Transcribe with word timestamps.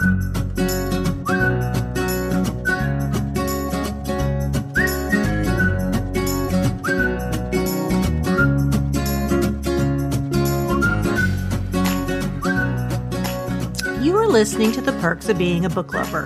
You 0.00 0.06
are 14.16 14.26
listening 14.26 14.72
to 14.72 14.80
The 14.80 14.96
Perks 15.02 15.28
of 15.28 15.36
Being 15.36 15.66
a 15.66 15.68
Book 15.68 15.92
Lover, 15.92 16.24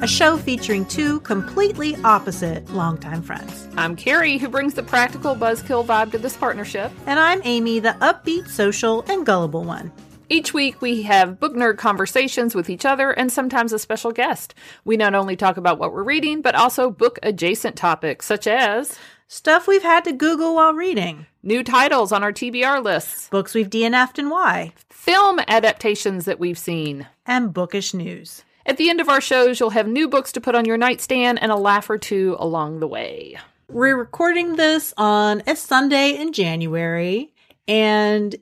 a 0.00 0.06
show 0.06 0.36
featuring 0.36 0.84
two 0.84 1.18
completely 1.20 1.96
opposite 2.04 2.70
longtime 2.70 3.22
friends. 3.22 3.66
I'm 3.76 3.96
Carrie, 3.96 4.38
who 4.38 4.48
brings 4.48 4.74
the 4.74 4.84
practical 4.84 5.34
buzzkill 5.34 5.84
vibe 5.84 6.12
to 6.12 6.18
this 6.18 6.36
partnership. 6.36 6.92
And 7.06 7.18
I'm 7.18 7.40
Amy, 7.42 7.80
the 7.80 7.96
upbeat, 8.00 8.46
social, 8.46 9.04
and 9.08 9.26
gullible 9.26 9.64
one. 9.64 9.90
Each 10.28 10.52
week, 10.52 10.82
we 10.82 11.02
have 11.02 11.38
book 11.38 11.54
nerd 11.54 11.78
conversations 11.78 12.52
with 12.52 12.68
each 12.68 12.84
other 12.84 13.12
and 13.12 13.30
sometimes 13.30 13.72
a 13.72 13.78
special 13.78 14.10
guest. 14.10 14.54
We 14.84 14.96
not 14.96 15.14
only 15.14 15.36
talk 15.36 15.56
about 15.56 15.78
what 15.78 15.92
we're 15.92 16.02
reading, 16.02 16.42
but 16.42 16.56
also 16.56 16.90
book 16.90 17.20
adjacent 17.22 17.76
topics 17.76 18.26
such 18.26 18.48
as 18.48 18.98
Stuff 19.28 19.68
we've 19.68 19.82
had 19.84 20.04
to 20.04 20.12
Google 20.12 20.56
while 20.56 20.72
reading, 20.72 21.26
new 21.42 21.62
titles 21.62 22.10
on 22.10 22.24
our 22.24 22.32
TBR 22.32 22.82
lists, 22.82 23.28
books 23.28 23.54
we've 23.54 23.70
DNF'd 23.70 24.18
and 24.18 24.30
why, 24.30 24.72
film 24.90 25.40
adaptations 25.46 26.24
that 26.24 26.40
we've 26.40 26.58
seen. 26.58 27.06
and 27.24 27.52
bookish 27.52 27.94
news. 27.94 28.44
At 28.64 28.78
the 28.78 28.90
end 28.90 29.00
of 29.00 29.08
our 29.08 29.20
shows, 29.20 29.60
you'll 29.60 29.70
have 29.70 29.88
new 29.88 30.08
books 30.08 30.32
to 30.32 30.40
put 30.40 30.56
on 30.56 30.64
your 30.64 30.76
nightstand 30.76 31.40
and 31.40 31.52
a 31.52 31.56
laugh 31.56 31.88
or 31.88 31.98
two 31.98 32.36
along 32.40 32.80
the 32.80 32.88
way. 32.88 33.36
We're 33.68 33.96
recording 33.96 34.56
this 34.56 34.92
on 34.96 35.42
a 35.46 35.54
Sunday 35.54 36.16
in 36.16 36.32
January, 36.32 37.32
and 37.68 38.34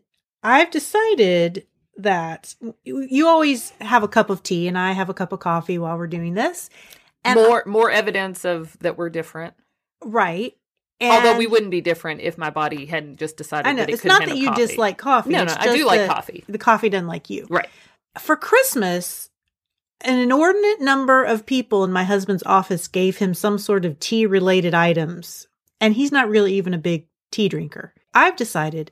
I've 0.43 0.71
decided 0.71 1.67
that 1.97 2.55
you 2.85 3.29
always 3.29 3.71
have 3.81 4.03
a 4.03 4.09
cup 4.09 4.31
of 4.31 4.43
tea, 4.43 4.69
and 4.69 4.79
I 4.79 4.93
have 4.93 5.09
a 5.09 5.15
cup 5.15 5.33
of 5.33 5.41
coffee 5.41 5.79
while 5.79 5.97
we're 5.97 6.07
doing 6.07 6.35
this. 6.35 6.71
And 7.25 7.37
more 7.37 7.63
more 7.67 7.91
evidence 7.91 8.45
of 8.45 8.77
that 8.81 8.99
we're 8.99 9.11
different. 9.11 9.55
right. 10.05 10.57
Although 11.01 11.37
we 11.37 11.47
wouldn't 11.47 11.71
be 11.71 11.81
different 11.81 12.21
if 12.23 12.39
my 12.39 12.51
body 12.51 12.87
hadn't 12.87 13.17
just 13.19 13.37
decided 13.37 13.69
I 13.69 13.73
know 13.73 13.81
that 13.83 13.91
it 13.91 13.95
it's 13.95 14.03
couldn't 14.03 14.29
that 14.29 14.37
you 14.39 14.49
coffee. 14.49 14.67
dislike 14.67 14.97
coffee. 14.99 15.31
No, 15.31 15.45
no, 15.45 15.55
I 15.59 15.77
do 15.77 15.85
like 15.87 16.01
that 16.01 16.09
coffee. 16.09 16.45
The 16.49 16.57
coffee 16.57 16.89
doesn't 16.89 17.09
like 17.09 17.29
you. 17.29 17.47
Right. 17.51 17.69
For 18.19 18.37
Christmas, 18.37 19.29
an 20.01 20.19
inordinate 20.19 20.81
number 20.81 21.25
of 21.25 21.47
people 21.47 21.85
in 21.85 21.93
my 21.93 22.05
husband's 22.05 22.45
office 22.45 22.89
gave 22.89 23.19
him 23.19 23.35
some 23.35 23.59
sort 23.59 23.85
of 23.85 23.99
tea 23.99 24.25
related 24.25 24.73
items, 24.73 25.47
and 25.81 25.95
he's 25.95 26.13
not 26.13 26.29
really 26.29 26.55
even 26.55 26.73
a 26.73 26.79
big 26.79 27.07
tea 27.31 27.49
drinker. 27.49 27.93
I've 28.15 28.37
decided 28.37 28.91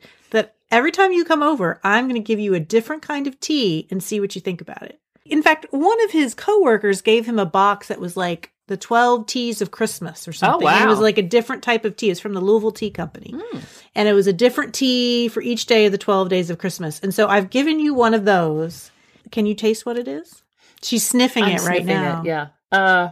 every 0.73 0.91
time 0.91 1.13
you 1.13 1.25
come 1.25 1.43
over, 1.43 1.79
I'm 1.85 2.07
going 2.09 2.21
to 2.21 2.27
give 2.27 2.41
you 2.41 2.55
a 2.55 2.61
different 2.61 3.03
kind 3.03 3.29
of 3.29 3.39
tea 3.39 3.87
and 3.91 4.03
see 4.03 4.19
what 4.19 4.35
you 4.35 4.41
think 4.41 4.61
about 4.61 4.83
it. 4.83 4.99
In 5.25 5.43
fact, 5.43 5.67
one 5.71 6.03
of 6.05 6.11
his 6.11 6.35
coworkers 6.35 7.01
gave 7.01 7.27
him 7.27 7.39
a 7.39 7.47
box 7.47 7.89
that 7.89 8.01
was 8.01 8.17
like 8.17 8.51
the 8.67 8.77
12 8.77 9.27
teas 9.27 9.63
of 9.63 9.71
Christmas 9.71 10.27
or 10.27 10.33
something. 10.33 10.67
And 10.67 10.85
it 10.85 10.89
was 10.89 10.99
like 10.99 11.19
a 11.19 11.23
different 11.23 11.63
type 11.63 11.85
of 11.85 11.97
tea. 11.97 12.11
It's 12.11 12.21
from 12.21 12.33
the 12.35 12.41
Louisville 12.41 12.73
Tea 12.73 12.91
Company. 12.91 13.35
And 13.95 14.09
it 14.09 14.15
was 14.15 14.27
a 14.27 14.33
different 14.33 14.75
tea 14.75 15.29
for 15.29 15.41
each 15.43 15.67
day 15.67 15.87
of 15.87 15.93
the 15.93 15.99
12 15.99 16.29
days 16.29 16.51
of 16.51 16.59
Christmas. 16.59 16.99
And 17.01 17.15
so 17.15 17.29
I've 17.29 17.51
given 17.51 17.79
you 17.79 17.95
one 17.95 18.15
of 18.15 18.25
those. 18.25 18.91
Can 19.31 19.47
you 19.47 19.55
taste 19.55 19.87
what 19.87 19.99
it 19.99 20.09
is? 20.09 20.43
She's 20.83 21.07
sniffing 21.07 21.45
I'm 21.45 21.51
it 21.53 21.61
right 21.63 21.83
sniffing 21.83 21.87
now. 21.87 22.21
It, 22.23 22.27
yeah. 22.27 22.47
Uh, 22.73 23.11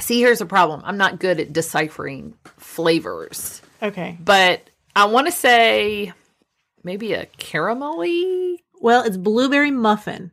see, 0.00 0.20
here's 0.20 0.40
a 0.40 0.46
problem. 0.46 0.82
I'm 0.84 0.96
not 0.96 1.20
good 1.20 1.38
at 1.40 1.52
deciphering 1.52 2.34
flavors, 2.56 3.62
Okay. 3.82 4.16
but 4.20 4.70
I 4.96 5.04
want 5.04 5.26
to 5.26 5.32
say 5.32 6.12
maybe 6.82 7.12
a 7.12 7.26
caramelly. 7.38 8.56
Well, 8.80 9.04
it's 9.04 9.16
blueberry 9.16 9.70
muffin. 9.70 10.32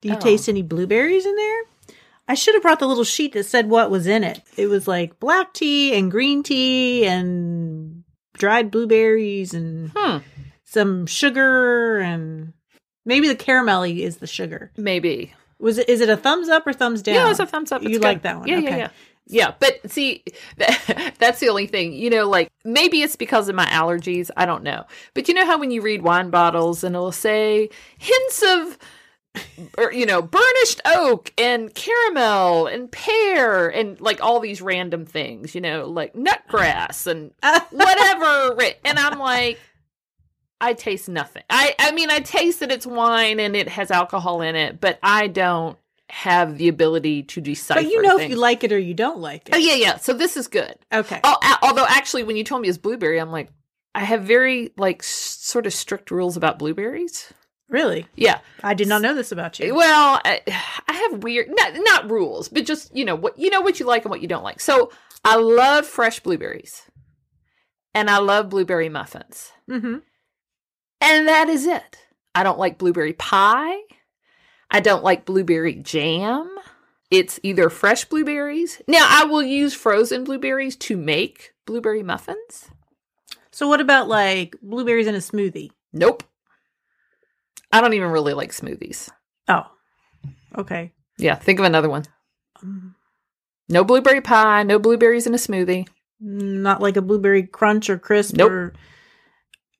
Do 0.00 0.08
you 0.08 0.16
Oh. 0.16 0.20
taste 0.20 0.48
any 0.48 0.62
blueberries 0.62 1.26
in 1.26 1.34
there? 1.36 1.62
I 2.26 2.34
should 2.34 2.54
have 2.54 2.62
brought 2.62 2.78
the 2.78 2.88
little 2.88 3.04
sheet 3.04 3.32
that 3.34 3.44
said 3.44 3.68
what 3.68 3.90
was 3.90 4.06
in 4.06 4.24
it. 4.24 4.40
It 4.56 4.66
was 4.68 4.88
like 4.88 5.20
black 5.20 5.52
tea 5.52 5.94
and 5.94 6.10
green 6.10 6.42
tea 6.42 7.06
and 7.06 8.02
dried 8.38 8.70
blueberries 8.70 9.52
and 9.54 9.90
Hmm. 9.94 10.18
some 10.64 11.06
sugar 11.06 11.98
and 12.00 12.54
maybe 13.04 13.28
the 13.28 13.36
caramelly 13.36 14.00
is 14.00 14.16
the 14.16 14.26
sugar. 14.26 14.72
Maybe. 14.76 15.34
Was 15.58 15.78
it 15.78 15.88
is 15.88 16.00
it 16.00 16.08
a 16.08 16.16
thumbs 16.16 16.48
up 16.48 16.66
or 16.66 16.72
thumbs 16.72 17.02
down? 17.02 17.14
Yeah, 17.14 17.30
it's 17.30 17.40
a 17.40 17.46
thumbs 17.46 17.72
up. 17.72 17.82
It's 17.82 17.90
You 17.90 17.98
good. 17.98 18.04
like 18.04 18.22
that 18.22 18.38
one? 18.40 18.48
Yeah, 18.48 18.56
Okay. 18.58 18.66
yeah, 18.70 18.76
yeah. 18.76 18.88
Yeah, 19.26 19.54
but 19.58 19.90
see, 19.90 20.22
that, 20.58 21.14
that's 21.18 21.40
the 21.40 21.48
only 21.48 21.66
thing. 21.66 21.92
You 21.92 22.10
know, 22.10 22.28
like 22.28 22.50
maybe 22.64 23.02
it's 23.02 23.16
because 23.16 23.48
of 23.48 23.54
my 23.54 23.66
allergies. 23.66 24.30
I 24.36 24.46
don't 24.46 24.62
know. 24.62 24.84
But 25.14 25.28
you 25.28 25.34
know 25.34 25.46
how 25.46 25.58
when 25.58 25.70
you 25.70 25.82
read 25.82 26.02
wine 26.02 26.30
bottles 26.30 26.84
and 26.84 26.94
it'll 26.94 27.12
say 27.12 27.70
hints 27.98 28.42
of, 28.46 28.78
or, 29.78 29.92
you 29.92 30.06
know, 30.06 30.22
burnished 30.22 30.80
oak 30.84 31.32
and 31.38 31.74
caramel 31.74 32.66
and 32.66 32.92
pear 32.92 33.68
and 33.68 34.00
like 34.00 34.22
all 34.22 34.40
these 34.40 34.62
random 34.62 35.06
things, 35.06 35.54
you 35.54 35.60
know, 35.60 35.86
like 35.88 36.14
nutgrass 36.14 37.06
and 37.06 37.32
whatever. 37.70 38.56
And 38.84 38.98
I'm 38.98 39.18
like, 39.18 39.58
I 40.60 40.74
taste 40.74 41.08
nothing. 41.08 41.42
I, 41.50 41.74
I 41.78 41.92
mean, 41.92 42.10
I 42.10 42.20
taste 42.20 42.60
that 42.60 42.70
it's 42.70 42.86
wine 42.86 43.40
and 43.40 43.56
it 43.56 43.68
has 43.68 43.90
alcohol 43.90 44.40
in 44.40 44.54
it, 44.54 44.80
but 44.80 44.98
I 45.02 45.26
don't 45.26 45.76
have 46.10 46.58
the 46.58 46.68
ability 46.68 47.22
to 47.24 47.40
decipher. 47.40 47.80
But 47.82 47.90
you 47.90 48.02
know 48.02 48.18
if 48.18 48.28
you 48.30 48.36
like 48.36 48.62
it 48.64 48.72
or 48.72 48.78
you 48.78 48.94
don't 48.94 49.18
like 49.20 49.48
it. 49.48 49.54
Oh 49.54 49.58
yeah, 49.58 49.74
yeah. 49.74 49.96
So 49.96 50.12
this 50.12 50.36
is 50.36 50.48
good. 50.48 50.74
Okay. 50.92 51.20
Oh, 51.24 51.36
a- 51.42 51.58
although 51.66 51.86
actually, 51.88 52.24
when 52.24 52.36
you 52.36 52.44
told 52.44 52.62
me 52.62 52.68
it's 52.68 52.78
blueberry, 52.78 53.18
I'm 53.20 53.30
like, 53.32 53.50
I 53.94 54.00
have 54.04 54.22
very 54.22 54.72
like 54.76 55.00
s- 55.02 55.06
sort 55.40 55.66
of 55.66 55.72
strict 55.72 56.10
rules 56.10 56.36
about 56.36 56.58
blueberries. 56.58 57.32
Really? 57.68 58.06
Yeah. 58.14 58.40
I 58.62 58.74
did 58.74 58.88
not 58.88 59.00
know 59.02 59.14
this 59.14 59.32
about 59.32 59.58
you. 59.58 59.74
Well, 59.74 60.20
I, 60.24 60.40
I 60.88 60.92
have 61.10 61.22
weird, 61.22 61.48
not 61.50 61.72
not 61.74 62.10
rules, 62.10 62.48
but 62.48 62.66
just 62.66 62.94
you 62.94 63.04
know 63.04 63.14
what 63.16 63.38
you 63.38 63.50
know 63.50 63.60
what 63.62 63.80
you 63.80 63.86
like 63.86 64.04
and 64.04 64.10
what 64.10 64.20
you 64.20 64.28
don't 64.28 64.44
like. 64.44 64.60
So 64.60 64.90
I 65.24 65.36
love 65.36 65.86
fresh 65.86 66.20
blueberries, 66.20 66.82
and 67.94 68.10
I 68.10 68.18
love 68.18 68.50
blueberry 68.50 68.90
muffins, 68.90 69.52
Mm-hmm. 69.70 69.98
and 71.00 71.28
that 71.28 71.48
is 71.48 71.66
it. 71.66 71.98
I 72.34 72.42
don't 72.42 72.58
like 72.58 72.76
blueberry 72.78 73.14
pie. 73.14 73.78
I 74.70 74.80
don't 74.80 75.04
like 75.04 75.24
blueberry 75.24 75.74
jam. 75.74 76.50
It's 77.10 77.38
either 77.42 77.70
fresh 77.70 78.04
blueberries. 78.06 78.80
Now 78.88 79.06
I 79.08 79.24
will 79.24 79.42
use 79.42 79.74
frozen 79.74 80.24
blueberries 80.24 80.74
to 80.76 80.96
make 80.96 81.52
blueberry 81.66 82.02
muffins. 82.02 82.70
So 83.52 83.68
what 83.68 83.80
about 83.80 84.08
like 84.08 84.56
blueberries 84.62 85.06
in 85.06 85.14
a 85.14 85.18
smoothie? 85.18 85.70
Nope. 85.92 86.24
I 87.72 87.80
don't 87.80 87.94
even 87.94 88.10
really 88.10 88.34
like 88.34 88.50
smoothies. 88.52 89.10
Oh. 89.48 89.66
Okay. 90.56 90.92
Yeah, 91.18 91.34
think 91.36 91.58
of 91.60 91.64
another 91.64 91.88
one. 91.88 92.04
Um, 92.62 92.94
No 93.68 93.84
blueberry 93.84 94.20
pie, 94.20 94.62
no 94.64 94.78
blueberries 94.78 95.26
in 95.26 95.34
a 95.34 95.38
smoothie. 95.38 95.86
Not 96.20 96.80
like 96.80 96.96
a 96.96 97.02
blueberry 97.02 97.44
crunch 97.44 97.90
or 97.90 97.98
crisp 97.98 98.34
Nope. 98.36 98.50
or 98.50 98.72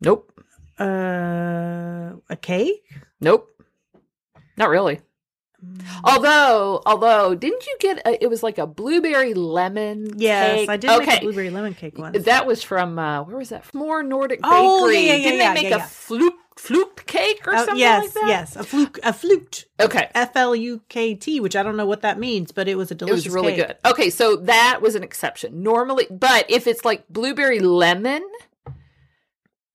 Nope. 0.00 0.32
uh, 0.78 2.12
a 2.28 2.36
cake. 2.40 2.82
Nope. 3.20 3.48
Not 4.56 4.68
really. 4.68 5.00
Although, 6.04 6.82
although, 6.84 7.34
didn't 7.34 7.64
you 7.66 7.76
get 7.80 8.06
a, 8.06 8.22
it 8.22 8.28
was 8.28 8.42
like 8.42 8.58
a 8.58 8.66
blueberry 8.66 9.32
lemon 9.32 10.10
Yes, 10.18 10.56
cake? 10.60 10.68
I 10.68 10.76
did 10.76 10.98
make 10.98 11.08
a 11.18 11.20
blueberry 11.20 11.48
lemon 11.50 11.72
cake 11.74 11.96
once. 11.96 12.24
That 12.24 12.46
was 12.46 12.62
from 12.62 12.98
uh 12.98 13.22
where 13.22 13.38
was 13.38 13.48
that? 13.48 13.72
More 13.74 14.02
Nordic 14.02 14.42
Bakery. 14.42 14.58
Oh, 14.58 14.88
yeah, 14.88 14.98
yeah, 14.98 15.14
yeah, 15.14 15.16
Didn't 15.24 15.38
yeah, 15.38 15.54
they 15.54 15.62
make 15.62 15.72
a 15.72 15.80
fluke 15.80 16.34
fluke 16.56 17.06
cake 17.06 17.46
or 17.48 17.54
Oh, 17.54 17.58
something 17.64 17.78
yes, 17.78 18.04
like 18.04 18.12
that? 18.14 18.28
yes, 18.28 18.56
a 18.56 18.62
fluke, 18.62 18.98
a 19.02 19.12
fluked, 19.14 19.66
Okay. 19.80 20.10
F 20.14 20.36
L 20.36 20.54
U 20.54 20.82
K 20.90 21.14
T, 21.14 21.40
which 21.40 21.56
I 21.56 21.62
don't 21.62 21.76
know 21.78 21.86
what 21.86 22.02
that 22.02 22.18
means, 22.18 22.52
but 22.52 22.68
it 22.68 22.76
was 22.76 22.90
a 22.90 22.94
delicious. 22.94 23.24
It 23.24 23.28
was 23.30 23.34
really 23.34 23.54
cake. 23.54 23.66
good. 23.68 23.76
Okay, 23.90 24.10
so 24.10 24.36
that 24.36 24.80
was 24.82 24.94
an 24.96 25.02
exception. 25.02 25.62
Normally, 25.62 26.06
but 26.10 26.44
if 26.50 26.66
it's 26.66 26.84
like 26.84 27.08
blueberry 27.08 27.60
lemon, 27.60 28.22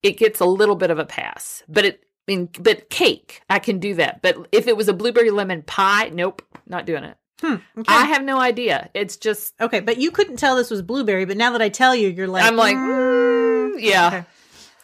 it 0.04 0.16
gets 0.18 0.38
a 0.40 0.46
little 0.46 0.76
bit 0.76 0.90
of 0.90 0.98
a 1.00 1.04
pass. 1.04 1.64
But 1.68 1.84
it 1.84 2.04
in 2.30 2.48
but 2.60 2.88
cake, 2.90 3.42
I 3.50 3.58
can 3.58 3.78
do 3.78 3.94
that. 3.96 4.22
But 4.22 4.48
if 4.52 4.66
it 4.66 4.76
was 4.76 4.88
a 4.88 4.92
blueberry 4.92 5.30
lemon 5.30 5.62
pie, 5.62 6.08
nope, 6.10 6.42
not 6.66 6.86
doing 6.86 7.04
it. 7.04 7.16
Hmm, 7.40 7.56
okay. 7.78 7.84
I 7.94 8.04
have 8.06 8.22
no 8.22 8.38
idea. 8.38 8.90
It's 8.94 9.16
just 9.16 9.54
okay, 9.60 9.80
but 9.80 9.96
you 9.98 10.10
couldn't 10.10 10.36
tell 10.36 10.56
this 10.56 10.70
was 10.70 10.82
blueberry, 10.82 11.24
but 11.24 11.36
now 11.38 11.52
that 11.52 11.62
I 11.62 11.68
tell 11.70 11.94
you, 11.94 12.08
you're 12.08 12.28
like, 12.28 12.44
I'm 12.44 12.56
like, 12.56 12.76
mm, 12.76 13.74
mm, 13.74 13.80
yeah, 13.80 14.06
okay. 14.08 14.24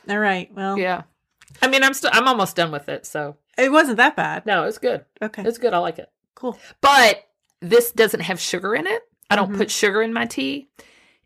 all 0.08 0.18
right. 0.18 0.50
Well, 0.54 0.78
yeah. 0.78 1.02
I 1.62 1.68
mean, 1.68 1.82
I'm 1.84 1.94
still 1.94 2.10
I'm 2.12 2.26
almost 2.28 2.56
done 2.56 2.70
with 2.72 2.88
it. 2.88 3.04
So 3.06 3.36
it 3.58 3.70
wasn't 3.70 3.98
that 3.98 4.16
bad. 4.16 4.46
no, 4.46 4.64
it's 4.64 4.78
good. 4.78 5.04
Okay, 5.22 5.42
It's 5.44 5.58
good. 5.58 5.72
I 5.74 5.78
like 5.78 5.98
it. 5.98 6.10
cool. 6.34 6.58
But 6.80 7.22
this 7.60 7.92
doesn't 7.92 8.20
have 8.20 8.40
sugar 8.40 8.74
in 8.74 8.86
it. 8.86 9.02
I 9.30 9.36
don't 9.36 9.52
Mhm. 9.52 9.56
put 9.58 9.70
sugar 9.70 10.02
in 10.02 10.12
my 10.12 10.24
tea. 10.26 10.68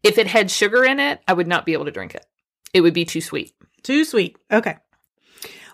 If 0.03 0.17
it 0.19 0.27
had 0.27 0.51
sugar 0.51 0.85
in 0.85 0.99
it, 1.01 1.21
I 1.29 1.33
would 1.33 1.47
not 1.49 1.67
be 1.67 1.73
able 1.75 1.85
to 1.85 1.91
drink 1.91 2.15
it. 2.15 2.25
It 2.73 2.81
would 2.81 2.95
be 2.95 3.05
too 3.05 3.21
sweet. 3.21 3.53
Too 3.83 4.05
sweet. 4.05 4.37
Okay. 4.51 4.77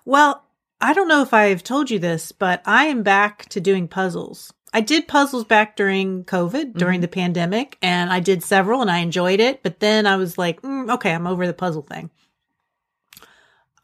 Well, 0.05 0.43
I 0.81 0.93
don't 0.93 1.09
know 1.09 1.23
if 1.23 1.33
I've 1.33 1.63
told 1.63 1.91
you 1.91 1.99
this, 1.99 2.33
but 2.33 2.63
I 2.67 2.87
am 2.87 3.03
back 3.03 3.49
to 3.51 3.61
doing 3.61 3.89
puzzles. 3.89 4.53
I 4.73 4.83
did 4.83 5.09
puzzles 5.09 5.45
back 5.45 5.75
during 5.75 6.25
COVID, 6.25 6.75
during 6.75 7.01
the 7.01 7.09
pandemic, 7.09 7.79
and 7.81 8.13
I 8.13 8.21
did 8.21 8.43
several 8.43 8.83
and 8.83 8.91
I 8.91 8.99
enjoyed 8.99 9.41
it. 9.41 9.63
But 9.63 9.81
then 9.81 10.07
I 10.07 10.17
was 10.17 10.37
like, 10.37 10.61
mm, 10.61 10.93
okay, 10.95 11.13
I'm 11.13 11.27
over 11.27 11.47
the 11.47 11.55
puzzle 11.55 11.83
thing. 11.83 12.11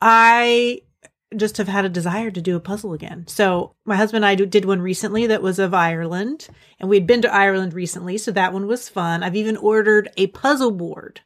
I 0.02 0.82
just 1.34 1.56
have 1.56 1.68
had 1.68 1.86
a 1.86 1.88
desire 1.88 2.30
to 2.30 2.42
do 2.42 2.56
a 2.56 2.60
puzzle 2.60 2.92
again. 2.92 3.26
So 3.26 3.74
my 3.86 3.96
husband 3.96 4.24
and 4.24 4.30
I 4.30 4.34
did 4.34 4.66
one 4.66 4.82
recently 4.82 5.26
that 5.28 5.40
was 5.40 5.58
of 5.58 5.72
Ireland, 5.72 6.48
and 6.78 6.90
we'd 6.90 7.06
been 7.06 7.22
to 7.22 7.34
Ireland 7.34 7.72
recently, 7.72 8.18
so 8.18 8.30
that 8.32 8.52
one 8.52 8.66
was 8.66 8.90
fun. 8.90 9.22
I've 9.22 9.36
even 9.36 9.56
ordered 9.56 10.10
a 10.18 10.26
puzzle 10.26 10.72
board 10.72 11.22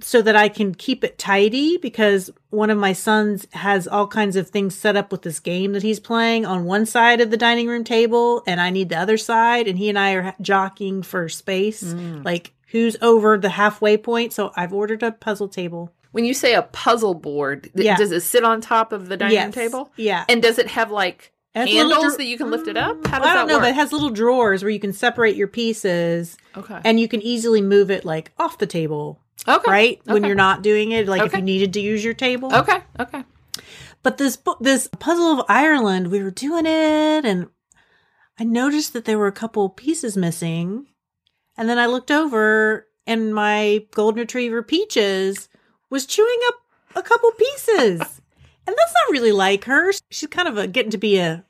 so 0.00 0.22
that 0.22 0.36
I 0.36 0.48
can 0.48 0.74
keep 0.74 1.04
it 1.04 1.18
tidy 1.18 1.76
because 1.76 2.30
one 2.50 2.70
of 2.70 2.78
my 2.78 2.92
sons 2.92 3.46
has 3.52 3.86
all 3.86 4.06
kinds 4.06 4.36
of 4.36 4.48
things 4.48 4.74
set 4.74 4.96
up 4.96 5.12
with 5.12 5.22
this 5.22 5.40
game 5.40 5.72
that 5.72 5.82
he's 5.82 6.00
playing 6.00 6.46
on 6.46 6.64
one 6.64 6.86
side 6.86 7.20
of 7.20 7.30
the 7.30 7.36
dining 7.36 7.66
room 7.66 7.84
table 7.84 8.42
and 8.46 8.60
I 8.60 8.70
need 8.70 8.88
the 8.88 8.98
other 8.98 9.16
side 9.16 9.68
and 9.68 9.78
he 9.78 9.88
and 9.88 9.98
I 9.98 10.12
are 10.12 10.34
jockeying 10.40 11.02
for 11.02 11.28
space 11.28 11.82
mm. 11.82 12.24
like 12.24 12.52
who's 12.68 12.96
over 13.02 13.36
the 13.36 13.50
halfway 13.50 13.96
point 13.96 14.32
so 14.32 14.52
I've 14.56 14.72
ordered 14.72 15.02
a 15.02 15.12
puzzle 15.12 15.48
table. 15.48 15.92
When 16.12 16.24
you 16.24 16.34
say 16.34 16.54
a 16.54 16.62
puzzle 16.62 17.14
board, 17.14 17.70
th- 17.74 17.84
Yeah. 17.84 17.96
does 17.96 18.10
it 18.10 18.22
sit 18.22 18.42
on 18.42 18.60
top 18.60 18.92
of 18.92 19.08
the 19.08 19.16
dining 19.16 19.42
room 19.42 19.52
table? 19.52 19.92
Yeah. 19.96 20.24
And 20.28 20.42
does 20.42 20.58
it 20.58 20.66
have 20.68 20.90
like 20.90 21.32
handles 21.54 22.00
dra- 22.00 22.16
that 22.18 22.24
you 22.24 22.36
can 22.36 22.50
lift 22.50 22.66
it 22.68 22.76
up? 22.76 22.96
Mm, 22.96 23.06
How 23.06 23.18
does 23.20 23.28
I 23.28 23.34
don't 23.34 23.48
know, 23.48 23.54
work? 23.54 23.62
but 23.62 23.70
it 23.70 23.74
has 23.76 23.92
little 23.92 24.10
drawers 24.10 24.62
where 24.62 24.70
you 24.70 24.80
can 24.80 24.92
separate 24.92 25.36
your 25.36 25.48
pieces 25.48 26.36
okay. 26.56 26.80
and 26.84 26.98
you 26.98 27.06
can 27.06 27.22
easily 27.22 27.60
move 27.60 27.90
it 27.90 28.04
like 28.04 28.32
off 28.38 28.58
the 28.58 28.66
table, 28.66 29.19
okay. 29.46 29.70
right? 29.70 30.00
When 30.04 30.24
you're 30.24 30.34
not 30.34 30.62
doing 30.62 30.92
it, 30.92 31.08
like 31.08 31.22
if 31.22 31.32
you 31.32 31.42
needed 31.42 31.72
to 31.74 31.80
use 31.80 32.04
your 32.04 32.14
table. 32.14 32.54
Okay. 32.54 32.80
Okay. 32.98 33.24
But 34.02 34.18
this 34.18 34.36
book, 34.36 34.58
this 34.60 34.88
puzzle 34.98 35.40
of 35.40 35.46
Ireland, 35.48 36.10
we 36.10 36.22
were 36.22 36.30
doing 36.30 36.64
it, 36.66 37.24
and 37.24 37.48
I 38.38 38.44
noticed 38.44 38.94
that 38.94 39.04
there 39.04 39.18
were 39.18 39.26
a 39.26 39.32
couple 39.32 39.68
pieces 39.68 40.16
missing. 40.16 40.86
And 41.56 41.68
then 41.68 41.78
I 41.78 41.86
looked 41.86 42.10
over, 42.10 42.86
and 43.06 43.34
my 43.34 43.84
golden 43.90 44.20
retriever 44.20 44.62
Peaches 44.62 45.48
was 45.90 46.06
chewing 46.06 46.38
up 46.48 46.54
a 46.96 47.02
couple 47.02 47.30
pieces, 47.32 48.00
and 48.66 48.76
that's 48.76 48.94
not 48.94 49.12
really 49.12 49.32
like 49.32 49.64
her. 49.64 49.92
She's 50.10 50.28
kind 50.28 50.48
of 50.48 50.56
a, 50.56 50.66
getting 50.66 50.92
to 50.92 50.98
be 50.98 51.18
a 51.18 51.44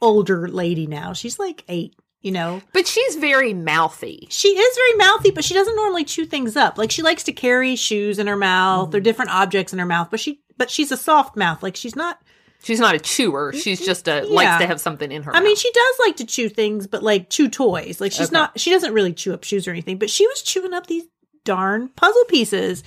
older 0.00 0.46
lady 0.46 0.86
now. 0.86 1.12
She's 1.12 1.38
like 1.38 1.64
eight, 1.68 1.96
you 2.20 2.32
know. 2.32 2.60
But 2.72 2.86
she's 2.86 3.16
very 3.16 3.54
mouthy. 3.54 4.26
She 4.30 4.48
is 4.48 4.76
very 4.76 4.96
mouthy, 4.96 5.30
but 5.30 5.44
she 5.44 5.54
doesn't 5.54 5.76
normally 5.76 6.04
chew 6.04 6.24
things 6.24 6.56
up. 6.56 6.78
Like 6.78 6.90
she 6.90 7.02
likes 7.02 7.22
to 7.24 7.32
carry 7.32 7.76
shoes 7.76 8.18
in 8.18 8.26
her 8.26 8.36
mouth 8.36 8.94
or 8.94 9.00
mm. 9.00 9.04
different 9.04 9.30
objects 9.30 9.72
in 9.72 9.78
her 9.78 9.86
mouth, 9.86 10.08
but 10.10 10.20
she 10.20 10.40
but 10.56 10.70
she's 10.70 10.92
a 10.92 10.96
soft 10.96 11.36
mouth. 11.36 11.62
Like 11.62 11.76
she's 11.76 11.96
not 11.96 12.20
She's 12.60 12.80
not 12.80 12.94
a 12.94 12.98
chewer. 12.98 13.52
Mm, 13.52 13.62
she's 13.62 13.80
mm, 13.80 13.86
just 13.86 14.08
a 14.08 14.26
Yeah. 14.26 14.34
likes 14.34 14.60
to 14.60 14.66
have 14.66 14.80
something 14.80 15.12
in 15.12 15.22
her. 15.22 15.34
I 15.34 15.40
mean, 15.40 15.54
she 15.54 15.70
does 15.70 15.94
like 16.00 16.16
to 16.16 16.26
chew 16.26 16.48
things, 16.48 16.86
but 16.88 17.02
like 17.02 17.30
chew 17.30 17.48
toys. 17.48 18.00
Like 18.00 18.12
she's 18.12 18.28
Okay. 18.28 18.34
not 18.34 18.58
she 18.58 18.70
doesn't 18.70 18.92
really 18.92 19.12
chew 19.12 19.32
up 19.32 19.44
shoes 19.44 19.68
or 19.68 19.70
anything, 19.70 19.98
but 19.98 20.10
she 20.10 20.26
was 20.26 20.42
chewing 20.42 20.74
up 20.74 20.86
these 20.86 21.04
darn 21.44 21.88
puzzle 21.90 22.24
pieces. 22.24 22.82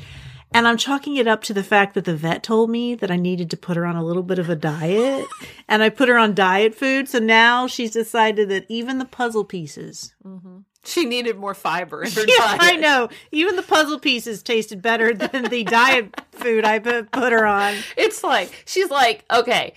And 0.54 0.68
I'm 0.68 0.76
chalking 0.78 1.16
it 1.16 1.28
up 1.28 1.44
to 1.44 1.54
the 1.54 1.64
fact 1.64 1.94
that 1.94 2.04
the 2.06 2.16
vet 2.16 2.44
told 2.44 2.70
me 2.70 2.94
that 2.96 3.10
I 3.10 3.16
needed 3.16 3.50
to 3.52 3.58
put 3.58 3.78
her 3.78 3.86
on 3.86 3.96
a 3.96 4.04
little 4.04 4.24
bit 4.24 4.38
of 4.38 4.50
a 4.50 4.56
diet. 4.56 5.26
and 5.70 5.82
I 5.82 5.90
put 5.90 6.10
her 6.10 6.18
on 6.18 6.34
diet 6.36 6.76
food. 6.76 7.08
So 7.08 7.20
now 7.20 7.68
she's 7.68 7.92
decided 7.92 8.50
that 8.50 8.66
even 8.68 8.98
the 8.98 9.06
puzzle 9.06 9.46
pieces. 9.46 10.14
Mm-hmm. 10.26 10.58
she 10.84 11.06
needed 11.06 11.38
more 11.38 11.54
fiber 11.54 12.04
in 12.04 12.12
her 12.12 12.22
Yeah, 12.28 12.38
diet. 12.38 12.60
I 12.62 12.76
know. 12.76 13.08
Even 13.32 13.56
the 13.56 13.64
puzzle 13.64 13.98
pieces 14.00 14.44
tasted 14.44 14.82
better 14.82 15.14
than 15.14 15.44
the 15.46 15.64
diet 15.64 16.20
food 16.34 16.66
I 16.66 16.80
put, 16.80 17.12
put 17.12 17.32
her 17.32 17.46
on. 17.46 17.76
It's 17.96 18.22
like 18.24 18.64
she's 18.66 18.90
like, 18.90 19.24
okay, 19.32 19.74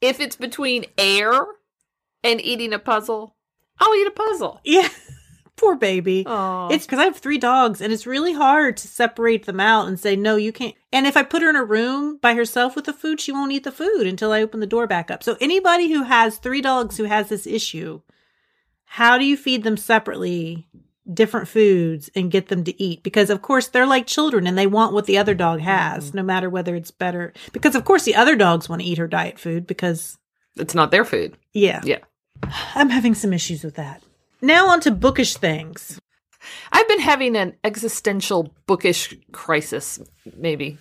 if 0.00 0.18
it's 0.18 0.36
between 0.36 0.86
air 0.98 1.46
and 2.24 2.40
eating 2.40 2.72
a 2.72 2.78
puzzle, 2.80 3.36
I'll 3.78 3.94
eat 3.94 4.06
a 4.08 4.10
puzzle. 4.10 4.60
Yeah. 4.64 4.88
Poor 5.56 5.74
baby. 5.74 6.24
Oh, 6.26 6.68
It's 6.70 6.84
because 6.84 6.98
I 6.98 7.04
have 7.04 7.16
three 7.16 7.38
dogs 7.38 7.80
and 7.80 7.92
it's 7.92 8.06
really 8.06 8.34
hard 8.34 8.76
to 8.78 8.88
separate 8.88 9.46
them 9.46 9.58
out 9.58 9.88
and 9.88 9.98
say, 9.98 10.14
no, 10.14 10.36
you 10.36 10.52
can't. 10.52 10.74
And 10.92 11.06
if 11.06 11.16
I 11.16 11.22
put 11.22 11.42
her 11.42 11.48
in 11.48 11.56
a 11.56 11.64
room 11.64 12.18
by 12.18 12.34
herself 12.34 12.76
with 12.76 12.84
the 12.84 12.92
food, 12.92 13.20
she 13.20 13.32
won't 13.32 13.52
eat 13.52 13.64
the 13.64 13.72
food 13.72 14.06
until 14.06 14.32
I 14.32 14.42
open 14.42 14.60
the 14.60 14.66
door 14.66 14.86
back 14.86 15.10
up. 15.10 15.22
So, 15.22 15.36
anybody 15.40 15.90
who 15.90 16.02
has 16.02 16.36
three 16.36 16.60
dogs 16.60 16.96
who 16.98 17.04
has 17.04 17.28
this 17.28 17.46
issue, 17.46 18.02
how 18.84 19.16
do 19.18 19.24
you 19.24 19.36
feed 19.36 19.64
them 19.64 19.76
separately 19.76 20.68
different 21.12 21.48
foods 21.48 22.10
and 22.14 22.30
get 22.30 22.48
them 22.48 22.64
to 22.64 22.82
eat? 22.82 23.02
Because, 23.02 23.30
of 23.30 23.40
course, 23.40 23.68
they're 23.68 23.86
like 23.86 24.06
children 24.06 24.46
and 24.46 24.58
they 24.58 24.66
want 24.66 24.92
what 24.92 25.06
the 25.06 25.18
other 25.18 25.34
dog 25.34 25.60
has, 25.60 26.08
mm-hmm. 26.08 26.18
no 26.18 26.22
matter 26.22 26.50
whether 26.50 26.74
it's 26.74 26.90
better. 26.90 27.32
Because, 27.52 27.74
of 27.74 27.84
course, 27.84 28.04
the 28.04 28.14
other 28.14 28.36
dogs 28.36 28.68
want 28.68 28.82
to 28.82 28.88
eat 28.88 28.98
her 28.98 29.08
diet 29.08 29.38
food 29.38 29.66
because, 29.66 30.18
it's 30.56 30.74
not 30.74 30.90
their 30.90 31.04
food. 31.04 31.36
yeah, 31.52 31.80
Yeah. 31.82 31.98
I'm 32.74 32.90
having 32.90 33.14
some 33.14 33.32
issues 33.32 33.64
with 33.64 33.76
that. 33.76 34.02
Now, 34.40 34.68
on 34.68 34.80
to 34.80 34.90
bookish 34.90 35.36
things. 35.36 36.00
I've 36.72 36.88
been 36.88 37.00
having 37.00 37.36
an 37.36 37.54
existential 37.64 38.54
bookish 38.66 39.14
crisis, 39.32 40.00
maybe. 40.36 40.78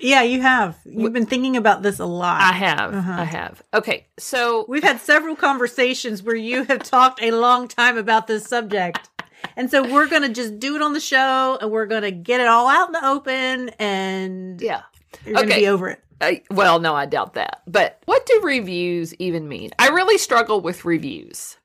Yeah, 0.00 0.22
you 0.22 0.40
have. 0.40 0.78
You've 0.84 1.12
been 1.12 1.26
thinking 1.26 1.56
about 1.56 1.82
this 1.82 1.98
a 1.98 2.06
lot. 2.06 2.40
I 2.40 2.52
have. 2.52 2.94
Uh-huh. 2.94 3.12
I 3.12 3.24
have. 3.24 3.62
Okay. 3.74 4.06
So 4.18 4.64
We've 4.66 4.82
had 4.82 5.00
several 5.00 5.36
conversations 5.36 6.22
where 6.22 6.36
you 6.36 6.64
have 6.64 6.82
talked 6.82 7.22
a 7.22 7.32
long 7.32 7.68
time 7.68 7.98
about 7.98 8.26
this 8.26 8.44
subject. 8.44 9.10
And 9.56 9.70
so 9.70 9.82
we're 9.82 10.06
going 10.06 10.22
to 10.22 10.30
just 10.30 10.58
do 10.58 10.76
it 10.76 10.82
on 10.82 10.94
the 10.94 11.00
show 11.00 11.58
and 11.60 11.70
we're 11.70 11.86
going 11.86 12.02
to 12.02 12.10
get 12.10 12.40
it 12.40 12.46
all 12.46 12.68
out 12.68 12.88
in 12.88 12.92
the 12.92 13.06
open 13.06 13.70
and 13.78 14.60
yeah. 14.60 14.82
you're 15.24 15.34
going 15.34 15.48
to 15.48 15.54
be 15.54 15.68
over 15.68 15.88
it. 15.88 16.02
I, 16.20 16.42
well, 16.50 16.80
no, 16.80 16.94
I 16.94 17.06
doubt 17.06 17.34
that. 17.34 17.62
But 17.66 18.02
what 18.04 18.26
do 18.26 18.40
reviews 18.42 19.14
even 19.14 19.48
mean? 19.48 19.70
I 19.78 19.88
really 19.88 20.18
struggle 20.18 20.60
with 20.60 20.84
reviews. 20.84 21.56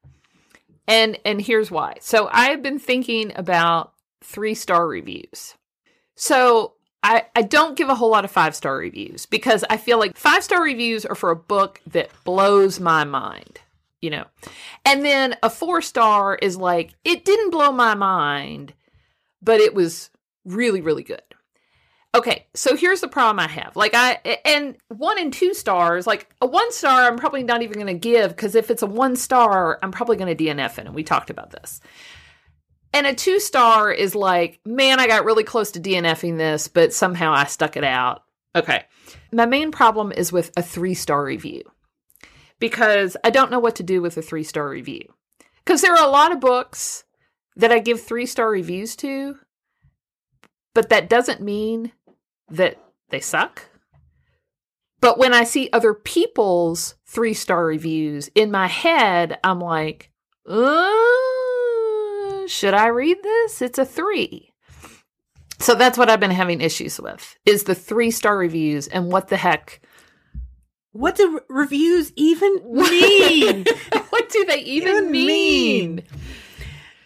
And 0.87 1.17
and 1.25 1.41
here's 1.41 1.71
why. 1.71 1.95
So 1.99 2.29
I've 2.31 2.61
been 2.61 2.79
thinking 2.79 3.31
about 3.35 3.93
3-star 4.23 4.87
reviews. 4.87 5.55
So 6.15 6.73
I, 7.05 7.25
I 7.35 7.43
don't 7.43 7.77
give 7.77 7.89
a 7.89 7.95
whole 7.95 8.09
lot 8.09 8.25
of 8.25 8.31
five 8.31 8.55
star 8.55 8.77
reviews 8.77 9.27
because 9.27 9.63
I 9.69 9.77
feel 9.77 9.99
like 9.99 10.17
five 10.17 10.43
star 10.43 10.63
reviews 10.63 11.05
are 11.05 11.13
for 11.13 11.29
a 11.29 11.35
book 11.35 11.79
that 11.85 12.09
blows 12.23 12.79
my 12.79 13.03
mind, 13.03 13.59
you 14.01 14.09
know. 14.09 14.25
And 14.83 15.05
then 15.05 15.35
a 15.43 15.51
four 15.51 15.83
star 15.83 16.35
is 16.35 16.57
like, 16.57 16.95
it 17.03 17.23
didn't 17.23 17.51
blow 17.51 17.71
my 17.71 17.93
mind, 17.93 18.73
but 19.39 19.59
it 19.59 19.75
was 19.75 20.09
really, 20.45 20.81
really 20.81 21.03
good. 21.03 21.21
Okay, 22.15 22.45
so 22.53 22.77
here's 22.77 23.01
the 23.01 23.09
problem 23.09 23.41
I 23.41 23.49
have. 23.49 23.75
Like 23.75 23.93
I 23.93 24.39
and 24.45 24.77
one 24.87 25.19
and 25.19 25.33
two 25.33 25.53
stars, 25.53 26.07
like 26.07 26.33
a 26.39 26.47
one 26.47 26.71
star, 26.71 27.01
I'm 27.01 27.17
probably 27.17 27.43
not 27.43 27.61
even 27.61 27.73
going 27.73 27.87
to 27.87 27.93
give 27.93 28.29
because 28.29 28.55
if 28.55 28.71
it's 28.71 28.81
a 28.81 28.87
one 28.87 29.17
star, 29.17 29.77
I'm 29.83 29.91
probably 29.91 30.15
going 30.15 30.35
to 30.35 30.43
DNF 30.43 30.79
it. 30.79 30.85
And 30.85 30.95
we 30.95 31.03
talked 31.03 31.29
about 31.29 31.51
this. 31.51 31.81
And 32.93 33.05
a 33.05 33.13
two 33.13 33.41
star 33.41 33.91
is 33.91 34.15
like, 34.15 34.61
man, 34.65 35.01
I 35.01 35.07
got 35.07 35.25
really 35.25 35.43
close 35.43 35.71
to 35.71 35.81
DNFing 35.81 36.37
this, 36.37 36.69
but 36.69 36.93
somehow 36.93 37.33
I 37.33 37.43
stuck 37.45 37.75
it 37.75 37.83
out. 37.83 38.23
Okay, 38.55 38.85
my 39.33 39.45
main 39.45 39.71
problem 39.71 40.13
is 40.13 40.31
with 40.31 40.51
a 40.55 40.63
three 40.63 40.93
star 40.93 41.21
review 41.21 41.63
because 42.59 43.17
I 43.25 43.29
don't 43.29 43.51
know 43.51 43.59
what 43.59 43.75
to 43.75 43.83
do 43.83 44.01
with 44.01 44.15
a 44.15 44.21
three 44.21 44.43
star 44.43 44.69
review. 44.69 45.13
Because 45.65 45.81
there 45.81 45.93
are 45.93 46.07
a 46.07 46.11
lot 46.11 46.31
of 46.31 46.39
books 46.39 47.03
that 47.57 47.73
I 47.73 47.79
give 47.79 48.01
three 48.01 48.25
star 48.25 48.49
reviews 48.49 48.95
to, 48.97 49.35
but 50.73 50.87
that 50.87 51.09
doesn't 51.09 51.41
mean 51.41 51.91
that 52.49 52.77
they 53.09 53.19
suck. 53.19 53.63
But 55.01 55.17
when 55.17 55.33
I 55.33 55.43
see 55.43 55.69
other 55.71 55.93
people's 55.93 56.95
three 57.05 57.33
star 57.33 57.65
reviews 57.65 58.29
in 58.33 58.49
my 58.51 58.67
head, 58.67 59.37
I'm 59.43 59.59
like, 59.59 60.09
uh, 60.47 60.87
should 62.47 62.73
I 62.73 62.87
read 62.87 63.17
this? 63.21 63.61
It's 63.61 63.77
a 63.77 63.85
three. 63.85 64.51
So 65.59 65.73
that's 65.75 65.97
what 65.97 66.09
I've 66.09 66.19
been 66.19 66.31
having 66.31 66.61
issues 66.61 66.99
with 66.99 67.37
is 67.45 67.63
the 67.63 67.75
three 67.75 68.11
star 68.11 68.37
reviews 68.37 68.87
and 68.87 69.11
what 69.11 69.27
the 69.29 69.37
heck. 69.37 69.81
What 70.91 71.15
do 71.15 71.35
re- 71.35 71.41
reviews 71.63 72.11
even 72.15 72.61
mean? 72.71 73.65
what 74.09 74.29
do 74.29 74.45
they 74.45 74.59
even, 74.59 74.89
Even 74.95 75.11
mean? 75.11 75.95
mean? 75.95 76.03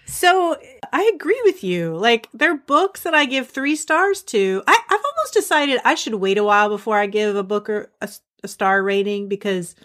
So 0.10 0.58
I 0.92 1.12
agree 1.14 1.40
with 1.46 1.64
you. 1.64 1.96
Like, 1.96 2.28
there 2.34 2.52
are 2.52 2.58
books 2.58 3.04
that 3.04 3.14
I 3.14 3.26
give 3.26 3.48
three 3.48 3.76
stars 3.76 4.22
to. 4.24 4.64
I, 4.68 4.80
I've 4.90 5.04
almost 5.06 5.34
decided 5.34 5.80
I 5.86 5.96
should 5.96 6.16
wait 6.16 6.38
a 6.38 6.44
while 6.44 6.70
before 6.70 6.98
I 6.98 7.06
give 7.06 7.36
a 7.36 7.44
book 7.44 7.70
or 7.70 7.92
a, 8.02 8.10
a 8.44 8.48
star 8.48 8.84
rating 8.84 9.30
because 9.30 9.76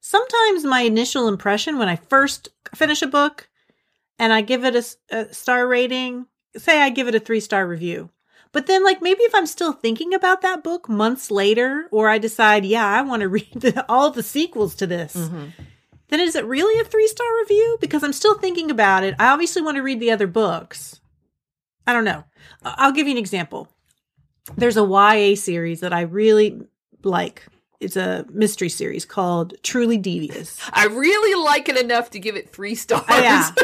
sometimes 0.00 0.64
my 0.64 0.82
initial 0.82 1.28
impression 1.28 1.78
when 1.78 1.88
I 1.88 1.96
first 1.96 2.48
finish 2.74 3.02
a 3.02 3.06
book 3.06 3.48
and 4.18 4.32
I 4.32 4.40
give 4.40 4.64
it 4.64 4.96
a 5.10 5.34
star 5.34 5.66
rating, 5.66 6.26
say 6.56 6.80
I 6.80 6.90
give 6.90 7.08
it 7.08 7.14
a 7.14 7.20
three 7.20 7.40
star 7.40 7.66
review. 7.66 8.10
But 8.52 8.66
then, 8.66 8.84
like, 8.84 9.00
maybe 9.00 9.22
if 9.22 9.34
I'm 9.34 9.46
still 9.46 9.72
thinking 9.72 10.12
about 10.12 10.42
that 10.42 10.62
book 10.62 10.86
months 10.88 11.30
later, 11.30 11.88
or 11.90 12.10
I 12.10 12.18
decide, 12.18 12.66
yeah, 12.66 12.86
I 12.86 13.00
want 13.00 13.22
to 13.22 13.28
read 13.30 13.52
the, 13.54 13.84
all 13.88 14.10
the 14.10 14.22
sequels 14.22 14.74
to 14.76 14.86
this, 14.86 15.16
mm-hmm. 15.16 15.46
Then 16.12 16.20
is 16.20 16.36
it 16.36 16.44
really 16.44 16.78
a 16.80 16.84
three 16.84 17.06
star 17.06 17.26
review? 17.40 17.78
Because 17.80 18.04
I'm 18.04 18.12
still 18.12 18.34
thinking 18.34 18.70
about 18.70 19.04
it. 19.04 19.14
I 19.18 19.28
obviously 19.28 19.62
want 19.62 19.76
to 19.76 19.82
read 19.82 20.00
the 20.00 20.10
other 20.10 20.26
books. 20.26 21.00
I 21.86 21.92
don't 21.92 22.04
know. 22.04 22.24
I'll 22.62 22.92
give 22.92 23.06
you 23.06 23.12
an 23.12 23.18
example. 23.18 23.68
There's 24.56 24.76
a 24.76 24.84
YA 24.84 25.36
series 25.36 25.80
that 25.80 25.92
I 25.92 26.02
really 26.02 26.60
like. 27.02 27.46
It's 27.80 27.96
a 27.96 28.24
mystery 28.30 28.68
series 28.68 29.04
called 29.04 29.54
Truly 29.62 29.98
Devious. 29.98 30.58
I 30.72 30.86
really 30.86 31.42
like 31.42 31.68
it 31.68 31.76
enough 31.76 32.10
to 32.10 32.20
give 32.20 32.36
it 32.36 32.50
three 32.50 32.74
stars. 32.74 33.04
Oh, 33.08 33.20
yeah. 33.20 33.50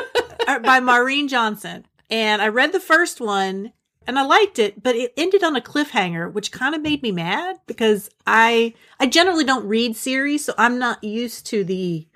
Uh, 0.46 0.58
by 0.60 0.80
Maureen 0.80 1.28
Johnson. 1.28 1.84
And 2.08 2.40
I 2.40 2.48
read 2.48 2.72
the 2.72 2.80
first 2.80 3.20
one 3.20 3.74
and 4.06 4.18
I 4.18 4.22
liked 4.22 4.58
it, 4.58 4.82
but 4.82 4.96
it 4.96 5.12
ended 5.18 5.44
on 5.44 5.56
a 5.56 5.60
cliffhanger, 5.60 6.32
which 6.32 6.50
kind 6.50 6.74
of 6.74 6.80
made 6.80 7.02
me 7.02 7.12
mad 7.12 7.56
because 7.66 8.08
I 8.26 8.72
I 8.98 9.06
generally 9.08 9.44
don't 9.44 9.68
read 9.68 9.94
series, 9.94 10.46
so 10.46 10.54
I'm 10.56 10.78
not 10.78 11.04
used 11.04 11.44
to 11.48 11.64
the 11.64 12.07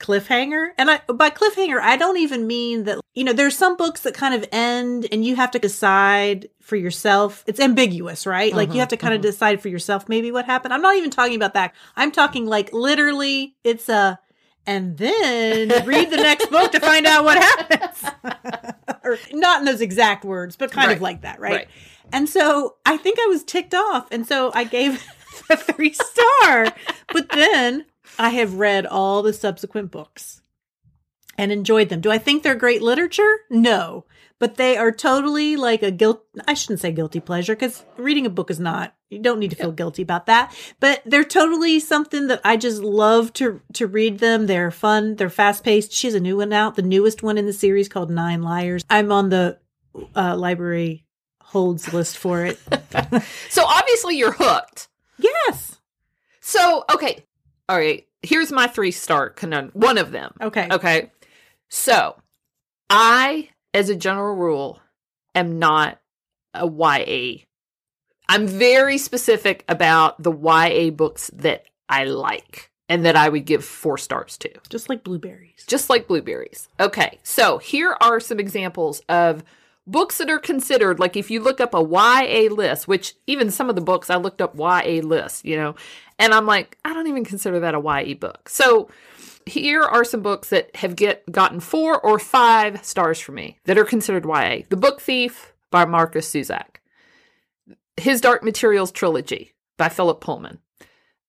cliffhanger. 0.00 0.68
And 0.76 0.90
I 0.90 1.00
by 1.12 1.30
cliffhanger, 1.30 1.80
I 1.80 1.96
don't 1.96 2.18
even 2.18 2.46
mean 2.46 2.84
that 2.84 2.98
you 3.14 3.24
know, 3.24 3.32
there's 3.32 3.56
some 3.56 3.76
books 3.76 4.00
that 4.00 4.14
kind 4.14 4.34
of 4.34 4.44
end 4.52 5.06
and 5.12 5.24
you 5.24 5.36
have 5.36 5.50
to 5.52 5.58
decide 5.58 6.48
for 6.60 6.76
yourself. 6.76 7.44
It's 7.46 7.60
ambiguous, 7.60 8.26
right? 8.26 8.52
Like 8.52 8.70
you 8.70 8.74
Mhm, 8.76 8.78
have 8.80 8.88
to 8.88 8.96
kind 8.96 9.14
of 9.14 9.20
mhm. 9.20 9.24
decide 9.24 9.60
for 9.62 9.68
yourself 9.68 10.08
maybe 10.08 10.30
what 10.32 10.46
happened. 10.46 10.74
I'm 10.74 10.82
not 10.82 10.96
even 10.96 11.10
talking 11.10 11.36
about 11.36 11.54
that. 11.54 11.72
I'm 11.96 12.10
talking 12.10 12.46
like 12.46 12.72
literally 12.72 13.54
it's 13.64 13.88
a 13.88 14.18
and 14.66 14.96
then 14.96 15.84
read 15.86 16.10
the 16.10 16.16
next 16.16 16.50
book 16.50 16.72
to 16.72 16.80
find 16.80 17.06
out 17.06 17.22
what 17.24 17.36
happens. 17.36 18.10
or 19.04 19.18
not 19.32 19.58
in 19.60 19.66
those 19.66 19.80
exact 19.82 20.24
words, 20.24 20.56
but 20.56 20.70
kind 20.72 20.90
of 20.90 21.00
like 21.02 21.20
that, 21.20 21.38
right? 21.38 21.52
Right. 21.52 21.68
And 22.12 22.28
so 22.28 22.76
I 22.86 22.96
think 22.96 23.18
I 23.20 23.26
was 23.26 23.44
ticked 23.44 23.74
off. 23.74 24.08
And 24.10 24.26
so 24.26 24.50
I 24.54 24.64
gave 24.64 25.06
a 25.50 25.56
three 25.56 25.92
star. 25.92 26.66
but 27.12 27.28
then 27.30 27.84
I 28.18 28.30
have 28.30 28.54
read 28.54 28.86
all 28.86 29.22
the 29.22 29.32
subsequent 29.32 29.90
books 29.90 30.40
and 31.36 31.50
enjoyed 31.50 31.88
them. 31.88 32.00
Do 32.00 32.10
I 32.10 32.18
think 32.18 32.42
they're 32.42 32.54
great 32.54 32.82
literature? 32.82 33.40
No. 33.50 34.04
But 34.40 34.56
they 34.56 34.76
are 34.76 34.92
totally 34.92 35.56
like 35.56 35.82
a 35.82 35.90
guilt. 35.90 36.24
I 36.46 36.54
shouldn't 36.54 36.80
say 36.80 36.92
guilty 36.92 37.20
pleasure 37.20 37.54
because 37.54 37.84
reading 37.96 38.26
a 38.26 38.30
book 38.30 38.50
is 38.50 38.60
not. 38.60 38.94
You 39.08 39.20
don't 39.20 39.38
need 39.38 39.50
to 39.50 39.56
feel 39.56 39.70
guilty 39.72 40.02
about 40.02 40.26
that. 40.26 40.54
But 40.80 41.02
they're 41.06 41.24
totally 41.24 41.78
something 41.78 42.26
that 42.26 42.40
I 42.44 42.56
just 42.56 42.82
love 42.82 43.32
to 43.34 43.60
to 43.74 43.86
read 43.86 44.18
them. 44.18 44.46
They're 44.46 44.72
fun. 44.72 45.14
They're 45.16 45.30
fast 45.30 45.62
paced. 45.62 45.92
She 45.92 46.08
has 46.08 46.14
a 46.14 46.20
new 46.20 46.36
one 46.38 46.52
out, 46.52 46.74
the 46.74 46.82
newest 46.82 47.22
one 47.22 47.38
in 47.38 47.46
the 47.46 47.52
series 47.52 47.88
called 47.88 48.10
Nine 48.10 48.42
Liars. 48.42 48.84
I'm 48.90 49.12
on 49.12 49.28
the 49.30 49.58
uh, 50.16 50.36
library 50.36 51.04
holds 51.40 51.92
list 51.92 52.18
for 52.18 52.44
it. 52.44 52.58
So 53.50 53.64
obviously 53.64 54.16
you're 54.16 54.32
hooked. 54.36 54.88
yes. 55.18 55.78
So, 56.40 56.84
okay. 56.92 57.24
All 57.68 57.76
right. 57.76 58.06
Here's 58.22 58.52
my 58.52 58.66
three 58.66 58.90
star 58.90 59.30
conundrum. 59.30 59.72
One 59.80 59.98
of 59.98 60.10
them. 60.12 60.34
Okay. 60.40 60.68
Okay. 60.70 61.10
So, 61.68 62.16
I, 62.90 63.50
as 63.72 63.88
a 63.88 63.96
general 63.96 64.34
rule, 64.34 64.80
am 65.34 65.58
not 65.58 65.98
a 66.54 66.66
YA. 66.66 67.42
I'm 68.28 68.46
very 68.46 68.96
specific 68.98 69.64
about 69.68 70.22
the 70.22 70.32
YA 70.32 70.90
books 70.90 71.30
that 71.34 71.64
I 71.88 72.04
like 72.04 72.70
and 72.88 73.04
that 73.04 73.16
I 73.16 73.28
would 73.28 73.44
give 73.44 73.64
four 73.64 73.98
stars 73.98 74.36
to, 74.38 74.50
Just 74.68 74.88
like 74.88 75.04
blueberries. 75.04 75.64
just 75.66 75.88
like 75.90 76.06
blueberries. 76.06 76.68
Okay. 76.78 77.18
So, 77.22 77.58
here 77.58 77.96
are 78.00 78.20
some 78.20 78.38
examples 78.40 79.00
of 79.08 79.42
books 79.86 80.18
that 80.18 80.30
are 80.30 80.38
considered 80.38 80.98
like 80.98 81.16
if 81.16 81.30
you 81.30 81.40
look 81.40 81.60
up 81.60 81.74
a 81.74 81.82
YA 81.82 82.52
list, 82.52 82.88
which 82.88 83.14
even 83.26 83.50
some 83.50 83.68
of 83.68 83.74
the 83.74 83.82
books 83.82 84.10
I 84.10 84.16
looked 84.16 84.40
up 84.40 84.56
YA 84.56 85.00
lists, 85.02 85.44
you 85.44 85.56
know, 85.56 85.74
and 86.18 86.32
I'm 86.32 86.46
like, 86.46 86.78
I 86.84 86.92
don't 86.92 87.06
even 87.06 87.24
consider 87.24 87.60
that 87.60 87.74
a 87.74 87.80
YA 87.80 88.14
book. 88.14 88.48
So 88.48 88.88
here 89.46 89.82
are 89.82 90.04
some 90.04 90.22
books 90.22 90.48
that 90.48 90.74
have 90.76 90.96
get 90.96 91.30
gotten 91.30 91.60
four 91.60 92.00
or 92.00 92.18
five 92.18 92.84
stars 92.84 93.20
for 93.20 93.32
me 93.32 93.58
that 93.64 93.78
are 93.78 93.84
considered 93.84 94.24
YA. 94.24 94.62
The 94.68 94.76
Book 94.76 95.00
Thief 95.00 95.52
by 95.70 95.84
Markus 95.84 96.32
Zusak. 96.32 96.76
His 97.96 98.20
Dark 98.20 98.42
Materials 98.42 98.90
trilogy 98.90 99.54
by 99.76 99.88
Philip 99.88 100.20
Pullman. 100.20 100.58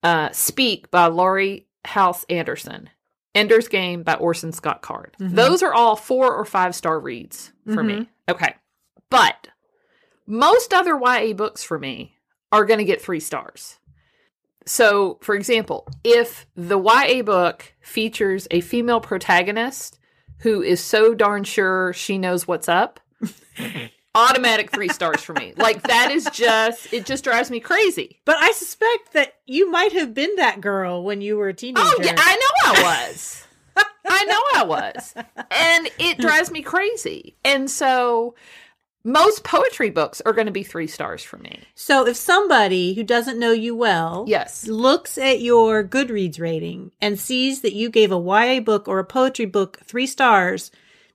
Uh, 0.02 0.30
Speak 0.32 0.90
by 0.92 1.08
Laurie 1.08 1.68
Halse 1.84 2.26
Anderson. 2.30 2.90
Ender's 3.36 3.68
Game 3.68 4.02
by 4.04 4.16
Orson 4.16 4.52
Scott 4.52 4.82
Card. 4.82 5.16
Mhm. 5.20 5.36
Those 5.36 5.62
are 5.62 5.74
all 5.74 5.96
four 5.96 6.34
or 6.34 6.46
five 6.46 6.74
star 6.74 7.00
reads 7.00 7.52
for 7.72 7.84
me. 7.84 8.10
Okay. 8.30 8.56
But 9.10 9.50
most 10.26 10.74
other 10.74 10.98
YA 10.98 11.34
books 11.34 11.64
for 11.64 11.78
me 11.78 12.18
are 12.52 12.66
going 12.66 12.80
to 12.80 12.84
get 12.86 13.02
three 13.02 13.20
stars. 13.20 13.78
So, 14.66 15.20
for 15.22 15.36
example, 15.36 15.88
if 16.04 16.48
the 16.56 16.80
YA 16.80 17.22
book 17.22 17.76
features 17.82 18.48
a 18.50 18.62
female 18.62 19.00
protagonist 19.02 20.00
who 20.40 20.62
is 20.64 20.84
so 20.84 21.14
darn 21.14 21.44
sure 21.44 21.94
she 21.94 22.18
knows 22.18 22.48
what's 22.48 22.68
up, 22.68 23.00
automatic 24.16 24.72
three 24.72 24.88
stars 24.90 25.22
for 25.22 25.34
me. 25.34 25.54
Like, 25.58 25.84
that 25.84 26.10
is 26.12 26.28
just, 26.32 26.92
it 26.94 27.06
just 27.06 27.24
drives 27.24 27.52
me 27.52 27.60
crazy. 27.60 28.20
But 28.26 28.38
I 28.38 28.52
suspect 28.52 29.14
that 29.14 29.36
you 29.46 29.70
might 29.70 29.92
have 29.94 30.14
been 30.14 30.36
that 30.38 30.62
girl 30.62 31.04
when 31.04 31.22
you 31.22 31.38
were 31.38 31.50
a 31.50 31.54
teenager. 31.54 31.84
Oh, 31.86 32.00
yeah, 32.02 32.16
I 32.18 32.36
know 32.36 32.72
I 32.72 32.84
was. 32.84 33.48
I 34.08 34.24
know 34.26 34.42
I 34.56 34.64
was. 34.66 35.14
And 35.52 35.90
it 36.00 36.18
drives 36.20 36.50
me 36.52 36.62
crazy. 36.62 37.36
And 37.44 37.70
so 37.70 38.36
most 39.04 39.44
poetry 39.44 39.90
books 39.90 40.22
are 40.26 40.34
going 40.34 40.46
to 40.48 40.52
be 40.52 40.64
three 40.64 40.88
stars 40.88 41.24
for 41.24 41.38
me. 41.38 41.60
so 41.76 42.08
if 42.08 42.16
somebody 42.16 42.94
who 42.96 43.04
doesn't 43.04 43.38
know 43.40 43.52
you 43.52 43.76
well 43.76 44.26
Yes. 44.28 44.68
looks 44.68 45.18
at 45.18 45.42
your 45.42 45.84
Goodreads 45.84 46.40
rating 46.40 46.92
and 47.02 47.20
sees 47.20 47.62
that 47.62 47.74
you 47.74 47.90
gave 47.90 48.12
a 48.12 48.18
YA 48.20 48.60
book 48.62 48.88
or 48.88 48.98
a 49.00 49.04
poetry 49.06 49.46
book 49.46 49.80
three 49.84 50.08
stars, 50.08 50.72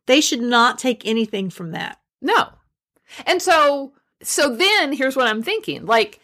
they 0.07 0.21
should 0.21 0.41
not 0.43 0.79
take 0.79 1.05
anything 1.07 1.51
from 1.51 1.71
that. 1.73 1.99
No. 2.23 2.51
And 3.27 3.41
so 3.43 3.93
so 4.23 4.55
then 4.55 4.93
here's 4.93 5.17
what 5.17 5.27
I'm 5.27 5.43
thinking. 5.43 5.87
Like 5.87 6.21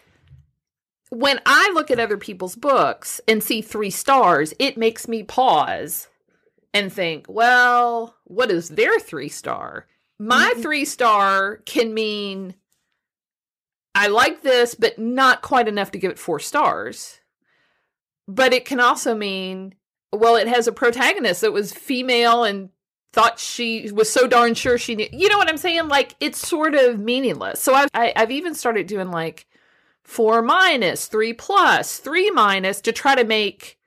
when 1.10 1.40
I 1.46 1.70
look 1.72 1.90
at 1.90 2.00
other 2.00 2.18
people's 2.18 2.56
books 2.56 3.20
and 3.28 3.42
see 3.42 3.62
3 3.62 3.90
stars, 3.90 4.52
it 4.58 4.76
makes 4.76 5.08
me 5.08 5.22
pause 5.22 6.08
and 6.74 6.92
think, 6.92 7.26
well, 7.28 8.16
what 8.24 8.50
is 8.50 8.70
their 8.70 8.98
3 8.98 9.28
star? 9.28 9.86
My 10.18 10.52
Mhm. 10.56 10.62
3 10.62 10.84
star 10.84 11.56
can 11.64 11.94
mean 11.94 12.54
I 13.94 14.08
like 14.08 14.42
this 14.42 14.74
but 14.74 14.98
not 14.98 15.40
quite 15.42 15.68
enough 15.68 15.90
to 15.92 15.98
give 15.98 16.10
it 16.10 16.18
4 16.18 16.38
stars. 16.40 17.20
But 18.28 18.52
it 18.52 18.64
can 18.64 18.80
also 18.80 19.14
mean 19.14 19.74
well, 20.12 20.36
it 20.36 20.48
has 20.48 20.66
a 20.66 20.72
protagonist 20.72 21.42
that 21.42 21.52
was 21.52 21.72
female 21.72 22.42
and 22.44 22.70
thought 23.16 23.40
she 23.40 23.90
was 23.92 24.08
so 24.10 24.26
darn 24.26 24.52
sure 24.54 24.76
she 24.78 24.94
knew. 24.94 25.08
You 25.10 25.28
know 25.30 25.38
what 25.38 25.48
I'm 25.48 25.56
saying? 25.56 25.88
Like 25.88 26.14
it's 26.20 26.38
sort 26.38 26.74
of 26.74 27.00
meaningless. 27.00 27.60
So 27.60 27.72
I've 27.74 27.88
I, 27.94 28.12
I've 28.14 28.30
even 28.30 28.54
started 28.54 28.86
doing 28.86 29.10
like 29.10 29.46
four 30.04 30.42
minus, 30.42 31.06
three 31.06 31.32
plus, 31.32 31.98
three 31.98 32.30
minus 32.30 32.80
to 32.82 32.92
try 32.92 33.14
to 33.14 33.24
make 33.24 33.78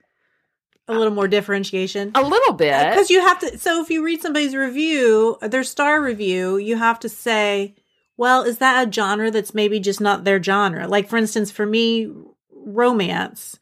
A 0.87 0.93
little 0.97 1.13
more 1.13 1.27
differentiation. 1.27 2.11
a 2.15 2.23
little 2.23 2.53
bit. 2.53 2.73
Uh, 2.73 2.89
because 2.89 3.11
you 3.11 3.21
have 3.21 3.37
to, 3.39 3.57
so 3.59 3.81
if 3.81 3.91
you 3.91 4.03
read 4.03 4.21
somebody's 4.21 4.55
review, 4.55 5.37
their 5.43 5.63
star 5.63 6.01
review, 6.01 6.57
you 6.57 6.75
have 6.77 6.99
to 7.01 7.07
say, 7.09 7.75
well, 8.17 8.41
is 8.41 8.57
that 8.57 8.87
a 8.87 8.91
genre 8.91 9.29
that's 9.31 9.53
maybe 9.53 9.79
just 9.79 10.01
not 10.01 10.23
their 10.23 10.41
genre? 10.41 10.87
Like, 10.87 11.07
for 11.07 11.17
instance, 11.17 11.51
for 11.51 11.65
me, 11.67 12.11
romance, 12.51 13.58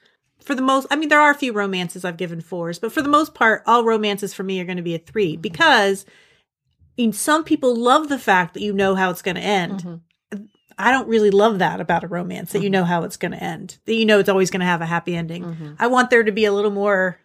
for 0.47 0.55
the 0.55 0.61
most, 0.61 0.87
I 0.89 0.95
mean, 0.95 1.09
there 1.09 1.19
are 1.19 1.29
a 1.29 1.35
few 1.35 1.51
romances 1.53 2.05
I've 2.05 2.15
given 2.17 2.39
fours, 2.41 2.79
but 2.79 2.91
for 2.93 3.01
the 3.01 3.09
most 3.09 3.33
part, 3.33 3.61
all 3.67 3.83
romances 3.83 4.33
for 4.33 4.43
me 4.43 4.59
are 4.61 4.65
going 4.65 4.77
to 4.77 4.83
be 4.83 4.95
a 4.95 4.99
three 4.99 5.35
because 5.35 6.05
I 6.97 7.01
mean, 7.03 7.13
some 7.13 7.43
people 7.43 7.75
love 7.75 8.07
the 8.09 8.17
fact 8.17 8.53
that 8.55 8.61
you 8.63 8.73
know 8.73 8.95
how 8.95 9.11
it's 9.11 9.21
going 9.21 9.35
to 9.35 9.41
end. 9.41 9.83
Mhm. 9.83 10.47
I 10.79 10.91
don't 10.91 11.07
really 11.07 11.31
love 11.31 11.59
that 11.59 11.81
about 11.81 12.03
a 12.03 12.07
romance 12.07 12.53
that 12.53 12.61
you 12.63 12.69
Mhm. 12.69 12.73
know 12.73 12.83
how 12.85 13.03
it's 13.03 13.17
going 13.17 13.31
to 13.33 13.43
end, 13.43 13.77
that 13.85 13.93
you 13.95 14.05
know 14.05 14.19
it's 14.19 14.29
always 14.29 14.49
going 14.49 14.61
to 14.61 14.65
have 14.65 14.81
a 14.81 14.85
happy 14.85 15.15
ending. 15.15 15.43
Mhm. 15.43 15.75
I 15.79 15.87
want 15.87 16.09
there 16.09 16.23
to 16.23 16.31
be 16.31 16.45
a 16.45 16.53
little 16.53 16.71
more 16.71 17.19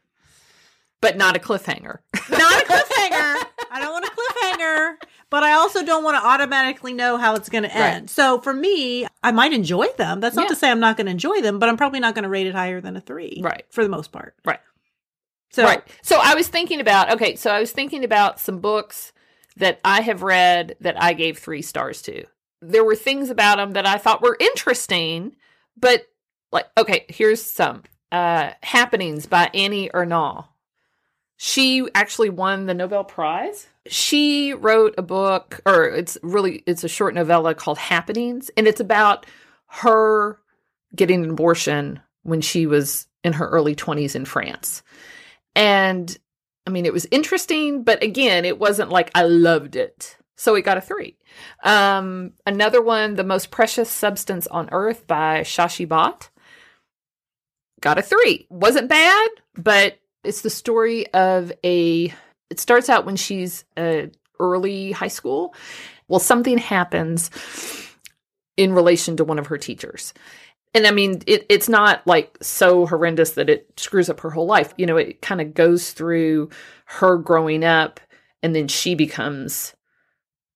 But 1.01 1.17
not 1.17 1.37
a 1.37 1.39
cliffhanger. 1.39 1.99
not 2.31 2.63
a 2.63 2.67
cliffhanger. 2.71 3.37
I 3.71 3.79
don't 3.81 3.93
want 3.93 4.05
a 4.05 4.11
cliffhanger, 4.11 4.97
but 5.33 5.43
I 5.43 5.53
also 5.55 5.85
don't 5.85 6.05
want 6.05 6.17
to 6.23 6.25
automatically 6.25 6.93
know 6.93 7.17
how 7.17 7.35
it's 7.35 7.49
going 7.49 7.65
to 7.65 7.69
Right. 7.71 7.95
end. 7.95 8.11
So 8.11 8.39
for 8.41 8.53
me, 8.55 9.07
I 9.25 9.33
might 9.33 9.53
enjoy 9.53 9.87
them. 9.97 10.21
That's 10.21 10.37
not 10.37 10.43
Yeah. 10.45 10.49
to 10.51 10.55
say 10.57 10.71
I'm 10.71 10.79
not 10.79 10.97
going 10.97 11.07
to 11.07 11.11
enjoy 11.11 11.41
them, 11.41 11.59
but 11.59 11.69
I'm 11.69 11.77
probably 11.77 11.99
not 12.01 12.15
going 12.15 12.23
to 12.25 12.29
rate 12.29 12.47
it 12.47 12.55
higher 12.55 12.81
than 12.81 12.97
a 12.97 13.01
three, 13.01 13.41
Right. 13.43 13.65
For 13.71 13.83
the 13.83 13.89
most 13.91 14.13
part, 14.13 14.37
Right. 14.45 14.61
So 15.51 15.65
right. 15.65 15.83
So 16.03 16.19
I 16.23 16.35
was 16.35 16.49
thinking 16.49 16.81
about 16.81 17.11
okay, 17.13 17.35
so 17.37 17.51
I 17.51 17.59
was 17.61 17.73
thinking 17.73 18.05
about 18.05 18.39
some 18.39 18.61
books 18.61 19.13
that 19.57 19.81
I 19.85 20.01
have 20.03 20.23
read 20.23 20.77
that 20.81 21.03
I 21.03 21.13
gave 21.15 21.39
3 21.39 21.61
stars 21.63 22.01
to. 22.03 22.25
There 22.61 22.85
were 22.85 22.95
things 22.97 23.29
about 23.29 23.57
them 23.57 23.73
that 23.73 23.87
I 23.87 23.99
thought 23.99 24.23
were 24.23 24.37
interesting, 24.39 25.35
but 25.77 26.07
like 26.53 26.67
okay, 26.79 27.07
here's 27.09 27.43
some. 27.43 27.83
Uh 28.11 28.53
Happenings 28.63 29.27
by 29.27 29.51
Annie 29.55 29.89
Ernaux. 29.95 30.47
She 31.37 31.89
actually 31.95 32.31
won 32.31 32.67
the 32.67 32.75
Nobel 32.75 33.05
Prize. 33.05 33.67
She 33.87 34.55
wrote 34.55 34.95
a 34.97 35.03
book 35.03 35.61
or 35.67 35.85
it's 35.85 36.17
really 36.23 36.63
it's 36.67 36.85
a 36.85 36.89
short 36.89 37.15
novella 37.15 37.55
called 37.55 37.79
Happenings 37.79 38.51
and 38.57 38.67
it's 38.69 38.81
about 38.81 39.27
her 39.67 40.39
getting 40.95 41.25
an 41.25 41.31
abortion 41.31 42.01
when 42.23 42.41
she 42.41 42.67
was 42.67 43.07
in 43.25 43.33
her 43.35 43.49
early 43.49 43.75
20s 43.75 44.15
in 44.15 44.25
France. 44.25 44.83
And 45.55 46.17
I 46.67 46.71
mean, 46.71 46.87
it 46.87 46.93
was 46.93 47.07
interesting, 47.11 47.83
but 47.83 48.03
again, 48.03 48.45
it 48.45 48.59
wasn't 48.59 48.91
like 48.91 49.11
I 49.15 49.23
loved 49.23 49.77
it. 49.77 50.17
So 50.37 50.55
it 50.55 50.63
got 50.63 50.79
a 50.79 50.81
three. 50.81 51.17
Um, 51.63 52.33
another 52.47 52.83
one, 52.83 53.15
The 53.15 53.25
Most 53.25 53.51
Precious 53.51 53.91
Substance 53.91 54.47
on 54.49 54.69
Earth 54.73 55.07
by 55.07 55.41
Shashi 55.41 55.87
Bhat, 55.87 56.31
got 57.81 57.99
a 57.99 58.03
three. 58.03 58.47
Wasn't 58.51 58.89
bad, 58.89 59.31
but 59.55 59.99
it's 60.25 60.43
the 60.43 60.51
story 60.51 61.13
of 61.13 61.53
a. 61.65 62.13
It 62.53 62.61
starts 62.61 62.91
out 62.91 63.07
when 63.07 63.17
she's 63.17 63.65
uh, 63.79 64.09
early 64.39 64.93
high 64.93 65.09
school 65.09 65.55
Well, 66.07 66.21
something 66.21 66.59
happens 66.59 67.31
in 68.59 68.75
relation 68.75 69.17
to 69.17 69.25
one 69.25 69.39
of 69.39 69.47
her 69.47 69.57
teachers. 69.57 70.13
And 70.75 70.87
I 70.87 70.91
mean, 70.91 71.23
it, 71.27 71.47
it's 71.49 71.71
not 71.71 72.07
like 72.07 72.37
so 72.43 72.85
horrendous 72.87 73.31
that 73.33 73.49
it 73.49 73.73
screws 73.79 74.11
up 74.11 74.21
her 74.21 74.29
whole 74.29 74.45
life. 74.45 74.75
You 74.77 74.85
know, 74.85 74.99
it 74.99 75.23
kind 75.23 75.41
of 75.41 75.55
goes 75.55 75.93
through 75.93 76.51
her 76.85 77.17
growing 77.17 77.65
up 77.65 78.01
and 78.43 78.55
then 78.55 78.69
she 78.69 78.95
becomes 78.95 79.75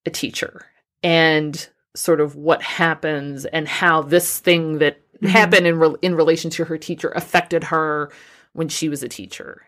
a 0.04 0.10
teacher 0.10 0.66
and 1.02 1.66
sort 1.94 2.20
of 2.20 2.36
what 2.36 2.60
happens 2.60 3.46
and 3.46 3.66
how 3.66 4.02
this 4.02 4.38
thing 4.38 4.80
that 4.80 4.98
mm-hmm. 5.14 5.28
happened 5.28 5.66
in, 5.66 5.78
re- 5.78 5.96
in 6.02 6.14
relation 6.14 6.50
to 6.50 6.64
her 6.66 6.76
teacher 6.76 7.10
affected 7.16 7.64
her 7.64 8.10
when 8.52 8.68
she 8.68 8.90
was 8.90 9.02
a 9.02 9.08
teacher. 9.08 9.62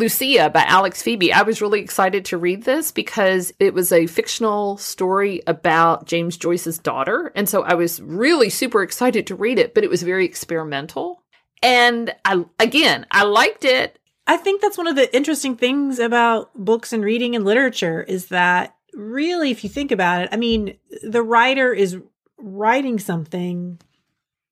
Lucia 0.00 0.50
by 0.50 0.64
Alex 0.64 1.02
Pheby. 1.02 1.30
I 1.30 1.42
was 1.42 1.60
really 1.62 1.80
excited 1.80 2.24
to 2.26 2.38
read 2.38 2.64
this 2.64 2.90
because 2.90 3.52
it 3.60 3.74
was 3.74 3.92
a 3.92 4.06
fictional 4.06 4.78
story 4.78 5.42
about 5.46 6.06
James 6.06 6.36
Joyce's 6.36 6.78
daughter. 6.78 7.30
And 7.36 7.48
so 7.48 7.62
I 7.62 7.74
was 7.74 8.00
really 8.00 8.50
super 8.50 8.82
excited 8.82 9.26
to 9.28 9.36
read 9.36 9.58
it, 9.58 9.74
but 9.74 9.84
it 9.84 9.90
was 9.90 10.02
very 10.02 10.24
experimental. 10.24 11.22
And 11.62 12.14
I 12.24 12.44
again, 12.58 13.06
I 13.10 13.24
liked 13.24 13.64
it. 13.64 13.98
I 14.26 14.36
think 14.38 14.62
that's 14.62 14.78
one 14.78 14.86
of 14.86 14.96
the 14.96 15.14
interesting 15.14 15.56
things 15.56 15.98
about 15.98 16.50
books 16.54 16.92
and 16.92 17.04
reading 17.04 17.36
and 17.36 17.44
literature 17.44 18.02
is 18.02 18.26
that 18.26 18.74
really 18.94 19.50
if 19.50 19.62
you 19.62 19.70
think 19.70 19.92
about 19.92 20.22
it, 20.22 20.28
I 20.32 20.36
mean, 20.36 20.78
the 21.02 21.22
writer 21.22 21.72
is 21.72 21.98
writing 22.38 22.98
something 22.98 23.78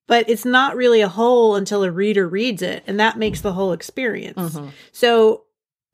but 0.09 0.29
it's 0.29 0.45
not 0.45 0.75
really 0.75 1.01
a 1.01 1.09
whole 1.09 1.55
until 1.55 1.85
a 1.85 1.93
reader 1.93 2.29
reads 2.29 2.63
it 2.63 2.83
and 2.89 2.99
that 2.99 3.17
makes 3.17 3.41
the 3.41 3.53
whole 3.53 3.73
experience. 3.73 4.55
Mm-hmm. 4.55 4.69
so 4.91 5.45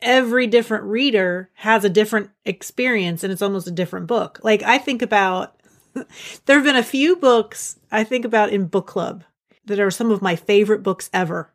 every 0.00 0.46
different 0.46 0.84
reader 0.84 1.50
has 1.54 1.84
a 1.84 1.90
different 1.90 2.30
experience 2.46 3.22
and 3.22 3.32
it's 3.32 3.42
almost 3.42 3.66
a 3.66 3.70
different 3.70 4.06
book. 4.06 4.40
Like 4.42 4.62
i 4.62 4.78
think 4.78 5.02
about 5.02 5.60
there 6.46 6.56
have 6.56 6.64
been 6.64 6.76
a 6.76 6.82
few 6.82 7.16
books 7.16 7.78
i 7.92 8.02
think 8.02 8.24
about 8.24 8.50
in 8.50 8.66
book 8.66 8.86
club 8.86 9.24
that 9.66 9.80
are 9.80 9.90
some 9.90 10.10
of 10.10 10.22
my 10.22 10.36
favorite 10.36 10.82
books 10.82 11.10
ever. 11.12 11.52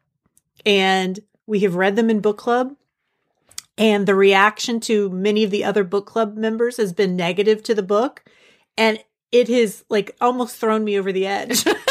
And 0.65 1.19
we 1.45 1.59
have 1.61 1.75
read 1.75 1.95
them 1.95 2.09
in 2.09 2.19
book 2.19 2.37
club 2.37 2.75
and 3.79 4.05
the 4.05 4.13
reaction 4.13 4.79
to 4.81 5.09
many 5.09 5.43
of 5.43 5.51
the 5.51 5.63
other 5.63 5.83
book 5.83 6.05
club 6.05 6.35
members 6.35 6.77
has 6.77 6.93
been 6.93 7.15
negative 7.15 7.63
to 7.63 7.73
the 7.73 7.81
book 7.81 8.23
and 8.77 9.03
it 9.31 9.47
has 9.47 9.83
like 9.89 10.15
almost 10.19 10.57
thrown 10.57 10.83
me 10.83 10.99
over 10.99 11.11
the 11.11 11.25
edge 11.25 11.63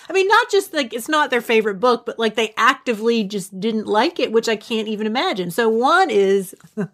I 0.08 0.12
mean, 0.12 0.28
not 0.28 0.50
just 0.50 0.72
like 0.72 0.92
it's 0.92 1.08
not 1.08 1.30
their 1.30 1.40
favorite 1.40 1.80
book, 1.80 2.06
but 2.06 2.18
like 2.18 2.34
they 2.34 2.54
actively 2.56 3.24
just 3.24 3.58
didn't 3.58 3.86
like 3.86 4.18
it, 4.18 4.32
which 4.32 4.48
I 4.48 4.56
can't 4.56 4.88
even 4.88 5.06
imagine. 5.06 5.50
So 5.50 5.68
one 5.68 6.10
is 6.10 6.54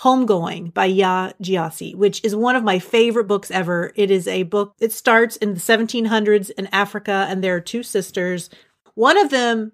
Homegoing 0.00 0.72
by 0.72 0.88
Yaa 0.90 1.32
Gyasi, 1.42 1.94
which 1.94 2.24
is 2.24 2.36
one 2.36 2.56
of 2.56 2.64
my 2.64 2.78
favorite 2.78 3.26
books 3.26 3.50
ever. 3.50 3.92
It 3.96 4.10
is 4.10 4.28
a 4.28 4.44
book, 4.44 4.74
it 4.80 4.92
starts 4.92 5.36
in 5.36 5.54
the 5.54 5.60
1700s 5.60 6.50
in 6.50 6.68
Africa, 6.68 7.26
and 7.28 7.42
there 7.42 7.56
are 7.56 7.60
two 7.60 7.82
sisters. 7.82 8.48
One 8.94 9.18
of 9.18 9.30
them 9.30 9.72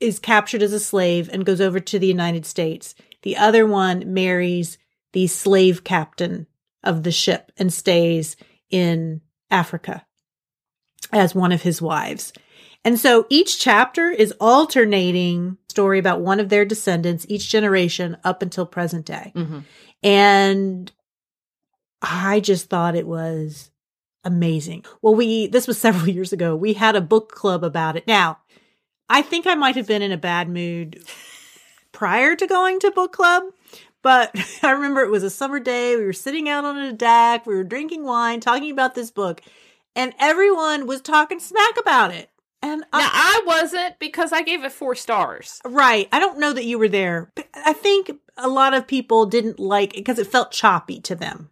is 0.00 0.18
captured 0.18 0.62
as 0.62 0.72
a 0.72 0.80
slave 0.80 1.28
and 1.32 1.46
goes 1.46 1.60
over 1.60 1.80
to 1.80 1.98
the 1.98 2.06
United 2.06 2.46
States. 2.46 2.94
The 3.22 3.36
other 3.36 3.66
one 3.66 4.12
marries 4.12 4.78
the 5.12 5.26
slave 5.26 5.84
captain 5.84 6.46
of 6.82 7.02
the 7.02 7.12
ship 7.12 7.52
and 7.56 7.72
stays 7.72 8.36
in 8.70 9.20
Africa 9.50 10.06
as 11.12 11.34
one 11.34 11.52
of 11.52 11.62
his 11.62 11.80
wives. 11.80 12.32
And 12.84 13.00
so 13.00 13.26
each 13.28 13.58
chapter 13.58 14.10
is 14.10 14.32
alternating 14.40 15.58
story 15.68 15.98
about 15.98 16.20
one 16.20 16.38
of 16.38 16.48
their 16.48 16.64
descendants 16.64 17.26
each 17.28 17.48
generation 17.48 18.16
up 18.22 18.42
until 18.42 18.64
present 18.64 19.04
day. 19.06 19.32
Mm-hmm. 19.34 19.58
And 20.02 20.92
I 22.00 22.40
just 22.40 22.68
thought 22.70 22.94
it 22.94 23.06
was 23.06 23.70
amazing. 24.24 24.84
Well, 25.02 25.14
we 25.14 25.48
this 25.48 25.66
was 25.66 25.78
several 25.80 26.08
years 26.08 26.32
ago. 26.32 26.54
We 26.54 26.74
had 26.74 26.96
a 26.96 27.00
book 27.00 27.32
club 27.32 27.64
about 27.64 27.96
it. 27.96 28.06
Now, 28.06 28.38
I 29.08 29.22
think 29.22 29.46
I 29.46 29.54
might 29.54 29.76
have 29.76 29.86
been 29.86 30.02
in 30.02 30.12
a 30.12 30.16
bad 30.16 30.48
mood 30.48 31.02
prior 31.92 32.36
to 32.36 32.46
going 32.46 32.78
to 32.80 32.90
book 32.90 33.12
club, 33.12 33.44
but 34.02 34.30
I 34.62 34.70
remember 34.70 35.00
it 35.02 35.10
was 35.10 35.22
a 35.22 35.30
summer 35.30 35.58
day. 35.58 35.96
We 35.96 36.04
were 36.04 36.12
sitting 36.12 36.48
out 36.48 36.64
on 36.64 36.76
a 36.78 36.92
deck, 36.92 37.46
we 37.46 37.54
were 37.54 37.64
drinking 37.64 38.04
wine, 38.04 38.40
talking 38.40 38.70
about 38.70 38.94
this 38.94 39.10
book, 39.10 39.40
and 39.96 40.14
everyone 40.20 40.86
was 40.86 41.00
talking 41.00 41.40
smack 41.40 41.76
about 41.80 42.12
it. 42.12 42.30
And 42.62 42.84
I, 42.92 43.00
now 43.00 43.10
I 43.12 43.42
wasn't 43.46 43.98
because 43.98 44.32
I 44.32 44.42
gave 44.42 44.64
it 44.64 44.72
four 44.72 44.94
stars. 44.94 45.60
Right. 45.64 46.08
I 46.12 46.20
don't 46.20 46.38
know 46.38 46.52
that 46.52 46.64
you 46.64 46.78
were 46.78 46.88
there. 46.88 47.32
But 47.34 47.48
I 47.54 47.72
think 47.72 48.10
a 48.36 48.48
lot 48.48 48.74
of 48.74 48.86
people 48.86 49.26
didn't 49.26 49.58
like 49.58 49.94
it 49.94 50.00
because 50.00 50.18
it 50.18 50.26
felt 50.26 50.52
choppy 50.52 51.00
to 51.00 51.14
them. 51.14 51.50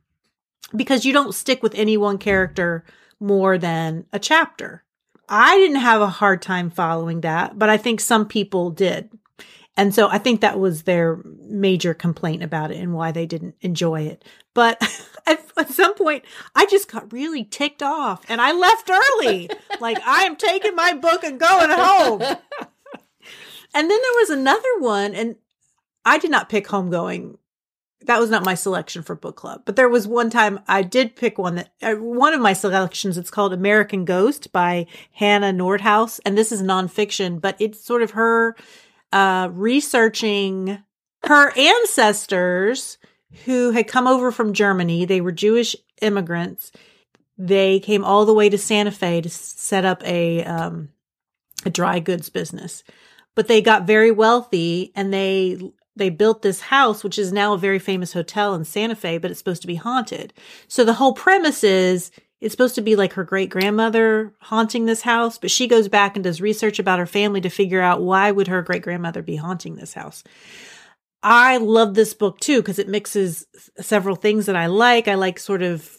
Because 0.74 1.04
you 1.04 1.12
don't 1.12 1.34
stick 1.34 1.62
with 1.62 1.74
any 1.74 1.96
one 1.96 2.18
character 2.18 2.84
more 3.20 3.58
than 3.58 4.06
a 4.12 4.18
chapter. 4.18 4.84
I 5.28 5.56
didn't 5.56 5.76
have 5.76 6.00
a 6.00 6.08
hard 6.08 6.42
time 6.42 6.70
following 6.70 7.22
that, 7.22 7.58
but 7.58 7.70
I 7.70 7.76
think 7.76 8.00
some 8.00 8.26
people 8.26 8.70
did. 8.70 9.10
And 9.76 9.94
so 9.94 10.08
I 10.08 10.18
think 10.18 10.40
that 10.40 10.60
was 10.60 10.82
their 10.82 11.20
major 11.40 11.94
complaint 11.94 12.42
about 12.42 12.70
it 12.70 12.76
and 12.76 12.94
why 12.94 13.10
they 13.10 13.26
didn't 13.26 13.56
enjoy 13.60 14.02
it. 14.02 14.24
But 14.54 14.80
at, 15.26 15.44
at, 15.56 15.70
some 15.70 15.94
point, 15.94 16.24
I 16.54 16.66
just 16.66 16.90
got 16.90 17.12
really 17.12 17.44
ticked 17.44 17.82
off 17.82 18.24
and 18.28 18.40
I 18.40 18.52
left 18.52 18.88
early. 18.88 19.50
like, 19.80 19.98
I 20.06 20.24
am 20.24 20.36
taking 20.36 20.76
my 20.76 20.94
book 20.94 21.24
and 21.24 21.40
going 21.40 21.70
home. 21.70 22.20
and 22.22 22.38
then 23.74 23.88
there 23.88 24.20
was 24.20 24.30
another 24.30 24.78
one, 24.78 25.14
and 25.14 25.36
I 26.04 26.18
did 26.18 26.30
not 26.30 26.48
pick 26.48 26.68
Homegoing. 26.68 27.38
That 28.02 28.20
was 28.20 28.28
not 28.28 28.44
my 28.44 28.54
selection 28.54 29.02
for 29.02 29.14
book 29.14 29.34
club. 29.34 29.62
But 29.64 29.76
there 29.76 29.88
was 29.88 30.06
one 30.06 30.28
time 30.28 30.60
I 30.68 30.82
did 30.82 31.16
pick 31.16 31.38
one 31.38 31.54
that, 31.54 31.72
uh, 31.82 31.94
one 31.94 32.34
of 32.34 32.40
my 32.40 32.52
selections, 32.52 33.16
it's 33.16 33.30
called 33.30 33.54
American 33.54 34.04
Ghost 34.04 34.52
by 34.52 34.86
Hannah 35.12 35.54
Nordhaus. 35.54 36.20
And 36.26 36.36
this 36.36 36.52
is 36.52 36.62
nonfiction, 36.62 37.40
but 37.40 37.56
it's 37.58 37.82
sort 37.82 38.02
of 38.02 38.10
her 38.10 38.56
uh, 39.14 39.48
researching 39.52 40.82
her 41.24 41.56
ancestors 41.56 42.98
who 43.44 43.70
had 43.70 43.86
come 43.86 44.08
over 44.08 44.32
from 44.32 44.52
Germany. 44.52 45.04
They 45.04 45.20
were 45.20 45.30
Jewish 45.30 45.76
immigrants. 46.02 46.72
They 47.38 47.78
came 47.78 48.04
all 48.04 48.26
the 48.26 48.34
way 48.34 48.48
to 48.48 48.58
Santa 48.58 48.90
Fe 48.90 49.20
to 49.20 49.30
set 49.30 49.84
up 49.84 50.02
a 50.04 50.44
um, 50.44 50.88
a 51.64 51.70
dry 51.70 52.00
goods 52.00 52.28
business, 52.28 52.82
but 53.36 53.46
they 53.46 53.62
got 53.62 53.86
very 53.86 54.10
wealthy 54.10 54.90
and 54.96 55.14
they 55.14 55.58
they 55.94 56.10
built 56.10 56.42
this 56.42 56.60
house, 56.62 57.04
which 57.04 57.16
is 57.16 57.32
now 57.32 57.54
a 57.54 57.58
very 57.58 57.78
famous 57.78 58.12
hotel 58.12 58.52
in 58.56 58.64
Santa 58.64 58.96
Fe, 58.96 59.18
but 59.18 59.30
it's 59.30 59.38
supposed 59.38 59.62
to 59.62 59.68
be 59.68 59.76
haunted. 59.76 60.32
So 60.66 60.84
the 60.84 60.94
whole 60.94 61.12
premise 61.12 61.62
is 61.62 62.10
it's 62.44 62.52
supposed 62.52 62.74
to 62.74 62.82
be 62.82 62.94
like 62.94 63.14
her 63.14 63.24
great 63.24 63.48
grandmother 63.48 64.34
haunting 64.38 64.84
this 64.84 65.00
house, 65.00 65.38
but 65.38 65.50
she 65.50 65.66
goes 65.66 65.88
back 65.88 66.14
and 66.14 66.22
does 66.22 66.42
research 66.42 66.78
about 66.78 66.98
her 66.98 67.06
family 67.06 67.40
to 67.40 67.48
figure 67.48 67.80
out 67.80 68.02
why 68.02 68.30
would 68.30 68.48
her 68.48 68.60
great 68.60 68.82
grandmother 68.82 69.22
be 69.22 69.36
haunting 69.36 69.76
this 69.76 69.94
house. 69.94 70.22
I 71.22 71.56
love 71.56 71.94
this 71.94 72.12
book 72.12 72.38
too 72.40 72.60
because 72.60 72.78
it 72.78 72.86
mixes 72.86 73.46
several 73.80 74.14
things 74.14 74.44
that 74.44 74.56
I 74.56 74.66
like. 74.66 75.08
I 75.08 75.14
like 75.14 75.38
sort 75.38 75.62
of 75.62 75.90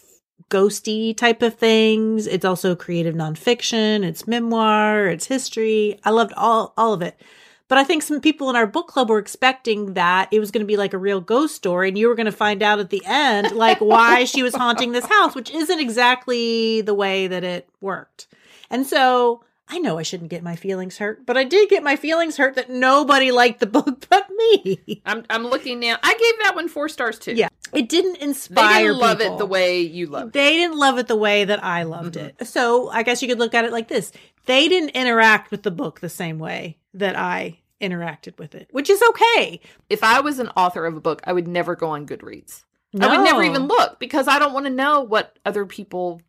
ghosty 0.48 1.16
type 1.16 1.42
of 1.42 1.56
things. 1.56 2.28
It's 2.28 2.44
also 2.44 2.76
creative 2.76 3.16
nonfiction. 3.16 4.04
It's 4.04 4.28
memoir. 4.28 5.08
It's 5.08 5.26
history. 5.26 5.98
I 6.04 6.10
loved 6.10 6.32
all 6.36 6.74
all 6.76 6.92
of 6.92 7.02
it. 7.02 7.20
But 7.68 7.78
I 7.78 7.84
think 7.84 8.02
some 8.02 8.20
people 8.20 8.48
in 8.48 8.56
our 8.56 8.66
book 8.66 8.86
club 8.86 9.08
were 9.08 9.18
expecting 9.18 9.94
that 9.94 10.28
it 10.30 10.38
was 10.38 10.50
going 10.50 10.60
to 10.60 10.66
be 10.66 10.76
like 10.76 10.92
a 10.92 10.98
real 10.98 11.20
ghost 11.20 11.56
story, 11.56 11.88
and 11.88 11.98
you 11.98 12.08
were 12.08 12.14
going 12.14 12.26
to 12.26 12.32
find 12.32 12.62
out 12.62 12.78
at 12.78 12.90
the 12.90 13.02
end 13.04 13.52
like 13.52 13.80
why 13.80 14.24
she 14.24 14.42
was 14.42 14.54
haunting 14.54 14.92
this 14.92 15.06
house, 15.06 15.34
which 15.34 15.50
isn't 15.50 15.80
exactly 15.80 16.80
the 16.82 16.94
way 16.94 17.26
that 17.26 17.42
it 17.42 17.68
worked. 17.80 18.28
And 18.70 18.86
so 18.86 19.42
I 19.68 19.78
know 19.78 19.98
I 19.98 20.02
shouldn't 20.02 20.30
get 20.30 20.44
my 20.44 20.54
feelings 20.54 20.98
hurt, 20.98 21.26
but 21.26 21.36
I 21.36 21.42
did 21.42 21.68
get 21.68 21.82
my 21.82 21.96
feelings 21.96 22.36
hurt 22.36 22.54
that 22.54 22.70
nobody 22.70 23.32
liked 23.32 23.58
the 23.58 23.66
book 23.66 24.06
but 24.10 24.28
me. 24.36 25.02
I'm 25.04 25.24
I'm 25.28 25.44
looking 25.44 25.80
now. 25.80 25.96
I 26.02 26.12
gave 26.12 26.44
that 26.44 26.54
one 26.54 26.68
four 26.68 26.88
stars 26.88 27.18
too. 27.18 27.34
Yeah, 27.34 27.48
it 27.72 27.88
didn't 27.88 28.16
inspire. 28.16 28.74
They 28.74 28.82
didn't 28.84 28.98
love 28.98 29.18
people. 29.18 29.34
it 29.34 29.38
the 29.38 29.46
way 29.46 29.80
you 29.80 30.06
loved. 30.06 30.28
It. 30.28 30.32
They 30.34 30.52
didn't 30.52 30.78
love 30.78 30.98
it 30.98 31.08
the 31.08 31.16
way 31.16 31.44
that 31.44 31.62
I 31.64 31.82
loved 31.84 32.14
mm-hmm. 32.14 32.42
it. 32.42 32.46
So 32.46 32.88
I 32.90 33.02
guess 33.02 33.22
you 33.22 33.28
could 33.28 33.38
look 33.38 33.54
at 33.54 33.64
it 33.64 33.72
like 33.72 33.88
this: 33.88 34.12
they 34.46 34.68
didn't 34.68 34.90
interact 34.90 35.50
with 35.50 35.62
the 35.62 35.70
book 35.70 36.00
the 36.00 36.08
same 36.08 36.38
way 36.38 36.78
that 36.94 37.16
I 37.16 37.58
interacted 37.80 38.38
with 38.38 38.54
it, 38.54 38.68
which 38.72 38.88
is 38.88 39.02
okay. 39.10 39.60
If 39.90 40.02
I 40.02 40.20
was 40.20 40.38
an 40.38 40.48
author 40.56 40.86
of 40.86 40.96
a 40.96 41.00
book, 41.00 41.22
I 41.24 41.32
would 41.32 41.48
never 41.48 41.76
go 41.76 41.88
on 41.88 42.06
Goodreads. 42.06 42.64
No. 42.92 43.08
I 43.08 43.16
would 43.16 43.24
never 43.24 43.42
even 43.42 43.66
look 43.66 43.98
because 43.98 44.26
I 44.28 44.38
don't 44.38 44.54
want 44.54 44.66
to 44.66 44.72
know 44.72 45.02
what 45.02 45.38
other 45.44 45.66
people 45.66 46.22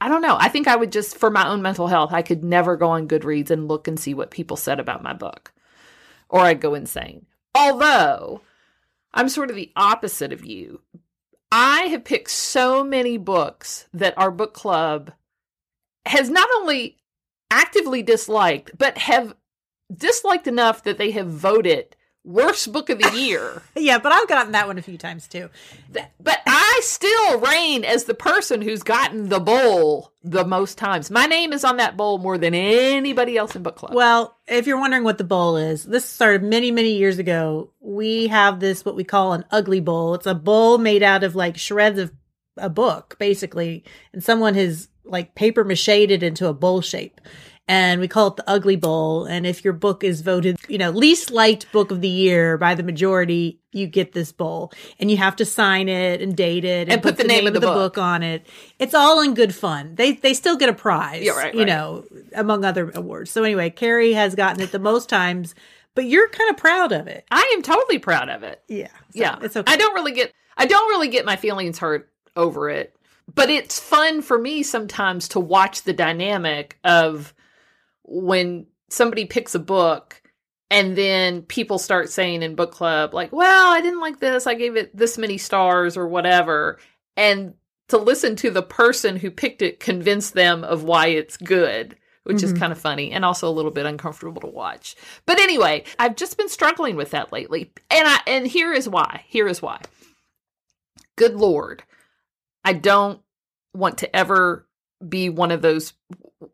I 0.00 0.08
don't 0.08 0.22
know. 0.22 0.36
I 0.38 0.48
think 0.48 0.68
I 0.68 0.76
would 0.76 0.92
just, 0.92 1.16
for 1.16 1.30
my 1.30 1.48
own 1.48 1.62
mental 1.62 1.86
health, 1.86 2.12
I 2.12 2.22
could 2.22 2.42
never 2.42 2.76
go 2.76 2.88
on 2.90 3.08
Goodreads 3.08 3.50
and 3.50 3.68
look 3.68 3.88
and 3.88 3.98
see 3.98 4.12
what 4.12 4.30
people 4.30 4.56
said 4.56 4.80
about 4.80 5.02
my 5.02 5.12
book, 5.12 5.52
or 6.28 6.40
I'd 6.40 6.60
go 6.60 6.74
insane. 6.74 7.26
Although 7.54 8.40
I'm 9.14 9.28
sort 9.28 9.48
of 9.48 9.56
the 9.56 9.72
opposite 9.76 10.32
of 10.32 10.44
you. 10.44 10.80
I 11.50 11.82
have 11.82 12.04
picked 12.04 12.30
so 12.30 12.82
many 12.82 13.16
books 13.16 13.86
that 13.94 14.18
our 14.18 14.32
book 14.32 14.52
club 14.54 15.12
has 16.04 16.28
not 16.28 16.48
only 16.56 16.98
actively 17.50 18.02
disliked, 18.02 18.76
but 18.76 18.98
have 18.98 19.36
disliked 19.94 20.48
enough 20.48 20.82
that 20.82 20.98
they 20.98 21.12
have 21.12 21.28
voted 21.28 21.94
worst 22.24 22.72
book 22.72 22.90
of 22.90 22.98
the 22.98 23.10
year. 23.18 23.62
yeah, 23.76 23.98
but 23.98 24.12
I've 24.12 24.28
gotten 24.28 24.52
that 24.52 24.66
one 24.66 24.78
a 24.78 24.82
few 24.82 24.98
times 24.98 25.28
too. 25.28 25.50
But 25.92 26.40
I 26.46 26.80
still 26.82 27.40
reign 27.40 27.84
as 27.84 28.04
the 28.04 28.14
person 28.14 28.62
who's 28.62 28.82
gotten 28.82 29.28
the 29.28 29.40
bowl 29.40 30.12
the 30.22 30.44
most 30.44 30.78
times. 30.78 31.10
My 31.10 31.26
name 31.26 31.52
is 31.52 31.64
on 31.64 31.76
that 31.76 31.96
bowl 31.96 32.18
more 32.18 32.38
than 32.38 32.54
anybody 32.54 33.36
else 33.36 33.54
in 33.54 33.62
book 33.62 33.76
club. 33.76 33.94
Well, 33.94 34.36
if 34.46 34.66
you're 34.66 34.80
wondering 34.80 35.04
what 35.04 35.18
the 35.18 35.24
bowl 35.24 35.56
is, 35.56 35.84
this 35.84 36.04
started 36.04 36.42
many, 36.42 36.70
many 36.70 36.96
years 36.96 37.18
ago. 37.18 37.70
We 37.80 38.28
have 38.28 38.60
this, 38.60 38.84
what 38.84 38.96
we 38.96 39.04
call 39.04 39.34
an 39.34 39.44
ugly 39.50 39.80
bowl. 39.80 40.14
It's 40.14 40.26
a 40.26 40.34
bowl 40.34 40.78
made 40.78 41.02
out 41.02 41.24
of 41.24 41.36
like 41.36 41.58
shreds 41.58 41.98
of 41.98 42.12
a 42.56 42.70
book, 42.70 43.16
basically. 43.18 43.84
And 44.12 44.24
someone 44.24 44.54
has 44.54 44.88
like 45.04 45.34
paper 45.34 45.64
mache 45.64 45.88
it 45.88 46.22
into 46.22 46.48
a 46.48 46.54
bowl 46.54 46.80
shape 46.80 47.20
and 47.66 48.00
we 48.00 48.08
call 48.08 48.28
it 48.28 48.36
the 48.36 48.48
ugly 48.48 48.76
bowl 48.76 49.24
and 49.24 49.46
if 49.46 49.64
your 49.64 49.72
book 49.72 50.04
is 50.04 50.20
voted 50.20 50.56
you 50.68 50.76
know 50.78 50.90
least 50.90 51.30
liked 51.30 51.70
book 51.72 51.90
of 51.90 52.00
the 52.00 52.08
year 52.08 52.58
by 52.58 52.74
the 52.74 52.82
majority 52.82 53.58
you 53.72 53.86
get 53.86 54.12
this 54.12 54.32
bowl 54.32 54.72
and 54.98 55.10
you 55.10 55.16
have 55.16 55.34
to 55.36 55.44
sign 55.44 55.88
it 55.88 56.20
and 56.20 56.36
date 56.36 56.64
it 56.64 56.82
and, 56.88 56.92
And 56.92 57.02
put 57.02 57.16
the 57.16 57.24
name 57.24 57.46
of 57.46 57.54
the 57.54 57.60
book. 57.60 57.98
on 57.98 58.22
it 58.22 58.46
it's 58.78 58.94
all 58.94 59.20
in 59.22 59.34
good 59.34 59.54
fun 59.54 59.94
they 59.94 60.12
they 60.12 60.34
still 60.34 60.56
get 60.56 60.68
a 60.68 60.74
prize 60.74 61.22
Yeah, 61.22 61.32
right, 61.32 61.54
you 61.54 61.60
right. 61.60 61.68
know 61.68 62.04
among 62.34 62.64
other 62.64 62.90
awards 62.94 63.30
so 63.30 63.42
anyway 63.44 63.70
carrie 63.70 64.12
has 64.12 64.34
gotten 64.34 64.60
it 64.62 64.70
the 64.72 64.78
most 64.78 65.08
times 65.08 65.54
but 65.94 66.04
you're 66.06 66.28
kind 66.28 66.50
of 66.50 66.56
proud 66.56 66.92
of 66.92 67.06
it 67.06 67.24
I 67.30 67.50
am 67.56 67.62
totally 67.62 67.98
proud 67.98 68.28
of 68.28 68.42
it. 68.42 68.62
yeah 68.68 68.88
so 68.88 68.94
yeah. 69.14 69.38
it's 69.42 69.56
okay 69.56 69.72
I 69.72 69.76
don't 69.76 69.94
really 69.94 70.12
get 70.12 70.32
I 70.56 70.66
don't 70.66 70.88
really 70.90 71.08
get 71.08 71.24
my 71.24 71.34
feelings 71.36 71.78
hurt 71.78 72.10
over 72.36 72.68
it. 72.70 72.94
But 73.34 73.50
it's 73.50 73.80
fun 73.80 74.22
for 74.22 74.38
me 74.38 74.62
sometimes 74.62 75.26
to 75.28 75.40
watch 75.40 75.82
the 75.82 75.92
dynamic 75.92 76.78
of 76.84 77.33
when 78.04 78.66
somebody 78.90 79.24
picks 79.24 79.54
a 79.54 79.58
book 79.58 80.22
and 80.70 80.96
then 80.96 81.42
people 81.42 81.78
start 81.78 82.10
saying 82.10 82.42
in 82.42 82.54
book 82.54 82.72
club 82.72 83.14
like, 83.14 83.32
"Well, 83.32 83.72
I 83.72 83.80
didn't 83.80 84.00
like 84.00 84.20
this. 84.20 84.46
I 84.46 84.54
gave 84.54 84.76
it 84.76 84.96
this 84.96 85.18
many 85.18 85.38
stars 85.38 85.96
or 85.96 86.06
whatever." 86.06 86.78
And 87.16 87.54
to 87.88 87.98
listen 87.98 88.34
to 88.36 88.50
the 88.50 88.62
person 88.62 89.16
who 89.16 89.30
picked 89.30 89.62
it 89.62 89.80
convince 89.80 90.30
them 90.30 90.64
of 90.64 90.84
why 90.84 91.08
it's 91.08 91.36
good, 91.36 91.96
which 92.24 92.42
is 92.42 92.54
Mhm. 92.54 92.58
kind 92.58 92.72
of 92.72 92.78
funny 92.80 93.10
and 93.12 93.24
also 93.24 93.48
a 93.48 93.52
little 93.52 93.70
bit 93.70 93.84
uncomfortable 93.86 94.40
to 94.40 94.46
watch. 94.46 94.96
But 95.26 95.38
anyway, 95.38 95.84
I've 95.98 96.16
just 96.16 96.38
been 96.38 96.48
struggling 96.48 96.96
with 96.96 97.10
that 97.10 97.32
lately. 97.32 97.72
And 97.90 98.08
I 98.08 98.20
and 98.26 98.46
here 98.46 98.72
is 98.72 98.88
why. 98.88 99.24
Here 99.28 99.46
is 99.46 99.60
why. 99.60 99.80
Good 101.16 101.34
lord. 101.34 101.84
I 102.64 102.72
don't 102.72 103.20
want 103.74 103.98
to 103.98 104.16
ever 104.16 104.66
be 105.06 105.28
one 105.28 105.50
of 105.50 105.60
those 105.62 105.92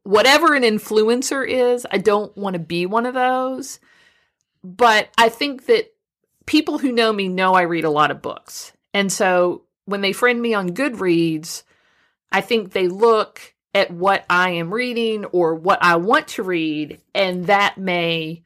whatever 0.02 0.54
an 0.54 0.62
influencer 0.62 1.46
is, 1.46 1.86
I 1.90 1.98
don't 1.98 2.36
want 2.36 2.54
to 2.54 2.60
be 2.60 2.86
one 2.86 3.06
of 3.06 3.14
those. 3.14 3.80
But 4.62 5.08
I 5.16 5.28
think 5.28 5.66
that 5.66 5.92
people 6.46 6.78
who 6.78 6.92
know 6.92 7.12
me 7.12 7.28
know 7.28 7.54
I 7.54 7.62
read 7.62 7.84
a 7.84 7.90
lot 7.90 8.10
of 8.10 8.22
books. 8.22 8.72
And 8.92 9.10
so 9.10 9.62
when 9.86 10.00
they 10.00 10.12
friend 10.12 10.40
me 10.40 10.54
on 10.54 10.70
Goodreads, 10.70 11.62
I 12.30 12.40
think 12.40 12.72
they 12.72 12.88
look 12.88 13.54
at 13.74 13.90
what 13.90 14.24
I 14.28 14.50
am 14.50 14.72
reading 14.72 15.24
or 15.26 15.54
what 15.54 15.78
I 15.82 15.96
want 15.96 16.28
to 16.28 16.42
read, 16.42 17.00
and 17.14 17.46
that 17.46 17.78
may 17.78 18.42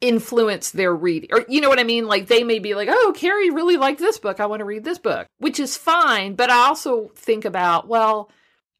influence 0.00 0.70
their 0.70 0.94
reading. 0.94 1.30
Or 1.32 1.44
you 1.48 1.60
know 1.60 1.68
what 1.68 1.80
I 1.80 1.84
mean? 1.84 2.06
Like 2.06 2.26
they 2.26 2.44
may 2.44 2.58
be 2.58 2.74
like, 2.74 2.88
oh, 2.90 3.12
Carrie 3.16 3.50
really 3.50 3.76
liked 3.76 3.98
this 3.98 4.18
book. 4.18 4.40
I 4.40 4.46
want 4.46 4.60
to 4.60 4.66
read 4.66 4.84
this 4.84 4.98
book, 4.98 5.26
which 5.38 5.60
is 5.60 5.76
fine. 5.76 6.34
But 6.34 6.50
I 6.50 6.66
also 6.66 7.10
think 7.14 7.44
about, 7.44 7.88
well, 7.88 8.30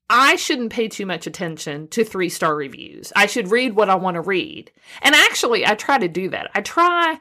I 0.08 0.36
shouldn't 0.36 0.72
pay 0.72 0.88
too 0.88 1.06
much 1.06 1.26
attention 1.26 1.88
to 1.88 2.04
three 2.04 2.28
star 2.28 2.54
reviews. 2.54 3.12
I 3.16 3.26
should 3.26 3.50
read 3.50 3.74
what 3.74 3.90
I 3.90 3.96
want 3.96 4.14
to 4.14 4.20
read. 4.20 4.70
And 5.02 5.14
actually, 5.14 5.66
I 5.66 5.74
try 5.74 5.98
to 5.98 6.08
do 6.08 6.28
that. 6.30 6.50
I 6.54 6.60
try 6.60 7.18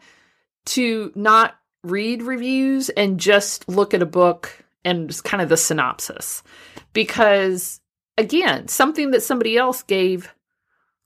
to 0.68 1.12
not 1.16 1.56
read 1.84 2.24
reviews 2.24 2.90
and 2.90 3.20
just 3.20 3.68
look 3.68 3.94
at 3.94 4.02
a 4.02 4.08
book 4.08 4.64
and 4.84 5.12
kind 5.24 5.42
of 5.42 5.50
the 5.50 5.58
synopsis. 5.58 6.44
Because 6.94 7.80
again, 8.18 8.68
something 8.68 9.12
that 9.12 9.24
somebody 9.24 9.58
else 9.58 9.84
gave 9.84 10.34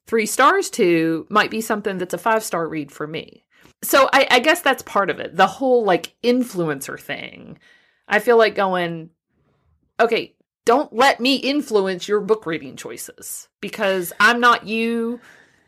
three 0.05 0.25
stars 0.25 0.69
to 0.71 1.27
might 1.29 1.51
be 1.51 1.61
something 1.61 1.97
that's 1.97 2.13
a 2.13 2.17
five 2.17 2.43
star 2.43 2.67
read 2.67 2.91
for 2.91 3.07
me. 3.07 3.45
So 3.81 4.09
I, 4.11 4.27
I 4.29 4.39
guess 4.39 4.61
that's 4.61 4.83
part 4.83 5.09
of 5.09 5.19
it. 5.19 5.35
The 5.35 5.47
whole 5.47 5.85
like 5.85 6.15
influencer 6.23 6.99
thing. 6.99 7.57
I 8.07 8.19
feel 8.19 8.37
like 8.37 8.55
going, 8.55 9.11
okay, 9.99 10.35
don't 10.65 10.93
let 10.93 11.19
me 11.19 11.35
influence 11.35 12.07
your 12.07 12.21
book 12.21 12.45
reading 12.45 12.75
choices 12.75 13.47
because 13.61 14.13
I'm 14.19 14.39
not 14.39 14.67
you. 14.67 15.19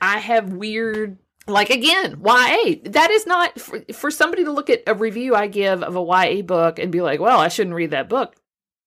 I 0.02 0.20
have 0.20 0.54
weird, 0.54 1.18
like 1.48 1.70
again, 1.70 2.22
YA. 2.24 2.76
That 2.86 3.10
is 3.12 3.26
not 3.26 3.60
for, 3.60 3.84
for 3.94 4.12
somebody 4.12 4.44
to 4.46 4.52
look 4.52 4.70
at 4.70 4.84
a 4.88 4.94
review 4.94 5.36
I 5.36 5.48
give 5.48 5.84
of 5.84 5.96
a 5.96 6.02
YA 6.02 6.42
book 6.42 6.80
and 6.80 6.92
be 6.92 7.02
like, 7.02 7.20
well, 7.20 7.40
I 7.40 7.48
shouldn't 7.48 7.76
read 7.76 7.92
that 7.92 8.10
book. 8.10 8.36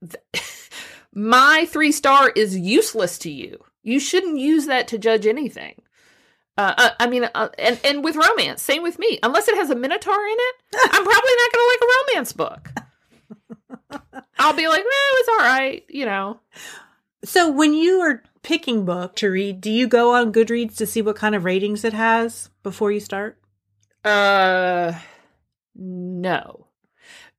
My 1.15 1.67
three 1.69 1.93
star 1.93 2.31
is 2.31 2.59
useless 2.59 3.19
to 3.19 3.31
you. 3.31 3.65
You 3.83 4.01
shouldn't 4.01 4.39
use 4.39 4.67
that 4.67 4.89
to 4.89 4.99
judge 4.99 5.27
anything. 5.27 5.81
Uh, 6.57 6.75
uh, 6.77 6.91
I 7.01 7.09
mean, 7.09 7.29
uh, 7.35 7.49
and 7.59 7.81
and 7.85 8.05
with 8.05 8.17
romance, 8.17 8.63
same 8.63 8.83
with 8.83 8.99
me. 8.99 9.19
Unless 9.23 9.49
it 9.49 9.57
has 9.57 9.71
a 9.71 9.75
minotaur 9.75 10.15
in 10.15 10.37
it, 10.39 10.55
I'm 10.85 11.05
probably 11.05 11.11
not 11.13 11.53
going 11.53 11.65
to 11.65 11.69
like 11.69 11.81
a 11.81 12.13
romance 12.13 12.33
book. 12.33 12.69
I'll 14.39 14.55
be 14.55 14.69
like, 14.69 14.85
well, 14.85 15.15
it's 15.19 15.29
all 15.29 15.39
right, 15.39 15.85
you 15.89 16.07
know. 16.07 16.41
So 17.25 17.51
when 17.51 17.75
you 17.75 18.01
are 18.01 18.23
picking 18.43 18.85
book 18.85 19.17
to 19.17 19.31
read, 19.31 19.61
do 19.61 19.71
you 19.71 19.89
go 19.89 20.15
on 20.15 20.33
Goodreads 20.33 20.77
to 20.77 20.87
see 20.87 21.03
what 21.03 21.17
kind 21.17 21.35
of 21.35 21.45
ratings 21.45 21.85
it 21.85 21.95
has 21.95 22.51
before 22.63 22.93
you 22.93 23.01
start? 23.01 23.39
Uh, 24.05 24.93
no, 25.75 26.67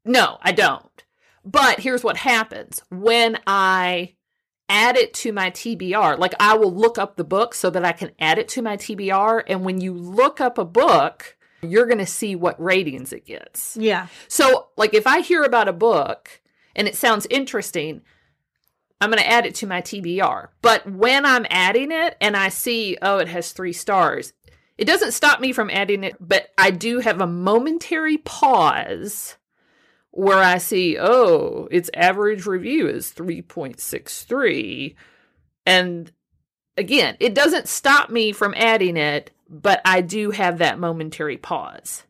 no, 0.04 0.38
I 0.42 0.52
don't. 0.52 1.04
But 1.44 1.80
here's 1.80 2.04
what 2.04 2.18
happens 2.18 2.82
when 2.90 3.38
I 3.46 4.16
add 4.68 4.98
it 4.98 5.14
to 5.14 5.32
my 5.32 5.52
TBR. 5.52 6.18
Like 6.18 6.34
I 6.40 6.56
will 6.56 6.74
look 6.74 6.98
up 6.98 7.16
the 7.16 7.24
book 7.24 7.54
so 7.54 7.70
that 7.70 7.86
I 7.86 7.92
can 7.92 8.12
add 8.20 8.40
it 8.40 8.48
to 8.50 8.64
my 8.64 8.78
TBR. 8.78 9.44
And 9.48 9.64
when 9.64 9.80
you 9.80 9.94
look 9.94 10.42
up 10.42 10.58
a 10.58 10.66
book, 10.66 11.38
you're 11.62 11.86
going 11.86 12.00
to 12.00 12.06
see 12.06 12.36
what 12.36 12.62
ratings 12.62 13.14
it 13.14 13.26
gets. 13.26 13.78
Yeah. 13.78 14.08
So, 14.28 14.68
like, 14.78 14.94
if 14.94 15.08
I 15.08 15.22
hear 15.22 15.44
about 15.44 15.68
a 15.68 15.74
book 15.74 16.42
and 16.76 16.88
it 16.88 16.96
sounds 16.96 17.28
interesting, 17.30 18.02
I'm 19.02 19.10
going 19.10 19.22
to 19.22 19.30
add 19.30 19.46
it 19.46 19.56
to 19.56 19.68
my 19.68 19.82
TBR. 19.82 20.50
But 20.62 20.90
when 20.90 21.26
I'm 21.26 21.46
adding 21.50 21.92
it 21.92 22.18
and 22.22 22.36
I 22.36 22.50
see, 22.50 22.98
oh, 23.02 23.20
it 23.20 23.28
has 23.28 23.52
three 23.52 23.74
stars, 23.74 24.34
it 24.78 24.86
doesn't 24.86 25.14
stop 25.14 25.40
me 25.40 25.54
from 25.54 25.70
adding 25.70 26.04
it, 26.04 26.16
but 26.20 26.50
I 26.58 26.72
do 26.72 27.00
have 27.00 27.22
a 27.22 27.28
momentary 27.28 28.18
pause 28.18 29.38
where 30.12 30.40
I 30.40 30.58
see, 30.58 30.98
oh, 30.98 31.68
its 31.72 31.90
average 31.94 32.46
review 32.46 32.88
is 32.88 33.12
3.63. 33.12 34.96
And 35.66 36.12
again, 36.78 37.18
it 37.20 37.34
doesn't 37.34 37.68
stop 37.68 38.10
me 38.10 38.32
from 38.32 38.54
adding 38.56 38.98
it, 38.98 39.32
but 39.50 39.82
I 39.84 40.02
do 40.02 40.32
have 40.32 40.60
that 40.60 40.80
momentary 40.80 41.38
pause. 41.38 42.04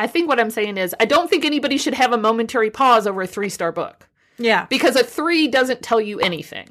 I 0.00 0.06
think 0.06 0.28
what 0.28 0.40
I'm 0.40 0.50
saying 0.50 0.78
is, 0.78 0.94
I 0.98 1.04
don't 1.04 1.28
think 1.30 1.44
anybody 1.44 1.76
should 1.78 1.94
have 1.94 2.12
a 2.12 2.18
momentary 2.18 2.70
pause 2.70 3.06
over 3.06 3.22
a 3.22 3.26
three 3.26 3.48
star 3.50 3.70
book 3.70 4.08
Yeah. 4.38 4.66
because 4.70 4.96
a 4.96 5.04
three 5.04 5.46
doesn't 5.48 5.82
tell 5.82 6.00
you 6.00 6.18
anything. 6.20 6.68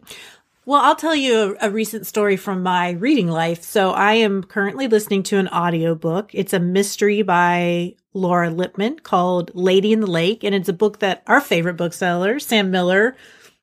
Well, 0.66 0.82
I'll 0.82 0.96
tell 0.96 1.16
you 1.16 1.56
a, 1.62 1.68
a 1.68 1.72
recent 1.72 2.06
story 2.06 2.38
from 2.38 2.62
my 2.62 2.92
reading 2.92 3.28
life. 3.28 3.64
So 3.64 3.92
I 3.92 4.14
am 4.14 4.44
currently 4.44 4.88
listening 4.88 5.24
to 5.24 5.38
an 5.38 5.48
audiobook. 5.48 6.30
It's 6.34 6.54
a 6.54 6.60
mystery 6.60 7.22
by 7.24 7.96
Laura 8.14 8.50
Lippman 8.52 9.00
called 9.00 9.50
Lady 9.56 9.94
in 9.94 10.00
the 10.02 10.08
Lake. 10.08 10.44
And 10.44 10.54
it's 10.54 10.70
a 10.70 10.74
book 10.74 11.00
that 11.00 11.24
our 11.26 11.42
favorite 11.42 11.76
bookseller, 11.78 12.40
Sam 12.40 12.70
Miller, 12.70 13.16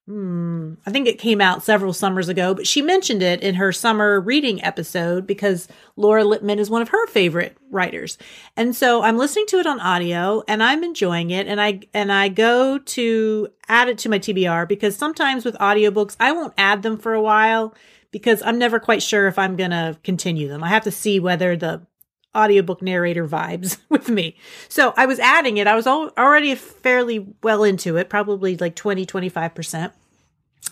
hmm, 0.07 0.75
I 0.87 0.93
think 0.93 1.09
it 1.09 1.19
came 1.19 1.41
out 1.41 1.65
several 1.65 1.93
summers 1.93 2.29
ago, 2.29 2.55
but 2.55 2.67
she 2.67 2.81
mentioned 2.81 3.23
it 3.23 3.43
in 3.43 3.57
her 3.57 3.73
summer 3.73 4.21
reading 4.21 4.63
episode 4.63 5.27
because 5.27 5.67
Laura 5.97 6.25
Lippman 6.25 6.61
is 6.61 6.71
one 6.71 6.81
of 6.81 6.91
her 6.91 7.07
favorite 7.09 7.57
writers. 7.71 8.17
And 8.57 8.75
so 8.75 9.03
I'm 9.03 9.19
listening 9.19 9.47
to 9.49 9.59
it 9.59 9.67
on 9.67 9.81
audio 9.81 10.45
and 10.47 10.63
I'm 10.63 10.85
enjoying 10.85 11.31
it 11.31 11.49
and 11.49 11.61
I 11.61 11.81
and 11.93 12.13
I 12.13 12.29
go 12.29 12.79
to 12.79 13.49
add 13.69 13.89
it 13.89 13.99
to 13.99 14.09
my 14.09 14.21
TBR 14.21 14.69
because 14.69 14.97
sometimes 14.97 15.45
with 15.45 15.57
audiobooks 15.57 16.17
I 16.21 16.31
won't 16.33 16.55
add 16.57 16.83
them 16.83 16.99
for 16.99 17.13
a 17.13 17.23
while 17.23 17.75
because 18.13 18.43
I'm 18.43 18.59
never 18.59 18.79
quite 18.79 19.03
sure 19.03 19.27
if 19.27 19.39
I'm 19.39 19.57
going 19.57 19.73
to 19.73 19.99
continue 20.05 20.49
them. 20.49 20.63
I 20.63 20.69
have 20.69 20.85
to 20.85 20.91
see 20.91 21.19
whether 21.19 21.57
the 21.57 21.83
audiobook 22.37 22.83
narrator 22.83 23.27
vibes 23.27 23.79
with 23.89 24.09
me. 24.09 24.37
So 24.69 24.93
I 24.97 25.07
was 25.07 25.19
adding 25.19 25.57
it. 25.57 25.67
I 25.67 25.75
was 25.75 25.87
al- 25.87 26.13
already 26.19 26.55
fairly 26.55 27.27
well 27.43 27.65
into 27.65 27.97
it, 27.97 28.09
probably 28.09 28.57
like 28.57 28.77
20, 28.77 29.07
25%. 29.07 29.93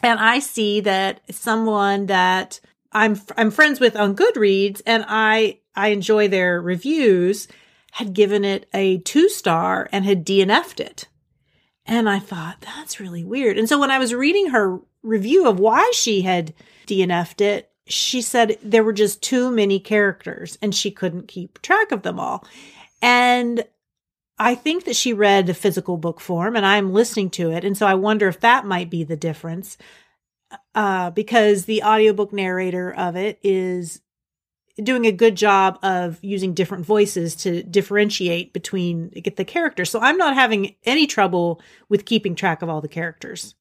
And 0.02 0.20
I 0.20 0.38
see 0.40 0.80
that 0.80 1.20
someone 1.30 2.06
that 2.06 2.60
I'm 2.92 3.20
I'm 3.36 3.50
friends 3.50 3.80
with 3.80 3.96
on 3.96 4.16
Goodreads 4.16 4.82
and 4.86 5.04
I 5.08 5.60
I 5.74 5.88
enjoy 5.88 6.28
their 6.28 6.60
reviews 6.60 7.48
had 7.92 8.12
given 8.12 8.44
it 8.44 8.68
a 8.74 8.98
2 8.98 9.28
star 9.28 9.88
and 9.92 10.04
had 10.04 10.26
DNF'd 10.26 10.80
it. 10.80 11.08
And 11.86 12.08
I 12.08 12.18
thought 12.18 12.60
that's 12.60 12.98
really 12.98 13.24
weird. 13.24 13.58
And 13.58 13.68
so 13.68 13.78
when 13.78 13.90
I 13.90 13.98
was 13.98 14.14
reading 14.14 14.48
her 14.48 14.80
review 15.02 15.46
of 15.46 15.60
why 15.60 15.90
she 15.94 16.22
had 16.22 16.54
DNF'd 16.86 17.40
it, 17.40 17.70
she 17.86 18.22
said 18.22 18.58
there 18.62 18.84
were 18.84 18.92
just 18.92 19.22
too 19.22 19.50
many 19.50 19.78
characters 19.78 20.58
and 20.62 20.74
she 20.74 20.90
couldn't 20.90 21.28
keep 21.28 21.60
track 21.60 21.92
of 21.92 22.02
them 22.02 22.18
all. 22.18 22.46
And 23.02 23.64
I 24.38 24.54
think 24.54 24.84
that 24.84 24.96
she 24.96 25.12
read 25.12 25.46
the 25.46 25.54
physical 25.54 25.96
book 25.96 26.20
form 26.20 26.56
and 26.56 26.64
I'm 26.64 26.92
listening 26.92 27.30
to 27.30 27.50
it. 27.50 27.64
And 27.64 27.76
so 27.76 27.86
I 27.86 27.94
wonder 27.94 28.28
if 28.28 28.40
that 28.40 28.66
might 28.66 28.90
be 28.90 29.04
the 29.04 29.16
difference. 29.16 29.76
Uh, 30.74 31.10
because 31.10 31.64
the 31.64 31.82
audiobook 31.82 32.32
narrator 32.32 32.92
of 32.94 33.16
it 33.16 33.40
is 33.42 34.00
doing 34.82 35.06
a 35.06 35.12
good 35.12 35.36
job 35.36 35.78
of 35.82 36.18
using 36.22 36.54
different 36.54 36.84
voices 36.84 37.36
to 37.36 37.62
differentiate 37.62 38.52
between 38.52 39.08
get 39.08 39.36
the 39.36 39.44
characters. 39.44 39.90
So 39.90 40.00
I'm 40.00 40.16
not 40.16 40.34
having 40.34 40.74
any 40.84 41.06
trouble 41.06 41.60
with 41.88 42.04
keeping 42.04 42.34
track 42.34 42.62
of 42.62 42.68
all 42.68 42.80
the 42.80 42.88
characters 42.88 43.54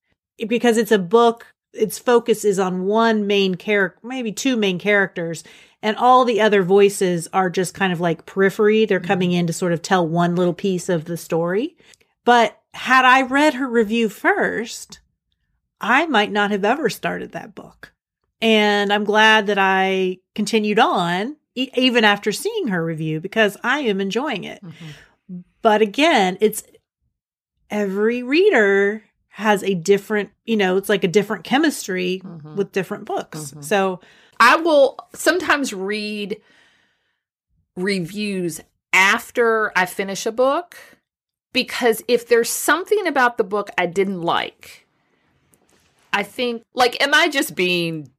because 0.48 0.78
it's 0.78 0.92
a 0.92 1.00
book. 1.00 1.53
Its 1.74 1.98
focus 2.00 2.46
is 2.46 2.60
on 2.60 2.86
one 2.86 3.28
main 3.28 3.56
character, 3.56 4.00
maybe 4.08 4.32
two 4.32 4.56
main 4.56 4.80
characters, 4.80 5.44
and 5.82 5.98
all 5.98 6.24
the 6.24 6.40
other 6.40 6.64
voices 6.64 7.28
are 7.34 7.50
just 7.50 7.74
kind 7.74 7.92
of 7.92 8.00
like 8.00 8.26
periphery. 8.26 8.86
They're 8.86 9.00
coming 9.00 9.32
in 9.32 9.48
to 9.48 9.54
sort 9.54 9.74
of 9.74 9.82
tell 9.82 10.08
one 10.08 10.36
little 10.36 10.54
piece 10.54 10.88
of 10.88 11.06
the 11.06 11.18
story. 11.18 11.76
But 12.26 12.60
had 12.74 13.06
I 13.06 13.24
read 13.24 13.56
her 13.56 13.68
review 13.68 14.08
first, 14.08 15.00
I 15.82 16.06
might 16.06 16.32
not 16.32 16.52
have 16.52 16.64
ever 16.64 16.90
started 16.90 17.34
that 17.34 17.54
book. 17.54 17.94
And 18.42 18.92
I'm 18.92 19.04
glad 19.04 19.48
that 19.48 19.58
I 19.58 20.20
continued 20.36 20.80
on 20.80 21.38
e- 21.56 21.70
even 21.76 22.04
after 22.04 22.32
seeing 22.32 22.70
her 22.70 22.84
review 22.84 23.20
because 23.20 23.58
I 23.64 23.80
am 23.80 24.00
enjoying 24.00 24.44
it. 24.44 24.64
Mm-hmm. 24.64 25.40
But 25.62 25.82
again, 25.82 26.38
it's 26.40 26.64
every 27.70 28.24
reader 28.24 29.04
has 29.36 29.64
a 29.64 29.74
different, 29.74 30.30
you 30.46 30.56
know, 30.56 30.78
it's 30.78 30.90
like 30.90 31.04
a 31.04 31.08
different 31.08 31.44
chemistry 31.44 32.22
Mhm. 32.24 32.56
with 32.56 32.72
different 32.72 33.06
books. 33.06 33.52
Mhm. 33.52 33.64
So, 33.64 34.00
I 34.40 34.58
will 34.58 34.96
sometimes 35.16 35.74
read 35.74 36.40
reviews 37.76 38.62
after 38.92 39.72
I 39.76 39.88
finish 39.88 40.28
a 40.28 40.32
book 40.32 40.78
because 41.52 42.04
if 42.08 42.28
there's 42.28 42.50
something 42.50 43.08
about 43.08 43.38
the 43.38 43.44
book 43.44 43.72
I 43.76 43.88
didn't 43.88 44.22
like, 44.22 44.86
I 46.12 46.22
think, 46.22 46.62
like, 46.76 47.02
am 47.02 47.16
I 47.16 47.28
just 47.28 47.56
being 47.56 48.10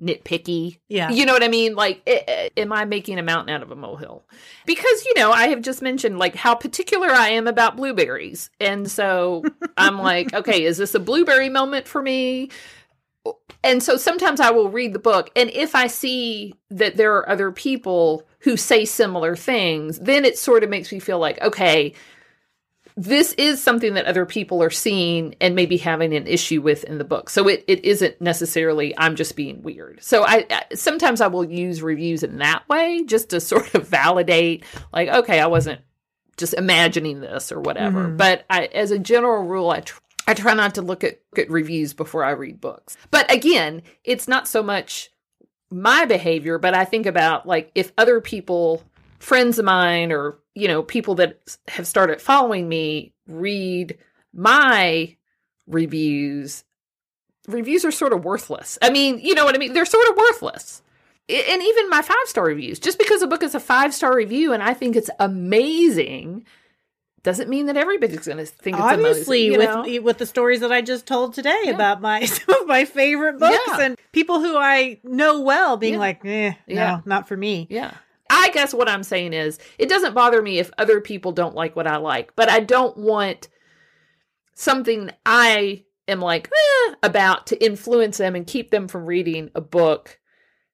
nitpicky? 0.00 0.78
yeah. 0.88 1.10
You 1.10 1.26
know 1.26 1.32
what 1.32 1.42
I 1.44 1.48
mean? 1.48 1.74
Like, 1.74 2.02
i- 2.06 2.24
i- 2.26 2.50
am 2.56 2.72
I 2.72 2.84
making 2.84 3.18
a 3.18 3.22
mountain 3.22 3.54
out 3.54 3.62
of 3.62 3.70
a 3.70 3.76
molehill? 3.76 4.24
Because, 4.66 5.04
you 5.04 5.14
know, 5.16 5.30
I 5.32 5.48
have 5.48 5.62
just 5.62 5.82
mentioned 5.82 6.18
like 6.18 6.34
how 6.34 6.54
particular 6.54 7.08
I 7.08 7.30
am 7.30 7.46
about 7.46 7.76
blueberries. 7.76 8.50
And 8.60 8.90
so 8.90 9.44
I'm 9.76 9.98
like, 9.98 10.32
okay, 10.34 10.64
is 10.64 10.78
this 10.78 10.94
a 10.94 11.00
blueberry 11.00 11.48
moment 11.48 11.86
for 11.86 12.00
me? 12.02 12.50
And 13.62 13.82
so 13.82 13.98
sometimes 13.98 14.40
I 14.40 14.50
will 14.50 14.70
read 14.70 14.94
the 14.94 14.98
book. 14.98 15.30
And 15.36 15.50
if 15.50 15.74
I 15.74 15.86
see 15.88 16.54
that 16.70 16.96
there 16.96 17.14
are 17.16 17.28
other 17.28 17.52
people 17.52 18.26
who 18.38 18.56
say 18.56 18.86
similar 18.86 19.36
things, 19.36 19.98
then 19.98 20.24
it 20.24 20.38
sort 20.38 20.64
of 20.64 20.70
makes 20.70 20.90
me 20.90 20.98
feel 20.98 21.18
like, 21.18 21.38
okay, 21.42 21.92
this 23.00 23.32
is 23.32 23.62
something 23.62 23.94
that 23.94 24.04
other 24.04 24.26
people 24.26 24.62
are 24.62 24.68
seeing 24.68 25.34
and 25.40 25.54
maybe 25.54 25.78
having 25.78 26.12
an 26.14 26.26
issue 26.26 26.60
with 26.60 26.84
in 26.84 26.98
the 26.98 27.04
book. 27.04 27.30
So 27.30 27.48
it, 27.48 27.64
it 27.66 27.82
isn't 27.82 28.20
necessarily 28.20 28.92
I'm 28.98 29.16
just 29.16 29.36
being 29.36 29.62
weird. 29.62 30.02
So 30.02 30.22
I, 30.22 30.44
I 30.50 30.74
sometimes 30.74 31.22
I 31.22 31.28
will 31.28 31.44
use 31.50 31.80
reviews 31.80 32.22
in 32.22 32.38
that 32.38 32.68
way 32.68 33.04
just 33.06 33.30
to 33.30 33.40
sort 33.40 33.74
of 33.74 33.88
validate 33.88 34.64
like 34.92 35.08
okay, 35.08 35.40
I 35.40 35.46
wasn't 35.46 35.80
just 36.36 36.52
imagining 36.52 37.20
this 37.20 37.50
or 37.50 37.60
whatever. 37.60 38.08
Mhm. 38.08 38.16
But 38.18 38.44
I, 38.50 38.66
as 38.66 38.90
a 38.90 38.98
general 38.98 39.44
rule, 39.44 39.70
I 39.70 39.80
tr- 39.80 40.00
I 40.28 40.34
try 40.34 40.52
not 40.52 40.74
to 40.74 40.82
look 40.82 41.02
at, 41.02 41.20
at 41.38 41.50
reviews 41.50 41.94
before 41.94 42.22
I 42.22 42.32
read 42.32 42.60
books. 42.60 42.98
But 43.10 43.32
again, 43.32 43.80
it's 44.04 44.28
not 44.28 44.46
so 44.46 44.62
much 44.62 45.10
my 45.70 46.04
behavior, 46.04 46.58
but 46.58 46.74
I 46.74 46.84
think 46.84 47.06
about 47.06 47.46
like 47.46 47.70
if 47.74 47.92
other 47.96 48.20
people, 48.20 48.82
friends 49.20 49.58
of 49.58 49.64
mine, 49.64 50.12
or 50.12 50.38
you 50.54 50.68
know, 50.68 50.82
people 50.82 51.14
that 51.16 51.38
have 51.68 51.86
started 51.86 52.20
following 52.20 52.68
me 52.68 53.12
read 53.28 53.98
my 54.34 55.16
reviews, 55.66 56.64
reviews 57.48 57.84
are 57.84 57.90
sort 57.92 58.12
of 58.12 58.24
worthless. 58.24 58.78
I 58.82 58.90
mean, 58.90 59.18
you 59.20 59.34
know 59.34 59.44
what 59.44 59.54
I 59.54 59.58
mean? 59.58 59.72
They're 59.72 59.84
sort 59.86 60.08
of 60.08 60.16
worthless. 60.16 60.82
And 61.28 61.62
even 61.62 61.88
my 61.88 62.02
five 62.02 62.16
star 62.26 62.44
reviews, 62.44 62.80
just 62.80 62.98
because 62.98 63.22
a 63.22 63.26
book 63.28 63.42
is 63.44 63.54
a 63.54 63.60
five 63.60 63.94
star 63.94 64.14
review 64.14 64.52
and 64.52 64.62
I 64.62 64.74
think 64.74 64.96
it's 64.96 65.10
amazing, 65.20 66.44
doesn't 67.22 67.48
mean 67.48 67.66
that 67.66 67.76
everybody's 67.76 68.26
going 68.26 68.38
to 68.38 68.46
think 68.46 68.76
it's 68.76 68.82
Obviously, 68.84 69.54
amazing. 69.54 69.58
with 69.82 69.86
know? 69.86 70.02
with 70.02 70.18
the 70.18 70.26
stories 70.26 70.60
that 70.60 70.72
I 70.72 70.80
just 70.82 71.06
told 71.06 71.34
today 71.34 71.60
Yeah. 71.66 71.72
about 71.72 72.00
my 72.00 72.24
some 72.24 72.62
of 72.62 72.66
my 72.66 72.84
favorite 72.84 73.38
books 73.38 73.58
Yeah. 73.68 73.80
and 73.80 73.98
people 74.12 74.40
who 74.40 74.56
I 74.56 74.98
know 75.04 75.40
well 75.42 75.76
being 75.76 75.94
Yeah. 75.94 76.00
like, 76.00 76.24
eh, 76.24 76.54
Yeah. 76.66 76.86
no, 76.96 77.02
not 77.04 77.28
for 77.28 77.36
me. 77.36 77.68
Yeah. 77.70 77.92
I 78.30 78.50
guess 78.50 78.72
what 78.72 78.88
I'm 78.88 79.02
saying 79.02 79.32
is 79.32 79.58
it 79.76 79.88
doesn't 79.88 80.14
bother 80.14 80.40
me 80.40 80.58
if 80.58 80.70
other 80.78 81.00
people 81.00 81.32
don't 81.32 81.54
like 81.54 81.74
what 81.74 81.88
I 81.88 81.96
like, 81.96 82.34
but 82.36 82.48
I 82.48 82.60
don't 82.60 82.96
want 82.96 83.48
something 84.54 85.10
I 85.26 85.84
am 86.06 86.20
like 86.20 86.48
eh, 86.48 86.94
about 87.02 87.48
to 87.48 87.62
influence 87.62 88.18
them 88.18 88.36
and 88.36 88.46
keep 88.46 88.70
them 88.70 88.88
from 88.88 89.06
reading 89.06 89.50
a 89.54 89.60
book 89.60 90.18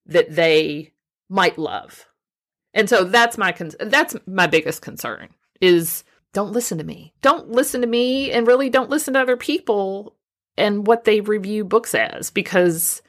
that 0.05 0.35
they 0.35 0.92
might 1.29 1.59
love. 1.59 2.07
And 2.75 2.88
so 2.90 3.05
that's 3.05 3.38
my 3.38 3.53
con- 3.53 3.73
that's 3.81 4.14
my 4.27 4.47
biggest 4.47 4.83
concern 4.83 5.31
is 5.61 6.05
don't 6.35 6.53
listen 6.53 6.77
to 6.77 6.85
me. 6.85 7.14
Don't 7.23 7.49
listen 7.49 7.81
to 7.81 7.87
me 7.87 8.31
and 8.31 8.47
really 8.47 8.69
don't 8.69 8.90
listen 8.90 9.14
to 9.14 9.21
other 9.21 9.38
people 9.38 10.14
and 10.59 10.87
what 10.87 11.05
they 11.05 11.23
review 11.23 11.64
books 11.64 11.95
as 11.95 12.31
because 12.31 13.01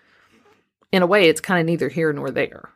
in 0.94 1.02
a 1.02 1.08
way 1.08 1.28
it's 1.28 1.42
kind 1.42 1.60
of 1.60 1.66
neither 1.66 1.90
here 1.90 2.14
nor 2.14 2.32
there. 2.32 2.70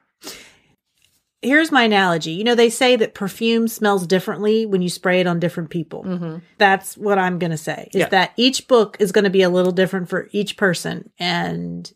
Here's 1.41 1.71
my 1.71 1.83
analogy. 1.83 2.31
You 2.33 2.43
know, 2.43 2.53
they 2.55 2.69
say 2.69 2.95
that 2.97 3.15
perfume 3.15 3.67
smells 3.67 4.05
differently 4.05 4.65
when 4.67 4.81
you 4.83 4.89
spray 4.89 5.19
it 5.21 5.27
on 5.27 5.39
different 5.39 5.69
people. 5.71 6.03
Mhm. 6.03 6.41
That's 6.59 6.95
what 6.97 7.17
I'm 7.17 7.39
going 7.39 7.49
to 7.51 7.57
say. 7.57 7.89
Is 7.93 8.01
Yeah. 8.01 8.09
that 8.09 8.31
each 8.37 8.67
book 8.67 8.97
is 8.99 9.11
going 9.11 9.23
to 9.23 9.29
be 9.31 9.41
a 9.41 9.49
little 9.49 9.71
different 9.71 10.07
for 10.09 10.27
each 10.31 10.55
person 10.57 11.09
and 11.19 11.91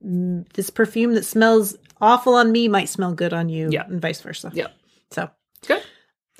this 0.00 0.68
perfume 0.70 1.14
that 1.14 1.24
smells 1.24 1.76
awful 2.00 2.34
on 2.34 2.52
me 2.52 2.68
might 2.68 2.88
smell 2.88 3.14
good 3.14 3.32
on 3.32 3.48
you 3.48 3.68
Yeah. 3.72 3.84
and 3.88 4.00
vice 4.02 4.20
versa. 4.20 4.50
Yeah. 4.54 4.66
So, 5.10 5.30
Good. 5.66 5.82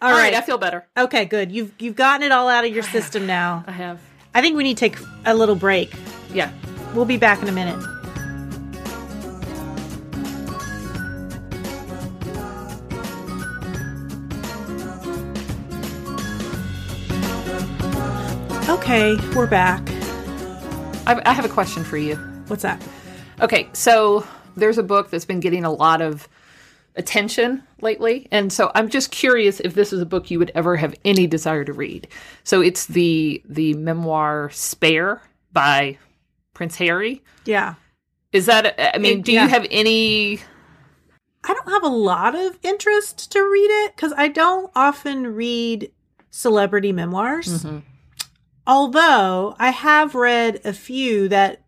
all 0.03 0.13
right. 0.13 0.35
I 0.35 0.41
feel 0.43 0.59
better. 0.59 0.87
okay, 0.99 1.25
good. 1.25 1.51
You've 1.51 1.73
you've 1.81 1.97
gotten 1.97 2.25
it 2.25 2.31
all 2.31 2.49
out 2.49 2.65
of 2.65 2.73
your 2.75 2.83
system 2.83 3.27
now. 3.27 3.65
I 3.67 3.73
have. 3.73 4.01
I 4.35 4.43
think 4.43 4.57
we 4.57 4.65
need 4.65 4.77
to 4.77 4.81
take 4.81 4.99
a 5.25 5.35
little 5.35 5.55
break. 5.55 5.93
Yeah. 6.33 6.51
We'll 6.95 7.05
be 7.07 7.17
back 7.17 7.41
in 7.43 7.49
a 7.49 7.53
minute. 7.53 7.83
Okay, 18.85 19.17
we're 19.35 19.47
back. 19.47 19.81
I, 21.07 21.21
I 21.25 21.33
have 21.33 21.47
a 21.47 21.49
question 21.49 21.83
for 21.85 21.97
you. 21.97 22.17
What's 22.49 22.63
that? 22.63 22.83
Okay, 23.41 23.69
so 23.73 24.27
there's 24.57 24.77
a 24.77 24.83
book 24.83 25.09
that's 25.11 25.25
been 25.25 25.41
getting 25.41 25.65
a 25.65 25.73
lot 25.73 26.03
of 26.03 26.29
attention 26.95 27.63
lately, 27.81 28.29
and 28.31 28.53
so 28.53 28.71
I'm 28.75 28.91
just 28.91 29.11
curious 29.11 29.59
if 29.61 29.73
this 29.75 29.91
is 29.93 30.01
a 30.03 30.07
book 30.07 30.31
you 30.31 30.39
would 30.39 30.53
ever 30.55 30.77
have 30.77 30.95
any 31.03 31.27
desire 31.27 31.65
to 31.65 31.73
read. 31.73 32.09
So 32.45 32.61
it's 32.61 32.85
the 32.87 33.43
the 33.49 33.73
memoir 33.75 34.51
Spare 34.53 35.23
by 35.53 35.97
Prince 36.53 36.77
Harry. 36.77 37.23
Yeah. 37.47 37.75
Is 38.33 38.45
that? 38.47 38.79
I 38.95 38.99
mean, 38.99 39.21
It- 39.21 39.25
do 39.25 39.33
yeah. 39.33 39.45
you 39.45 39.49
have 39.49 39.67
any? 39.71 40.41
I 41.43 41.55
don't 41.55 41.69
have 41.71 41.85
a 41.85 41.89
lot 41.89 42.35
of 42.35 42.59
interest 42.63 43.33
to 43.33 43.41
read 43.43 43.71
it 43.87 43.97
because 43.97 44.13
I 44.15 44.29
don't 44.29 44.71
often 44.77 45.35
read 45.35 45.91
celebrity 46.31 46.93
memoirs. 46.93 47.65
Mhm. 47.65 47.83
Although 48.67 49.55
I 49.59 49.71
have 49.71 50.15
read 50.15 50.61
a 50.65 50.73
few 50.73 51.29
that 51.29 51.63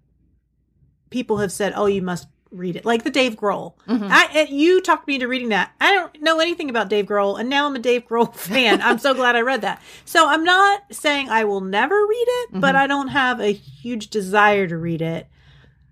people 1.10 1.38
have 1.38 1.52
said, 1.52 1.72
"Oh, 1.76 1.86
you 1.86 2.02
must 2.02 2.28
read 2.50 2.76
it," 2.76 2.84
like 2.86 3.04
the 3.04 3.10
Dave 3.10 3.36
Grohl. 3.36 3.74
Mhm. 3.86 4.08
I 4.10 4.46
you 4.50 4.80
talked 4.80 5.06
me 5.06 5.14
into 5.14 5.28
reading 5.28 5.50
that. 5.50 5.72
I 5.80 5.92
don't 5.92 6.22
know 6.22 6.38
anything 6.40 6.70
about 6.70 6.88
Dave 6.88 7.06
Grohl, 7.06 7.38
and 7.38 7.48
now 7.50 7.66
I'm 7.66 7.76
a 7.76 7.80
Dave 7.80 8.06
Grohl 8.06 8.34
fan. 8.34 8.80
I'm 8.80 8.98
so 8.98 9.12
glad 9.14 9.36
I 9.36 9.40
read 9.40 9.60
that. 9.60 9.82
So 10.04 10.26
I'm 10.28 10.44
not 10.44 10.82
saying 10.90 11.28
I 11.28 11.44
will 11.44 11.60
never 11.60 11.94
read 11.94 12.26
it, 12.28 12.48
but 12.60 12.74
Mhm. 12.74 12.78
I 12.78 12.86
don't 12.86 13.08
have 13.08 13.40
a 13.40 13.52
huge 13.52 14.08
desire 14.08 14.66
to 14.66 14.76
read 14.78 15.02
it. 15.02 15.26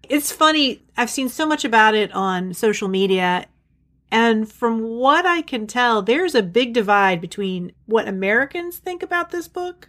It's 0.09 0.33
funny. 0.33 0.83
I've 0.97 1.11
seen 1.11 1.29
so 1.29 1.47
much 1.47 1.65
about 1.65 1.95
it 1.95 2.13
on 2.13 2.55
social 2.55 2.89
media. 2.89 3.47
And 4.11 4.51
from 4.51 4.83
what 4.83 5.27
I 5.27 5.43
can 5.43 5.67
tell, 5.67 6.01
there's 6.03 6.35
a 6.35 6.43
big 6.43 6.73
divide 6.73 7.21
between 7.21 7.73
what 7.87 8.07
Americans 8.07 8.77
think 8.77 9.03
about 9.03 9.31
this 9.33 9.49
book 9.49 9.89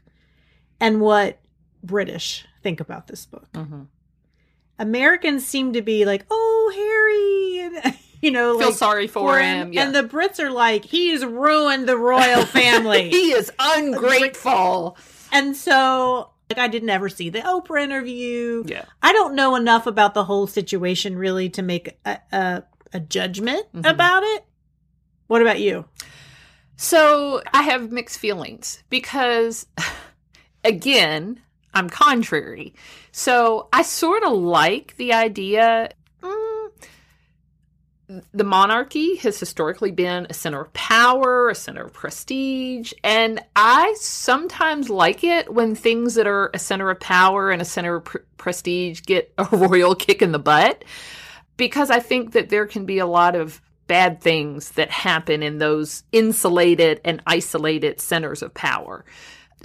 and 0.80 1.02
what 1.02 1.40
British 1.84 2.46
think 2.64 2.80
about 2.80 3.08
this 3.08 3.26
book. 3.26 3.48
Mhm. 3.54 3.88
Americans 4.78 5.46
seem 5.46 5.74
to 5.74 5.82
be 5.82 6.06
like, 6.06 6.26
"Oh, 6.30 6.72
Harry," 6.76 7.84
and 7.86 7.96
you 8.22 8.32
know, 8.32 8.58
Feel 8.58 8.68
like 8.70 8.76
sorry 8.78 9.08
for 9.08 9.40
him. 9.40 9.72
Yeah. 9.74 9.84
and 9.84 9.96
the 9.96 10.04
Brits 10.04 10.40
are 10.40 10.52
like, 10.52 10.84
"He's 10.86 11.24
ruined 11.26 11.88
the 11.88 11.98
royal 11.98 12.46
family," 12.46 13.10
he 13.10 13.32
is 13.32 13.52
ungrateful. 13.60 14.98
and 15.32 15.56
so 15.56 16.32
like 16.50 16.60
I 16.60 16.68
didn't 16.68 16.90
ever 16.90 17.10
see 17.10 17.30
the 17.30 17.40
Oprah 17.40 17.82
interview. 17.84 18.64
Yeah. 18.68 18.86
I 19.02 19.14
don't 19.14 19.34
know 19.36 19.56
enough 19.56 19.88
about 19.88 20.14
the 20.14 20.24
whole 20.26 20.46
situation 20.48 21.18
really 21.18 21.50
to 21.50 21.62
make 21.62 21.98
a 22.06 22.20
a, 22.32 22.64
a 22.94 23.00
judgment 23.00 23.66
Mhm. 23.74 23.90
about 23.90 24.24
it. 24.24 24.46
What 25.28 25.42
about 25.42 25.60
you? 25.60 25.86
So 26.78 27.42
I 27.54 27.64
have 27.64 27.92
mixed 27.92 28.20
feelings 28.20 28.84
because, 28.90 29.66
again, 30.66 31.40
I'm 31.74 31.90
contrary. 31.90 32.74
So 33.12 33.70
I 33.72 33.84
sort 33.84 34.24
of 34.24 34.34
like 34.34 34.96
the 34.98 35.14
idea. 35.14 35.92
Mm, 36.22 36.72
the 38.34 38.44
monarchy 38.44 39.16
has 39.18 39.40
historically 39.40 39.92
been 39.92 40.28
a 40.30 40.34
center 40.34 40.62
of 40.62 40.74
power, 40.74 41.50
a 41.50 41.56
center 41.56 41.86
of 41.86 41.94
prestige, 41.94 42.94
and 43.04 43.44
I 43.56 43.96
sometimes 44.00 44.90
like 44.90 45.24
it 45.24 45.54
when 45.54 45.76
things 45.76 46.16
that 46.16 46.28
are 46.28 46.52
a 46.54 46.60
center 46.60 46.90
of 46.90 47.00
power 47.00 47.52
and 47.52 47.62
a 47.62 47.66
center 47.66 47.96
of 47.96 48.06
pr- 48.06 48.18
prestige 48.38 49.02
get 49.02 49.34
a 49.38 49.46
royal 49.52 49.96
kick 49.96 50.22
in 50.22 50.32
the 50.32 50.40
butt 50.40 50.84
because 51.58 51.90
I 51.90 52.00
think 52.00 52.34
that 52.34 52.50
there 52.50 52.66
can 52.68 52.86
be 52.86 53.00
a 53.00 53.06
lot 53.08 53.36
of 53.36 53.62
bad 53.88 54.22
things 54.22 54.72
that 54.72 54.90
happen 54.90 55.44
in 55.44 55.58
those 55.58 56.04
insulated 56.12 57.02
and 57.06 57.22
isolated 57.28 58.02
centers 58.02 58.42
of 58.42 58.54
power. 58.54 59.06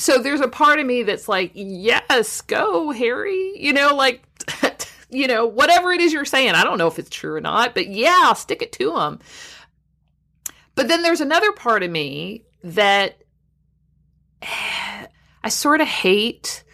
So 0.00 0.18
there's 0.18 0.40
a 0.40 0.48
part 0.48 0.80
of 0.80 0.86
me 0.86 1.02
that's 1.02 1.28
like, 1.28 1.52
yes, 1.54 2.40
go, 2.40 2.90
Harry. 2.90 3.52
You 3.56 3.72
know, 3.72 3.94
like, 3.94 4.22
you 5.10 5.26
know, 5.26 5.46
whatever 5.46 5.92
it 5.92 6.00
is 6.00 6.12
you're 6.12 6.24
saying. 6.24 6.54
I 6.54 6.64
don't 6.64 6.78
know 6.78 6.86
if 6.86 6.98
it's 6.98 7.10
true 7.10 7.34
or 7.34 7.40
not, 7.40 7.74
but 7.74 7.88
yeah, 7.88 8.32
stick 8.32 8.62
it 8.62 8.72
to 8.72 8.96
him. 8.96 9.18
But 10.74 10.88
then 10.88 11.02
there's 11.02 11.20
another 11.20 11.52
part 11.52 11.82
of 11.82 11.90
me 11.90 12.44
that 12.64 13.22
I 14.42 15.48
sort 15.48 15.80
of 15.80 15.88
hate 15.88 16.64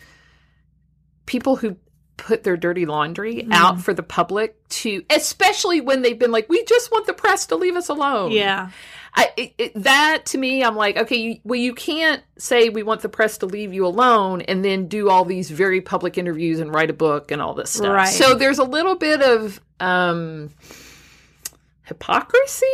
people 1.26 1.56
who 1.56 1.76
put 2.16 2.44
their 2.44 2.56
dirty 2.56 2.86
laundry 2.86 3.42
mm. 3.42 3.52
out 3.52 3.80
for 3.80 3.92
the 3.92 4.02
public 4.02 4.66
to 4.68 5.04
especially 5.10 5.80
when 5.80 6.02
they've 6.02 6.18
been 6.18 6.32
like 6.32 6.48
we 6.48 6.64
just 6.64 6.90
want 6.90 7.06
the 7.06 7.12
press 7.12 7.46
to 7.46 7.56
leave 7.56 7.76
us 7.76 7.88
alone 7.88 8.32
yeah 8.32 8.70
I, 9.18 9.32
it, 9.36 9.54
it, 9.56 9.82
that 9.82 10.26
to 10.26 10.38
me 10.38 10.62
i'm 10.62 10.76
like 10.76 10.96
okay 10.96 11.16
you, 11.16 11.40
well 11.44 11.58
you 11.58 11.74
can't 11.74 12.22
say 12.36 12.68
we 12.68 12.82
want 12.82 13.00
the 13.00 13.08
press 13.08 13.38
to 13.38 13.46
leave 13.46 13.72
you 13.72 13.86
alone 13.86 14.42
and 14.42 14.64
then 14.64 14.88
do 14.88 15.08
all 15.08 15.24
these 15.24 15.50
very 15.50 15.80
public 15.80 16.18
interviews 16.18 16.60
and 16.60 16.72
write 16.72 16.90
a 16.90 16.94
book 16.94 17.30
and 17.30 17.40
all 17.40 17.54
this 17.54 17.70
stuff 17.70 17.94
right. 17.94 18.08
so 18.08 18.34
there's 18.34 18.58
a 18.58 18.64
little 18.64 18.94
bit 18.94 19.22
of 19.22 19.60
um 19.80 20.50
hypocrisy 21.84 22.66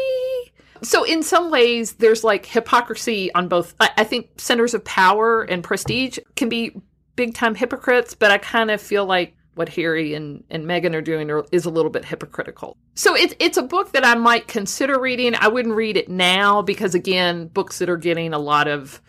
so 0.82 1.04
in 1.04 1.22
some 1.22 1.50
ways 1.50 1.92
there's 1.94 2.24
like 2.24 2.44
hypocrisy 2.44 3.32
on 3.34 3.46
both 3.46 3.74
I, 3.78 3.90
I 3.98 4.04
think 4.04 4.40
centers 4.40 4.74
of 4.74 4.84
power 4.84 5.42
and 5.42 5.62
prestige 5.62 6.18
can 6.34 6.48
be 6.48 6.74
big 7.16 7.34
time 7.34 7.54
hypocrites, 7.54 8.14
but 8.14 8.30
I 8.30 8.38
kind 8.38 8.70
of 8.70 8.80
feel 8.80 9.04
like 9.04 9.34
what 9.54 9.68
Harry 9.70 10.14
and, 10.14 10.44
and 10.50 10.64
Meghan 10.64 10.94
are 10.94 11.02
doing 11.02 11.30
are, 11.30 11.44
is 11.52 11.64
a 11.64 11.70
little 11.70 11.90
bit 11.90 12.04
hypocritical. 12.04 12.76
So 12.94 13.14
it's 13.14 13.34
it's 13.38 13.58
a 13.58 13.62
book 13.62 13.92
that 13.92 14.04
I 14.04 14.14
might 14.14 14.48
consider 14.48 14.98
reading. 14.98 15.34
I 15.34 15.48
wouldn't 15.48 15.74
read 15.74 15.96
it 15.96 16.08
now 16.08 16.62
because 16.62 16.94
again, 16.94 17.48
books 17.48 17.78
that 17.78 17.90
are 17.90 17.96
getting 17.96 18.32
a 18.32 18.38
lot 18.38 18.68
of 18.68 19.00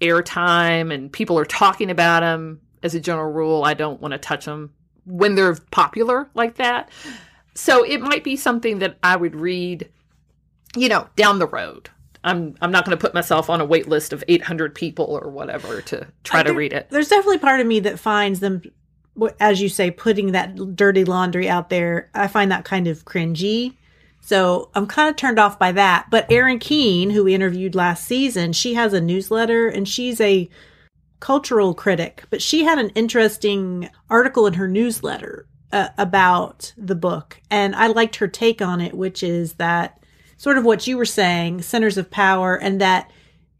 airtime 0.00 0.92
and 0.92 1.12
people 1.12 1.38
are 1.38 1.44
talking 1.44 1.90
about 1.90 2.20
them. 2.20 2.60
As 2.82 2.96
a 2.96 3.00
general 3.00 3.30
rule, 3.30 3.62
I 3.62 3.74
don't 3.74 4.00
want 4.00 4.10
to 4.10 4.18
touch 4.18 4.44
them 4.44 4.72
when 5.06 5.36
they're 5.36 5.54
popular 5.70 6.28
like 6.34 6.56
that. 6.56 6.90
So 7.54 7.84
it 7.84 8.00
might 8.00 8.24
be 8.24 8.34
something 8.34 8.80
that 8.80 8.98
I 9.04 9.14
would 9.14 9.36
read, 9.36 9.88
you 10.74 10.88
know, 10.88 11.06
down 11.14 11.38
the 11.38 11.46
road. 11.46 11.90
I'm 12.24 12.56
I'm 12.60 12.72
not 12.72 12.84
going 12.84 12.96
to 12.96 13.00
put 13.00 13.14
myself 13.14 13.50
on 13.50 13.60
a 13.60 13.64
wait 13.64 13.88
list 13.88 14.12
of 14.12 14.24
800 14.26 14.74
people 14.74 15.06
or 15.06 15.30
whatever 15.30 15.80
to 15.82 16.06
try 16.24 16.42
to 16.42 16.52
read 16.52 16.72
it. 16.72 16.88
There's 16.90 17.08
definitely 17.08 17.38
part 17.38 17.60
of 17.60 17.66
me 17.66 17.80
that 17.80 17.98
finds 17.98 18.40
them 18.40 18.62
as 19.40 19.60
you 19.60 19.68
say 19.68 19.90
putting 19.90 20.32
that 20.32 20.76
dirty 20.76 21.04
laundry 21.04 21.48
out 21.48 21.70
there. 21.70 22.10
I 22.14 22.28
find 22.28 22.50
that 22.50 22.64
kind 22.64 22.86
of 22.86 23.04
cringy. 23.04 23.76
So 24.20 24.70
I'm 24.74 24.86
kind 24.86 25.10
of 25.10 25.16
turned 25.16 25.38
off 25.38 25.58
by 25.58 25.72
that. 25.72 26.06
But 26.10 26.30
Erin 26.30 26.58
Keane, 26.58 27.10
who 27.10 27.24
we 27.24 27.34
interviewed 27.34 27.74
last 27.74 28.06
season, 28.06 28.52
she 28.52 28.74
has 28.74 28.92
a 28.92 29.00
newsletter 29.00 29.68
and 29.68 29.88
she's 29.88 30.20
a 30.20 30.48
cultural 31.20 31.74
critic, 31.74 32.24
but 32.30 32.42
she 32.42 32.64
had 32.64 32.78
an 32.78 32.90
interesting 32.90 33.88
article 34.10 34.46
in 34.46 34.54
her 34.54 34.68
newsletter 34.68 35.46
uh, 35.72 35.88
about 35.98 36.72
the 36.76 36.94
book. 36.94 37.40
And 37.50 37.74
I 37.74 37.88
liked 37.88 38.16
her 38.16 38.28
take 38.28 38.60
on 38.60 38.80
it, 38.80 38.94
which 38.94 39.22
is 39.22 39.54
that 39.54 40.02
sort 40.36 40.58
of 40.58 40.64
what 40.64 40.86
you 40.86 40.96
were 40.96 41.04
saying, 41.04 41.62
centers 41.62 41.96
of 41.96 42.10
power, 42.10 42.56
and 42.56 42.80
that 42.80 43.10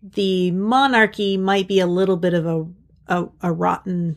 the 0.03 0.51
monarchy 0.51 1.37
might 1.37 1.69
be 1.69 1.79
a 1.79 1.87
little 1.87 2.17
bit 2.17 2.35
of 2.35 2.47
a, 2.47 2.67
a, 3.07 3.29
a 3.43 3.53
rotten 3.53 4.17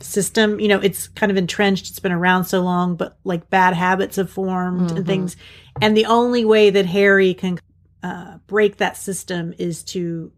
system. 0.00 0.60
You 0.60 0.68
know, 0.68 0.80
it's 0.80 1.08
kind 1.08 1.32
of 1.32 1.38
entrenched. 1.38 1.88
It's 1.90 1.98
been 1.98 2.12
around 2.12 2.44
so 2.44 2.62
long, 2.62 2.96
but 2.96 3.18
like 3.24 3.50
bad 3.50 3.74
habits 3.74 4.16
have 4.16 4.30
formed 4.30 4.88
mm-hmm. 4.88 4.96
and 4.98 5.06
things. 5.06 5.36
And 5.80 5.96
the 5.96 6.06
only 6.06 6.44
way 6.44 6.70
that 6.70 6.86
Harry 6.86 7.34
can 7.34 7.58
uh, 8.02 8.38
break 8.46 8.76
that 8.78 8.96
system 8.96 9.54
is 9.58 9.82
to 9.84 10.32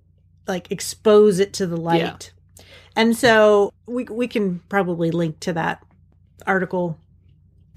like 0.47 0.71
expose 0.71 1.39
it 1.41 1.55
to 1.55 1.67
the 1.67 1.77
light. 1.77 2.33
Yeah. 2.59 2.65
And 2.95 3.17
so 3.17 3.73
we 3.87 4.05
we 4.05 4.29
can 4.29 4.61
probably 4.69 5.11
link 5.11 5.41
to 5.41 5.53
that 5.53 5.83
article 6.47 6.99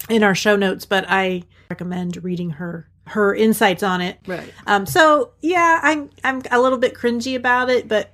in 0.10 0.24
our 0.24 0.36
show 0.36 0.56
notes, 0.56 0.86
but 0.86 1.06
I 1.08 1.44
recommend 1.70 2.24
reading 2.24 2.52
her 2.52 2.90
her 3.08 3.34
insights 3.36 3.84
on 3.84 4.02
it. 4.02 4.20
Right. 4.28 4.54
Um, 4.68 4.86
so 4.86 5.32
yeah, 5.42 5.80
I'm 5.82 6.10
I'm 6.24 6.42
a 6.52 6.62
little 6.62 6.78
bit 6.78 6.94
cringy 6.94 7.36
about 7.36 7.70
it, 7.70 7.88
but 7.88 8.12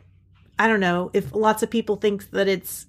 I 0.58 0.67
don't 0.67 0.79
know 0.79 1.12
if 1.13 1.36
lots 1.36 1.62
of 1.62 1.69
people 1.69 1.97
think 1.97 2.31
that 2.31 2.47
it's 2.47 2.88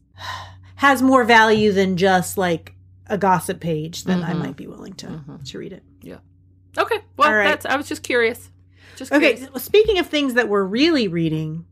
has 0.76 1.02
more 1.02 1.24
value 1.24 1.72
than 1.72 1.96
just 1.96 2.38
like 2.38 2.74
a 3.07 3.18
gossip 3.18 3.61
page, 3.61 4.05
then 4.05 4.20
mm-hmm. 4.20 4.31
I 4.31 4.35
might 4.35 4.57
be 4.57 4.66
willing 4.66 4.94
to 4.94 5.07
mm-hmm. 5.07 5.42
to 5.42 5.59
read 5.59 5.72
it. 5.72 5.83
Yeah. 6.02 6.18
Okay. 6.76 6.98
Well, 7.16 7.33
right. 7.33 7.44
that's 7.44 7.66
I 7.66 7.76
was 7.76 7.88
just 7.88 8.02
curious. 8.02 8.50
Just 8.96 9.11
curious. 9.11 9.42
okay. 9.42 9.59
Speaking 9.59 9.98
of 9.98 10.07
things 10.07 10.35
that 10.35 10.48
we're 10.48 10.64
really 10.64 11.09
reading 11.09 11.66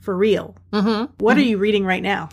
for 0.00 0.16
real, 0.16 0.56
mm-hmm. 0.72 1.12
what 1.18 1.36
are 1.36 1.40
mm-hmm. 1.40 1.50
you 1.50 1.58
reading 1.58 1.84
right 1.84 2.02
now? 2.02 2.28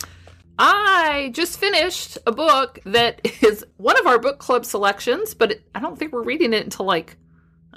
I 0.63 1.31
just 1.33 1.59
finished 1.59 2.19
a 2.27 2.31
book 2.31 2.79
that 2.85 3.21
is 3.43 3.65
one 3.77 3.99
of 3.99 4.05
our 4.05 4.19
book 4.19 4.39
club 4.39 4.65
selections, 4.65 5.33
but 5.33 5.53
it, 5.53 5.63
I 5.73 5.79
don't 5.79 5.97
think 5.97 6.11
we're 6.11 6.23
reading 6.23 6.53
it 6.53 6.63
until 6.63 6.85
like, 6.85 7.17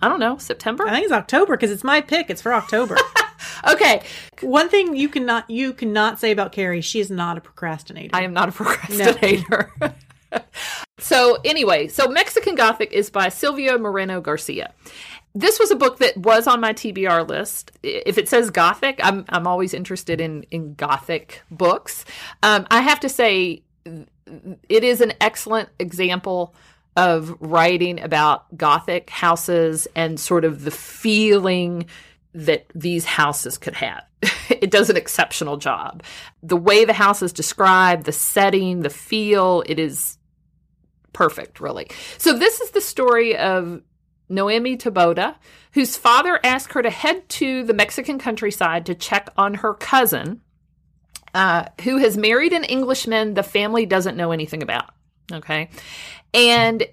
I 0.02 0.08
don't 0.08 0.20
know, 0.20 0.36
September? 0.36 0.86
I 0.86 0.90
think 0.90 1.04
it's 1.04 1.12
October 1.12 1.56
because 1.56 1.70
it's 1.70 1.84
my 1.84 2.00
pick. 2.00 2.28
It's 2.28 2.42
for 2.42 2.52
October. 2.52 2.96
okay. 3.70 4.02
One 4.40 4.68
thing 4.68 4.96
you 4.96 5.08
cannot 5.08 5.48
you 5.50 5.72
cannot 5.72 6.18
say 6.18 6.30
about 6.30 6.52
Carrie, 6.52 6.80
she 6.80 7.00
is 7.00 7.10
not 7.10 7.38
a 7.38 7.40
procrastinator. 7.40 8.10
I 8.14 8.22
am 8.22 8.32
not 8.32 8.48
a 8.48 8.52
procrastinator. 8.52 9.72
No. 9.80 9.92
so 10.98 11.38
anyway, 11.44 11.88
so 11.88 12.08
Mexican 12.08 12.54
Gothic 12.54 12.92
is 12.92 13.10
by 13.10 13.28
Silvia 13.28 13.78
Moreno 13.78 14.20
Garcia 14.20 14.72
this 15.34 15.58
was 15.58 15.70
a 15.70 15.76
book 15.76 15.98
that 15.98 16.16
was 16.16 16.46
on 16.46 16.60
my 16.60 16.72
TBR 16.72 17.28
list. 17.28 17.72
If 17.82 18.18
it 18.18 18.28
says 18.28 18.50
Gothic, 18.50 19.00
I'm 19.02 19.24
I'm 19.28 19.46
always 19.46 19.74
interested 19.74 20.20
in 20.20 20.44
in 20.50 20.74
Gothic 20.74 21.42
books. 21.50 22.04
Um, 22.42 22.66
I 22.70 22.80
have 22.80 23.00
to 23.00 23.08
say, 23.08 23.62
it 24.68 24.84
is 24.84 25.00
an 25.00 25.12
excellent 25.20 25.70
example 25.78 26.54
of 26.96 27.36
writing 27.40 28.00
about 28.00 28.56
Gothic 28.56 29.10
houses 29.10 29.88
and 29.96 30.18
sort 30.20 30.44
of 30.44 30.62
the 30.62 30.70
feeling 30.70 31.86
that 32.34 32.66
these 32.74 33.04
houses 33.04 33.56
could 33.56 33.74
have. 33.74 34.04
it 34.50 34.70
does 34.70 34.90
an 34.90 34.96
exceptional 34.96 35.56
job. 35.56 36.02
The 36.42 36.56
way 36.56 36.84
the 36.84 36.92
house 36.92 37.22
is 37.22 37.32
described, 37.32 38.04
the 38.04 38.12
setting, 38.12 38.80
the 38.80 38.90
feel, 38.90 39.62
it 39.66 39.78
is 39.78 40.18
perfect, 41.12 41.60
really. 41.60 41.88
So 42.18 42.36
this 42.36 42.60
is 42.60 42.70
the 42.72 42.80
story 42.80 43.36
of 43.36 43.82
Noemi 44.28 44.76
Taboada, 44.76 45.36
whose 45.72 45.96
father 45.96 46.40
asked 46.42 46.72
her 46.72 46.82
to 46.82 46.90
head 46.90 47.28
to 47.30 47.62
the 47.64 47.74
Mexican 47.74 48.18
countryside 48.18 48.86
to 48.86 48.94
check 48.94 49.30
on 49.36 49.54
her 49.54 49.74
cousin, 49.74 50.40
uh, 51.34 51.66
who 51.82 51.98
has 51.98 52.16
married 52.16 52.52
an 52.52 52.64
Englishman 52.64 53.34
the 53.34 53.42
family 53.42 53.86
doesn't 53.86 54.16
know 54.16 54.32
anything 54.32 54.62
about. 54.62 54.90
Okay. 55.32 55.70
And 56.32 56.84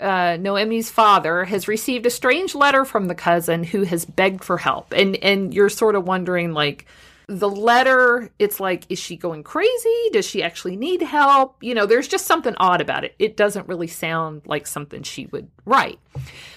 uh, 0.00 0.36
Noemi's 0.38 0.90
father 0.90 1.44
has 1.44 1.68
received 1.68 2.06
a 2.06 2.10
strange 2.10 2.54
letter 2.54 2.84
from 2.84 3.06
the 3.06 3.14
cousin 3.14 3.64
who 3.64 3.82
has 3.82 4.04
begged 4.04 4.44
for 4.44 4.58
help. 4.58 4.92
And, 4.92 5.16
and 5.16 5.52
you're 5.54 5.68
sort 5.68 5.94
of 5.94 6.06
wondering, 6.06 6.52
like, 6.52 6.86
the 7.26 7.48
letter, 7.48 8.30
it's 8.38 8.60
like, 8.60 8.84
is 8.88 8.98
she 8.98 9.16
going 9.16 9.42
crazy? 9.42 10.10
Does 10.12 10.26
she 10.26 10.42
actually 10.42 10.76
need 10.76 11.02
help? 11.02 11.62
You 11.62 11.74
know, 11.74 11.86
there's 11.86 12.08
just 12.08 12.26
something 12.26 12.54
odd 12.58 12.80
about 12.80 13.04
it. 13.04 13.14
It 13.18 13.36
doesn't 13.36 13.68
really 13.68 13.86
sound 13.86 14.42
like 14.46 14.66
something 14.66 15.02
she 15.02 15.26
would 15.26 15.48
write. 15.64 15.98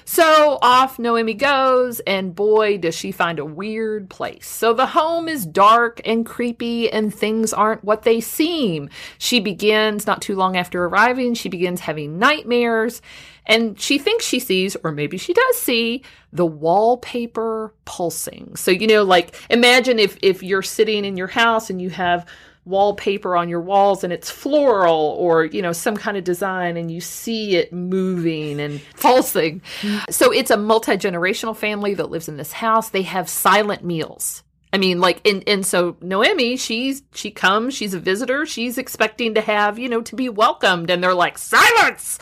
So 0.05 0.59
off 0.61 0.99
Noemi 0.99 1.33
goes, 1.33 1.99
and 2.01 2.35
boy, 2.35 2.77
does 2.77 2.95
she 2.95 3.11
find 3.11 3.39
a 3.39 3.45
weird 3.45 4.09
place. 4.09 4.47
So 4.47 4.73
the 4.73 4.85
home 4.85 5.27
is 5.27 5.45
dark 5.45 6.01
and 6.05 6.25
creepy, 6.25 6.91
and 6.91 7.13
things 7.13 7.53
aren't 7.53 7.83
what 7.83 8.03
they 8.03 8.21
seem. 8.21 8.89
She 9.17 9.39
begins, 9.39 10.05
not 10.05 10.21
too 10.21 10.35
long 10.35 10.57
after 10.57 10.83
arriving, 10.85 11.33
she 11.33 11.49
begins 11.49 11.81
having 11.81 12.19
nightmares. 12.19 13.01
And 13.47 13.79
she 13.79 13.97
thinks 13.97 14.25
she 14.25 14.39
sees, 14.39 14.75
or 14.83 14.91
maybe 14.91 15.17
she 15.17 15.33
does 15.33 15.57
see, 15.57 16.03
the 16.31 16.45
wallpaper 16.45 17.73
pulsing. 17.85 18.55
So, 18.55 18.69
you 18.69 18.85
know, 18.85 19.03
like 19.03 19.35
imagine 19.49 19.97
if 19.97 20.17
if 20.21 20.43
you're 20.43 20.61
sitting 20.61 21.05
in 21.05 21.17
your 21.17 21.27
house 21.27 21.69
and 21.69 21.81
you 21.81 21.89
have 21.89 22.27
wallpaper 22.65 23.37
on 23.37 23.47
your 23.47 23.61
walls 23.61 24.03
and 24.03 24.11
it's 24.11 24.29
floral 24.29 25.15
or 25.17 25.45
you 25.45 25.61
know 25.61 25.71
some 25.71 25.95
kind 25.95 26.17
of 26.17 26.25
design 26.25 26.75
and 26.75 26.91
you 26.91 26.99
see 26.99 27.55
it 27.55 27.71
moving 27.71 28.59
and 28.59 28.81
pulsing. 28.99 29.61
So 30.09 30.31
it's 30.31 30.51
a 30.51 30.57
multi-generational 30.57 31.55
family 31.55 31.93
that 31.93 32.11
lives 32.11 32.27
in 32.27 32.35
this 32.35 32.51
house. 32.51 32.89
They 32.89 33.03
have 33.03 33.29
silent 33.29 33.83
meals. 33.83 34.43
I 34.73 34.77
mean, 34.79 34.99
like, 34.99 35.25
and, 35.25 35.47
and 35.47 35.65
so 35.65 35.95
Noemi, 36.01 36.57
she's, 36.57 37.01
she 37.13 37.31
comes, 37.31 37.73
she's 37.73 37.93
a 37.93 37.99
visitor, 37.99 38.45
she's 38.45 38.77
expecting 38.77 39.35
to 39.35 39.41
have, 39.41 39.79
you 39.79 39.87
know, 39.87 40.01
to 40.01 40.15
be 40.15 40.27
welcomed. 40.27 40.89
And 40.89 41.01
they're 41.01 41.13
like, 41.13 41.37
silence 41.37 42.19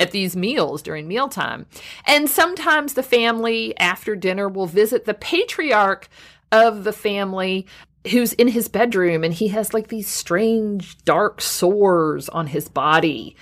at 0.00 0.10
these 0.10 0.34
meals 0.34 0.82
during 0.82 1.06
mealtime. 1.06 1.66
And 2.06 2.28
sometimes 2.28 2.94
the 2.94 3.02
family 3.02 3.76
after 3.78 4.16
dinner 4.16 4.48
will 4.48 4.66
visit 4.66 5.04
the 5.04 5.14
patriarch 5.14 6.08
of 6.50 6.84
the 6.84 6.92
family 6.92 7.66
who's 8.10 8.32
in 8.32 8.48
his 8.48 8.68
bedroom 8.68 9.22
and 9.22 9.34
he 9.34 9.48
has 9.48 9.74
like 9.74 9.88
these 9.88 10.08
strange 10.08 10.96
dark 11.04 11.40
sores 11.40 12.28
on 12.30 12.46
his 12.46 12.68
body. 12.68 13.36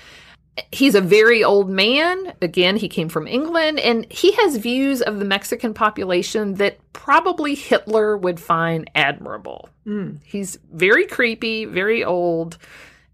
He's 0.73 0.97
a 0.97 1.01
very 1.01 1.45
old 1.45 1.71
man. 1.71 2.33
Again, 2.43 2.77
he 2.77 2.89
came 2.89 3.09
from 3.09 3.29
England 3.29 3.79
and 3.79 4.11
he 4.11 4.33
has 4.33 4.57
views 4.57 5.01
of 5.01 5.21
the 5.21 5.25
Mexican 5.25 5.73
population 5.73 6.55
that 6.55 6.79
probably 6.93 7.55
Hitler 7.55 8.17
would 8.17 8.41
find 8.41 8.91
admirable. 8.97 9.69
Mm. 9.87 10.19
He's 10.25 10.59
very 10.73 11.07
creepy, 11.07 11.65
very 11.65 12.03
old, 12.03 12.59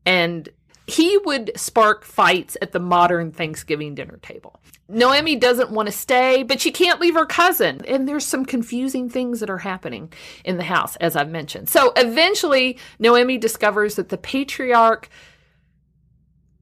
and 0.06 0.48
he 0.86 1.16
would 1.24 1.52
spark 1.56 2.04
fights 2.04 2.56
at 2.60 2.72
the 2.72 2.80
modern 2.80 3.32
Thanksgiving 3.32 3.94
dinner 3.94 4.18
table. 4.18 4.60
Noemi 4.88 5.36
doesn't 5.36 5.70
want 5.70 5.86
to 5.86 5.92
stay, 5.92 6.42
but 6.42 6.60
she 6.60 6.70
can't 6.70 7.00
leave 7.00 7.14
her 7.14 7.24
cousin. 7.24 7.80
And 7.86 8.06
there's 8.06 8.26
some 8.26 8.44
confusing 8.44 9.08
things 9.08 9.40
that 9.40 9.48
are 9.48 9.58
happening 9.58 10.12
in 10.44 10.58
the 10.58 10.64
house, 10.64 10.96
as 10.96 11.16
I've 11.16 11.30
mentioned. 11.30 11.70
So 11.70 11.92
eventually, 11.96 12.78
Noemi 12.98 13.38
discovers 13.38 13.94
that 13.94 14.10
the 14.10 14.18
patriarch 14.18 15.08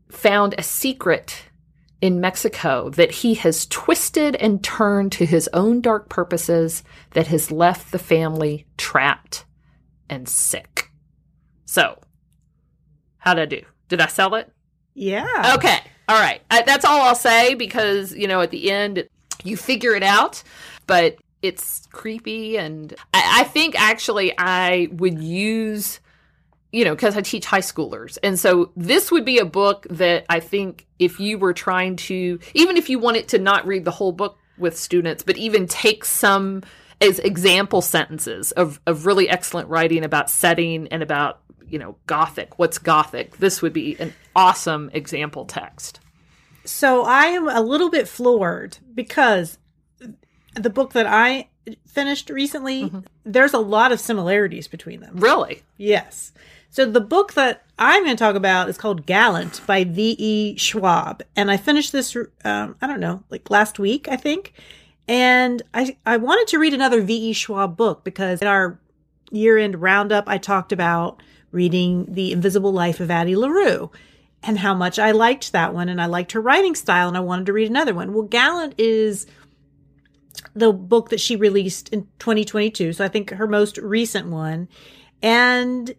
found 0.08 0.54
a 0.56 0.62
secret 0.62 1.44
in 2.00 2.20
Mexico 2.20 2.90
that 2.90 3.10
he 3.10 3.34
has 3.34 3.66
twisted 3.66 4.36
and 4.36 4.62
turned 4.62 5.12
to 5.12 5.26
his 5.26 5.48
own 5.52 5.80
dark 5.80 6.08
purposes 6.08 6.84
that 7.10 7.28
has 7.28 7.50
left 7.50 7.90
the 7.90 7.98
family 7.98 8.66
trapped 8.76 9.44
and 10.08 10.28
sick. 10.28 10.90
So, 11.64 11.98
how'd 13.18 13.38
I 13.38 13.46
do? 13.46 13.62
Did 13.92 14.00
I 14.00 14.06
sell 14.06 14.36
it? 14.36 14.50
Yeah. 14.94 15.52
Okay. 15.54 15.80
All 16.08 16.18
right. 16.18 16.40
I, 16.50 16.62
that's 16.62 16.86
all 16.86 17.02
I'll 17.02 17.14
say 17.14 17.52
because, 17.52 18.14
you 18.14 18.26
know, 18.26 18.40
at 18.40 18.50
the 18.50 18.70
end, 18.70 19.06
you 19.44 19.58
figure 19.58 19.94
it 19.94 20.02
out, 20.02 20.42
but 20.86 21.18
it's 21.42 21.86
creepy. 21.92 22.56
And 22.56 22.94
I, 23.12 23.40
I 23.40 23.44
think 23.44 23.78
actually 23.78 24.32
I 24.38 24.88
would 24.92 25.22
use, 25.22 26.00
you 26.72 26.86
know, 26.86 26.94
because 26.94 27.18
I 27.18 27.20
teach 27.20 27.44
high 27.44 27.60
schoolers. 27.60 28.16
And 28.22 28.40
so 28.40 28.72
this 28.78 29.12
would 29.12 29.26
be 29.26 29.36
a 29.36 29.44
book 29.44 29.86
that 29.90 30.24
I 30.30 30.40
think 30.40 30.86
if 30.98 31.20
you 31.20 31.36
were 31.36 31.52
trying 31.52 31.96
to, 31.96 32.38
even 32.54 32.78
if 32.78 32.88
you 32.88 32.98
wanted 32.98 33.28
to 33.28 33.38
not 33.38 33.66
read 33.66 33.84
the 33.84 33.90
whole 33.90 34.12
book 34.12 34.38
with 34.56 34.78
students, 34.78 35.22
but 35.22 35.36
even 35.36 35.66
take 35.66 36.06
some 36.06 36.62
as 37.02 37.18
example 37.18 37.82
sentences 37.82 38.52
of, 38.52 38.80
of 38.86 39.04
really 39.06 39.28
excellent 39.28 39.68
writing 39.68 40.04
about 40.04 40.30
setting 40.30 40.88
and 40.88 41.02
about 41.02 41.42
you 41.72 41.78
know, 41.78 41.96
Gothic. 42.06 42.58
What's 42.58 42.76
Gothic? 42.78 43.38
This 43.38 43.62
would 43.62 43.72
be 43.72 43.96
an 43.98 44.12
awesome 44.36 44.90
example 44.92 45.46
text. 45.46 46.00
So 46.64 47.02
I 47.02 47.24
am 47.26 47.48
a 47.48 47.62
little 47.62 47.90
bit 47.90 48.06
floored 48.06 48.76
because 48.94 49.58
the 50.54 50.70
book 50.70 50.92
that 50.92 51.06
I 51.06 51.48
finished 51.86 52.28
recently, 52.28 52.84
mm-hmm. 52.84 53.00
there's 53.24 53.54
a 53.54 53.58
lot 53.58 53.90
of 53.90 54.00
similarities 54.00 54.68
between 54.68 55.00
them. 55.00 55.16
Really? 55.16 55.62
Yes. 55.78 56.32
So 56.68 56.84
the 56.84 57.00
book 57.00 57.32
that 57.34 57.64
I'm 57.78 58.04
going 58.04 58.16
to 58.16 58.22
talk 58.22 58.36
about 58.36 58.68
is 58.68 58.76
called 58.76 59.06
Gallant 59.06 59.62
by 59.66 59.84
V.E. 59.84 60.56
Schwab. 60.58 61.22
And 61.34 61.50
I 61.50 61.56
finished 61.56 61.92
this, 61.92 62.14
um, 62.44 62.76
I 62.82 62.86
don't 62.86 63.00
know, 63.00 63.24
like 63.30 63.50
last 63.50 63.78
week, 63.78 64.08
I 64.08 64.16
think. 64.16 64.52
And 65.08 65.62
I, 65.74 65.96
I 66.06 66.16
wanted 66.16 66.48
to 66.48 66.58
read 66.58 66.74
another 66.74 67.02
V.E. 67.02 67.32
Schwab 67.32 67.76
book 67.76 68.04
because 68.04 68.40
in 68.40 68.48
our 68.48 68.78
year 69.30 69.58
end 69.58 69.80
roundup, 69.80 70.28
I 70.28 70.38
talked 70.38 70.72
about 70.72 71.22
reading 71.50 72.06
The 72.08 72.32
Invisible 72.32 72.72
Life 72.72 73.00
of 73.00 73.10
Addie 73.10 73.36
LaRue 73.36 73.90
and 74.42 74.58
how 74.58 74.74
much 74.74 74.98
I 74.98 75.12
liked 75.12 75.52
that 75.52 75.74
one 75.74 75.88
and 75.88 76.00
I 76.00 76.06
liked 76.06 76.32
her 76.32 76.40
writing 76.40 76.74
style 76.74 77.08
and 77.08 77.16
I 77.16 77.20
wanted 77.20 77.46
to 77.46 77.52
read 77.52 77.70
another 77.70 77.94
one. 77.94 78.12
Well, 78.12 78.24
Gallant 78.24 78.74
is 78.78 79.26
the 80.54 80.72
book 80.72 81.10
that 81.10 81.20
she 81.20 81.36
released 81.36 81.88
in 81.90 82.08
2022, 82.18 82.92
so 82.94 83.04
I 83.04 83.08
think 83.08 83.30
her 83.30 83.46
most 83.46 83.78
recent 83.78 84.28
one. 84.28 84.68
And 85.22 85.94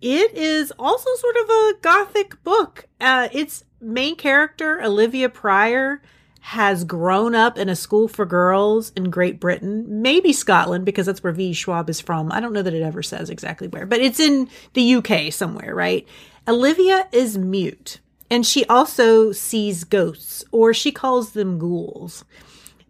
it 0.00 0.34
is 0.34 0.72
also 0.78 1.08
sort 1.16 1.36
of 1.36 1.48
a 1.48 1.72
gothic 1.80 2.42
book. 2.44 2.86
Uh, 3.00 3.28
its 3.32 3.64
main 3.80 4.16
character, 4.16 4.82
Olivia 4.82 5.28
Prior, 5.28 6.02
has 6.40 6.84
grown 6.84 7.34
up 7.34 7.58
in 7.58 7.68
a 7.68 7.76
school 7.76 8.08
for 8.08 8.24
girls 8.24 8.90
in 8.96 9.10
Great 9.10 9.40
Britain, 9.40 10.02
maybe 10.02 10.32
Scotland, 10.32 10.84
because 10.84 11.06
that's 11.06 11.22
where 11.22 11.32
V. 11.32 11.52
Schwab 11.52 11.90
is 11.90 12.00
from. 12.00 12.32
I 12.32 12.40
don't 12.40 12.52
know 12.52 12.62
that 12.62 12.74
it 12.74 12.82
ever 12.82 13.02
says 13.02 13.28
exactly 13.30 13.68
where, 13.68 13.86
but 13.86 14.00
it's 14.00 14.20
in 14.20 14.48
the 14.72 14.94
UK 14.94 15.32
somewhere, 15.32 15.74
right? 15.74 16.06
Olivia 16.46 17.08
is 17.12 17.36
mute, 17.36 18.00
and 18.30 18.46
she 18.46 18.64
also 18.66 19.32
sees 19.32 19.84
ghosts, 19.84 20.44
or 20.50 20.72
she 20.72 20.92
calls 20.92 21.32
them 21.32 21.58
ghouls. 21.58 22.24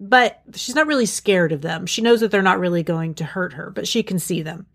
But 0.00 0.40
she's 0.54 0.76
not 0.76 0.86
really 0.86 1.06
scared 1.06 1.50
of 1.50 1.62
them. 1.62 1.84
She 1.86 2.02
knows 2.02 2.20
that 2.20 2.30
they're 2.30 2.42
not 2.42 2.60
really 2.60 2.84
going 2.84 3.14
to 3.14 3.24
hurt 3.24 3.54
her, 3.54 3.70
but 3.70 3.88
she 3.88 4.04
can 4.04 4.20
see 4.20 4.42
them. 4.42 4.66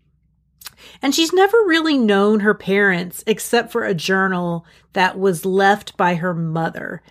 And 1.00 1.14
she's 1.14 1.32
never 1.32 1.56
really 1.66 1.96
known 1.96 2.40
her 2.40 2.54
parents 2.54 3.24
except 3.26 3.72
for 3.72 3.84
a 3.84 3.94
journal 3.94 4.66
that 4.92 5.18
was 5.18 5.46
left 5.46 5.96
by 5.96 6.16
her 6.16 6.34
mother 6.34 7.02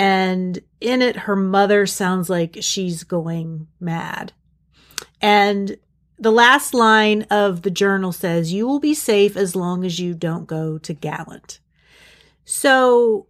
and 0.00 0.58
in 0.80 1.02
it, 1.02 1.14
her 1.14 1.36
mother 1.36 1.86
sounds 1.86 2.30
like 2.30 2.56
she's 2.62 3.04
going 3.04 3.66
mad. 3.80 4.32
And 5.20 5.76
the 6.18 6.32
last 6.32 6.72
line 6.72 7.24
of 7.24 7.60
the 7.60 7.70
journal 7.70 8.10
says, 8.10 8.50
You 8.50 8.66
will 8.66 8.80
be 8.80 8.94
safe 8.94 9.36
as 9.36 9.54
long 9.54 9.84
as 9.84 10.00
you 10.00 10.14
don't 10.14 10.46
go 10.46 10.78
to 10.78 10.94
Gallant. 10.94 11.60
So 12.46 13.26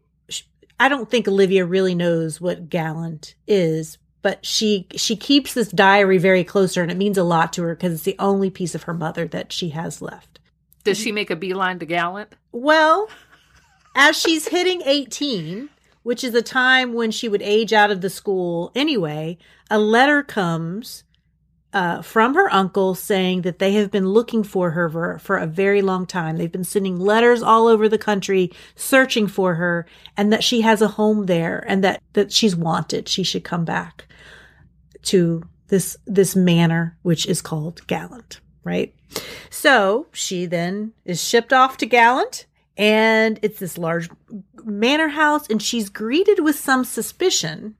I 0.78 0.88
don't 0.88 1.10
think 1.10 1.26
Olivia 1.26 1.66
really 1.66 1.96
knows 1.96 2.40
what 2.40 2.70
Gallant 2.70 3.34
is, 3.48 3.98
but 4.22 4.46
she 4.46 4.86
she 4.94 5.16
keeps 5.16 5.54
this 5.54 5.72
diary 5.72 6.18
very 6.18 6.44
close 6.44 6.74
to 6.74 6.80
her 6.80 6.82
and 6.84 6.92
it 6.92 6.98
means 6.98 7.18
a 7.18 7.24
lot 7.24 7.52
to 7.54 7.62
her 7.64 7.74
because 7.74 7.94
it's 7.94 8.04
the 8.04 8.14
only 8.20 8.48
piece 8.48 8.76
of 8.76 8.84
her 8.84 8.94
mother 8.94 9.26
that 9.26 9.50
she 9.50 9.70
has 9.70 10.00
left. 10.00 10.38
Does 10.84 10.98
she 10.98 11.10
make 11.10 11.30
a 11.30 11.36
beeline 11.36 11.80
to 11.80 11.84
Gallant? 11.84 12.32
Well, 12.52 13.10
as 13.96 14.16
she's 14.16 14.46
hitting 14.46 14.82
18, 14.84 15.68
which 16.03 16.24
is 16.24 16.34
a 16.34 16.42
time 16.42 16.92
when 16.92 17.11
she 17.11 17.28
would 17.28 17.42
age 17.42 17.72
out 17.72 17.90
of 17.90 18.01
the 18.01 18.11
school 18.11 18.72
anyway, 18.74 19.36
a 19.70 19.78
letter 19.78 20.22
comes 20.22 21.05
uh, 21.72 22.03
from 22.03 22.34
her 22.34 22.53
uncle 22.53 22.94
saying 22.94 23.42
that 23.42 23.59
they 23.59 23.72
have 23.74 23.90
been 23.90 24.09
looking 24.09 24.42
for 24.42 24.70
her 24.72 24.88
for, 24.88 25.18
for 25.18 25.36
a 25.36 25.46
very 25.46 25.82
long 25.82 26.07
time. 26.07 26.36
They've 26.36 26.51
been 26.51 26.64
sending 26.64 26.98
letters 26.98 27.42
all 27.42 27.68
over 27.68 27.88
the 27.88 27.98
country 27.98 28.51
searching 28.74 29.28
for 29.28 29.55
her 29.55 29.86
and 30.16 30.32
that 30.32 30.42
she 30.42 30.62
has 30.62 30.82
a 30.82 30.88
home 30.88 31.26
there 31.26 31.64
and 31.68 31.84
that, 31.84 32.03
that 32.14 32.32
she's 32.32 32.57
wanted. 32.57 33.09
She 33.09 33.22
should 33.22 33.44
come 33.44 33.64
back 33.64 34.07
to 35.03 35.44
this, 35.68 35.96
this 36.07 36.34
manor, 36.34 36.98
which 37.03 37.26
is 37.26 37.40
called 37.40 37.86
Gallant, 37.86 38.40
right? 38.64 38.92
So 39.48 40.09
she 40.12 40.46
then 40.46 40.92
is 41.05 41.22
shipped 41.22 41.53
off 41.53 41.76
to 41.78 41.86
Gallant 41.86 42.46
and 42.76 43.38
it's 43.42 43.58
this 43.58 43.78
large 43.78 44.08
manor 44.64 45.08
house 45.08 45.48
and 45.48 45.62
she's 45.62 45.88
greeted 45.88 46.40
with 46.40 46.58
some 46.58 46.84
suspicion 46.84 47.74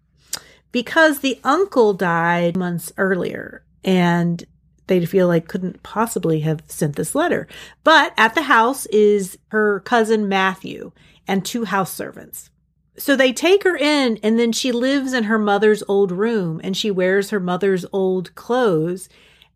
because 0.73 1.21
the 1.21 1.41
uncle 1.45 1.95
died 1.95 2.57
months 2.57 2.93
earlier 2.97 3.65
and 3.85 4.45
they 4.87 5.05
feel 5.07 5.29
like 5.29 5.49
couldn't 5.49 5.83
possibly 5.83 6.41
have 6.41 6.63
sent 6.67 6.97
this 6.97 7.15
letter. 7.15 7.47
But 7.85 8.13
at 8.17 8.35
the 8.35 8.43
house 8.43 8.87
is 8.87 9.39
her 9.49 9.81
cousin 9.81 10.29
Matthew 10.29 10.93
and 11.29 11.45
two 11.45 11.65
house 11.65 11.95
servants. 11.95 12.51
So 12.97 13.15
they 13.15 13.33
take 13.33 13.63
her 13.63 13.77
in 13.77 14.19
and 14.23 14.39
then 14.39 14.53
she 14.53 14.73
lives 14.73 15.13
in 15.13 15.25
her 15.25 15.39
mother's 15.39 15.83
old 15.89 16.11
room 16.11 16.61
and 16.63 16.77
she 16.77 16.91
wears 16.91 17.31
her 17.31 17.41
mother's 17.41 17.87
old 17.93 18.35
clothes 18.35 19.09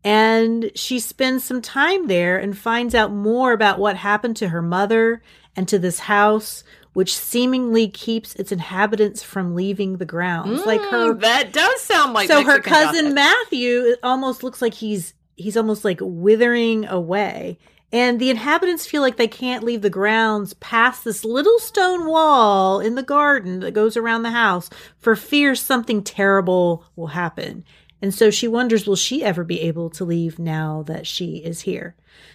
and 0.05 0.71
she 0.75 1.01
spends 1.01 1.45
some 1.45 1.63
time 1.63 2.09
there 2.09 2.37
and 2.37 2.57
finds 2.57 2.95
out 2.95 3.11
more 3.11 3.53
about 3.53 3.79
what 3.79 3.97
happened 3.97 4.37
to 4.37 4.49
her 4.49 4.61
mother 4.61 5.23
and 5.57 5.67
to 5.69 5.79
this 5.79 6.01
house, 6.01 6.63
which 6.93 7.17
seemingly 7.17 7.89
keeps 7.89 8.35
its 8.35 8.53
inhabitants 8.53 9.23
from 9.23 9.55
leaving 9.55 9.97
the 9.97 10.05
grounds. 10.05 10.61
Mm, 10.61 10.67
like 10.67 10.83
her, 10.83 11.15
that 11.15 11.53
does 11.55 11.81
sound 11.81 12.13
like 12.13 12.29
so. 12.29 12.43
Mexican 12.43 12.73
her 12.73 12.85
cousin. 12.85 13.15
Matthew 13.15 13.81
it 13.81 13.99
almost 14.03 14.43
looks 14.43 14.61
like 14.61 14.75
he's 14.75 15.15
he's 15.37 15.57
almost 15.57 15.85
like 15.85 15.99
withering 16.03 16.85
away. 16.87 17.59
And 17.91 18.19
the 18.19 18.31
inhabitants 18.31 18.87
feel 18.87 19.03
like 19.03 19.17
they 19.17 19.29
can't 19.29 19.63
leave 19.63 19.81
the 19.81 19.89
grounds 19.89 20.53
past 20.55 21.05
this 21.05 21.25
little 21.25 21.61
stone 21.61 22.07
wall 22.07 22.81
in 22.81 22.97
the 22.97 23.05
garden 23.05 23.61
that 23.61 23.73
goes 23.73 23.97
around 23.97 24.25
the 24.25 24.33
house 24.33 24.69
for 24.99 25.15
fear 25.15 25.55
something 25.55 26.03
terrible 26.03 26.85
will 26.97 27.07
happen. 27.07 27.65
And 28.05 28.13
so 28.13 28.31
she 28.31 28.47
wonders, 28.47 28.87
will 28.87 28.97
she 28.97 29.25
ever 29.25 29.45
be 29.45 29.63
able 29.63 29.89
to 29.89 30.05
leave 30.05 30.39
now 30.39 30.83
that 30.89 31.07
she 31.07 31.37
is 31.37 31.63
here? 31.63 31.95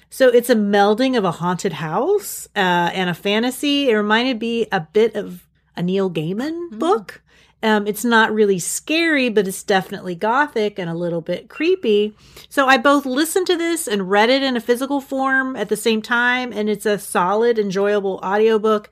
So 0.09 0.27
it's 0.29 0.49
a 0.49 0.55
melding 0.55 1.15
of 1.15 1.23
a 1.23 1.29
haunted 1.29 1.73
house 1.73 2.47
uh, 2.55 2.89
and 2.91 3.07
a 3.07 3.13
fantasy. 3.13 3.87
It 3.91 3.93
reminded 3.93 4.41
me 4.41 4.65
a 4.71 4.79
bit 4.79 5.15
of 5.15 5.45
a 5.77 5.83
Neil 5.83 6.09
Gaiman 6.09 6.71
Mm. 6.71 6.79
book. 6.79 7.21
Um, 7.61 7.85
it's 7.85 8.03
not 8.03 8.33
really 8.33 8.57
scary, 8.57 9.29
but 9.29 9.47
it's 9.47 9.61
definitely 9.61 10.15
gothic 10.15 10.79
and 10.79 10.89
a 10.89 10.95
little 10.95 11.21
bit 11.21 11.49
creepy. 11.49 12.15
So 12.49 12.65
I 12.65 12.77
both 12.77 13.05
listened 13.05 13.45
to 13.45 13.55
this 13.55 13.87
and 13.87 14.09
read 14.09 14.31
it 14.31 14.41
in 14.41 14.57
a 14.57 14.61
physical 14.61 14.99
form 14.99 15.55
at 15.55 15.69
the 15.69 15.77
same 15.77 16.01
time, 16.01 16.51
and 16.51 16.67
it's 16.67 16.87
a 16.87 16.97
solid, 16.97 17.59
enjoyable 17.59 18.19
audiobook. 18.23 18.89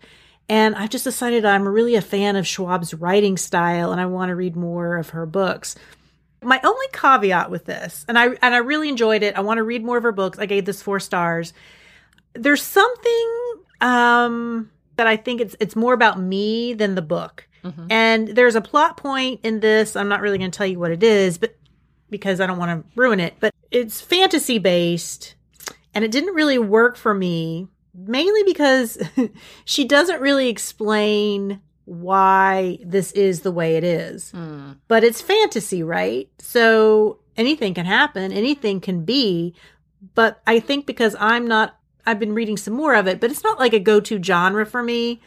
And 0.50 0.76
I've 0.76 0.92
just 0.92 1.04
decided 1.04 1.44
I'm 1.44 1.68
really 1.68 1.96
a 1.96 2.02
fan 2.02 2.36
of 2.36 2.46
Schwab's 2.46 2.94
writing 2.94 3.36
style 3.36 3.92
and 3.92 4.00
I 4.00 4.06
want 4.06 4.30
to 4.30 4.36
read 4.36 4.56
more 4.56 4.96
of 4.96 5.10
her 5.10 5.26
books. 5.26 5.76
My 6.48 6.62
only 6.64 6.86
caveat 6.94 7.52
with 7.52 7.66
this, 7.66 8.06
and 8.08 8.18
I 8.18 8.28
and 8.42 8.56
I 8.56 8.60
really 8.60 8.88
enjoyed 8.88 9.22
it. 9.22 9.36
I 9.36 9.42
want 9.42 9.58
to 9.58 9.64
read 9.64 9.84
more 9.84 9.98
of 9.98 10.04
her 10.04 10.14
books. 10.14 10.40
I 10.40 10.46
gave 10.46 10.64
this 10.64 10.82
four 10.82 11.00
stars. 11.02 11.52
There's 12.34 12.62
something 12.62 13.30
um 13.82 14.72
that 14.96 15.08
I 15.08 15.18
think 15.18 15.42
it's 15.42 15.58
it's 15.60 15.76
more 15.76 15.94
about 15.94 16.22
me 16.22 16.74
than 16.74 16.96
the 16.96 17.02
book. 17.02 17.46
Mhm. 17.66 17.88
And 17.92 18.28
there's 18.30 18.56
a 18.56 18.62
plot 18.62 18.96
point 18.96 19.42
in 19.44 19.60
this. 19.60 19.98
I'm 19.98 20.08
not 20.08 20.22
really 20.22 20.38
going 20.38 20.50
to 20.50 20.58
tell 20.58 20.66
you 20.66 20.80
what 20.80 20.92
it 20.92 21.04
is, 21.04 21.38
but 21.38 21.54
because 22.10 22.40
I 22.40 22.48
don't 22.48 22.58
want 22.58 22.82
to 22.86 22.90
ruin 23.00 23.20
it, 23.20 23.34
but 23.42 23.54
it's 23.70 24.00
fantasy 24.00 24.58
based 24.58 25.36
and 25.94 26.06
it 26.06 26.12
didn't 26.12 26.34
really 26.34 26.58
work 26.58 26.96
for 26.96 27.14
me 27.14 27.68
mainly 27.94 28.44
because 28.44 28.98
she 29.66 29.84
doesn't 29.84 30.22
really 30.22 30.48
explain 30.48 31.60
why 31.88 32.78
this 32.84 33.14
is 33.14 33.42
the 33.42 33.52
way 33.52 33.78
it 33.78 33.84
is. 33.84 34.34
Mm. 34.36 34.78
But 34.90 35.06
it's 35.06 35.22
fantasy, 35.22 35.82
right? 35.82 36.30
So 36.38 37.20
anything 37.38 37.74
can 37.74 37.86
happen, 37.86 38.34
anything 38.34 38.82
can 38.82 39.06
be. 39.06 39.56
But 40.14 40.42
I 40.46 40.60
think 40.60 40.86
because 40.86 41.16
I'm 41.20 41.48
not, 41.48 41.78
I've 42.06 42.20
been 42.20 42.34
reading 42.34 42.58
some 42.58 42.74
more 42.74 42.94
of 42.94 43.08
it, 43.08 43.22
but 43.22 43.32
it's 43.32 43.44
not 43.44 43.58
like 43.58 43.74
a 43.74 43.80
go 43.80 44.00
to 44.02 44.22
genre 44.22 44.66
for 44.66 44.84
me 44.84 45.22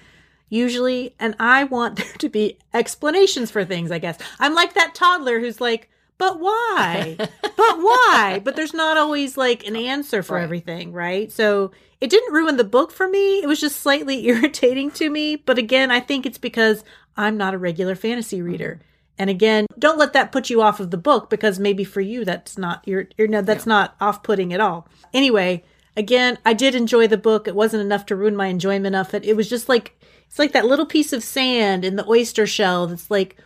usually. 0.50 1.14
And 1.18 1.34
I 1.38 1.64
want 1.64 1.96
there 1.96 2.12
to 2.18 2.28
be 2.28 2.58
explanations 2.74 3.50
for 3.50 3.64
things, 3.64 3.90
I 3.90 3.98
guess. 3.98 4.18
I'm 4.38 4.54
like 4.54 4.74
that 4.74 4.94
toddler 4.94 5.40
who's 5.40 5.60
like, 5.60 5.89
but 6.20 6.38
why? 6.38 7.16
but 7.18 7.78
why? 7.78 8.42
But 8.44 8.54
there's 8.54 8.74
not 8.74 8.98
always 8.98 9.38
like 9.38 9.66
an 9.66 9.74
answer 9.74 10.22
for 10.22 10.36
Right. 10.36 10.44
everything, 10.44 10.92
right? 10.92 11.32
So 11.32 11.72
it 11.98 12.10
didn't 12.10 12.34
ruin 12.34 12.58
the 12.58 12.64
book 12.64 12.92
for 12.92 13.08
me. 13.08 13.42
It 13.42 13.46
was 13.46 13.58
just 13.58 13.80
slightly 13.80 14.26
irritating 14.28 14.90
to 14.92 15.08
me. 15.08 15.36
But 15.36 15.56
again, 15.56 15.90
I 15.90 15.98
think 15.98 16.26
it's 16.26 16.36
because 16.36 16.84
I'm 17.16 17.38
not 17.38 17.54
a 17.54 17.58
regular 17.58 17.94
fantasy 17.94 18.36
mm-hmm. 18.36 18.46
reader. 18.46 18.80
And 19.18 19.30
again, 19.30 19.66
don't 19.78 19.98
let 19.98 20.12
that 20.12 20.30
put 20.30 20.50
you 20.50 20.60
off 20.60 20.78
of 20.78 20.90
the 20.90 20.98
book 20.98 21.30
because 21.30 21.58
maybe 21.58 21.84
for 21.84 22.02
you 22.02 22.24
that's 22.24 22.56
not 22.56 22.82
you're 22.86 23.08
you're 23.16 23.28
no 23.28 23.40
that's 23.42 23.66
not 23.66 23.94
off-putting 24.00 24.52
at 24.52 24.60
all. 24.60 24.88
Anyway, 25.14 25.64
again, 25.96 26.38
I 26.44 26.52
did 26.52 26.74
enjoy 26.74 27.06
the 27.06 27.16
book. 27.18 27.48
It 27.48 27.54
wasn't 27.54 27.82
enough 27.82 28.04
to 28.06 28.16
ruin 28.16 28.36
my 28.36 28.46
enjoyment 28.46 28.94
of 28.94 29.12
it. 29.14 29.24
It 29.24 29.36
was 29.36 29.48
just 29.48 29.68
like 29.70 29.98
it's 30.26 30.38
like 30.38 30.52
that 30.52 30.66
little 30.66 30.86
piece 30.86 31.14
of 31.14 31.22
sand 31.22 31.84
in 31.84 31.96
the 31.96 32.08
oyster 32.08 32.46
shell 32.46 32.86
that's 32.86 33.10
like 33.10 33.36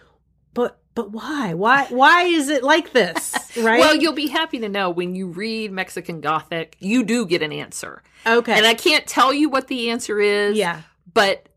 but 0.55 0.79
but 0.95 1.11
why? 1.11 1.55
Why 1.55 1.87
why 1.87 2.23
is 2.23 2.49
it 2.49 2.63
like 2.63 2.93
this? 2.93 3.35
Right? 3.57 3.79
Well, 3.79 3.95
you'll 3.95 4.15
be 4.15 4.27
happy 4.27 4.59
to 4.59 4.69
know 4.69 4.91
when 4.91 5.15
you 5.15 5.29
read 5.29 5.71
Mexican 5.71 6.21
Gothic, 6.21 6.77
you 6.81 7.05
do 7.05 7.25
get 7.25 7.41
an 7.41 7.53
answer. 7.53 8.03
okay. 8.27 8.53
And 8.53 8.67
I 8.67 8.75
can't 8.75 9.07
tell 9.07 9.33
you 9.33 9.49
what 9.49 9.69
the 9.69 9.91
answer 9.91 10.19
is, 10.19 10.57
yeah. 10.57 10.83
but 11.13 11.49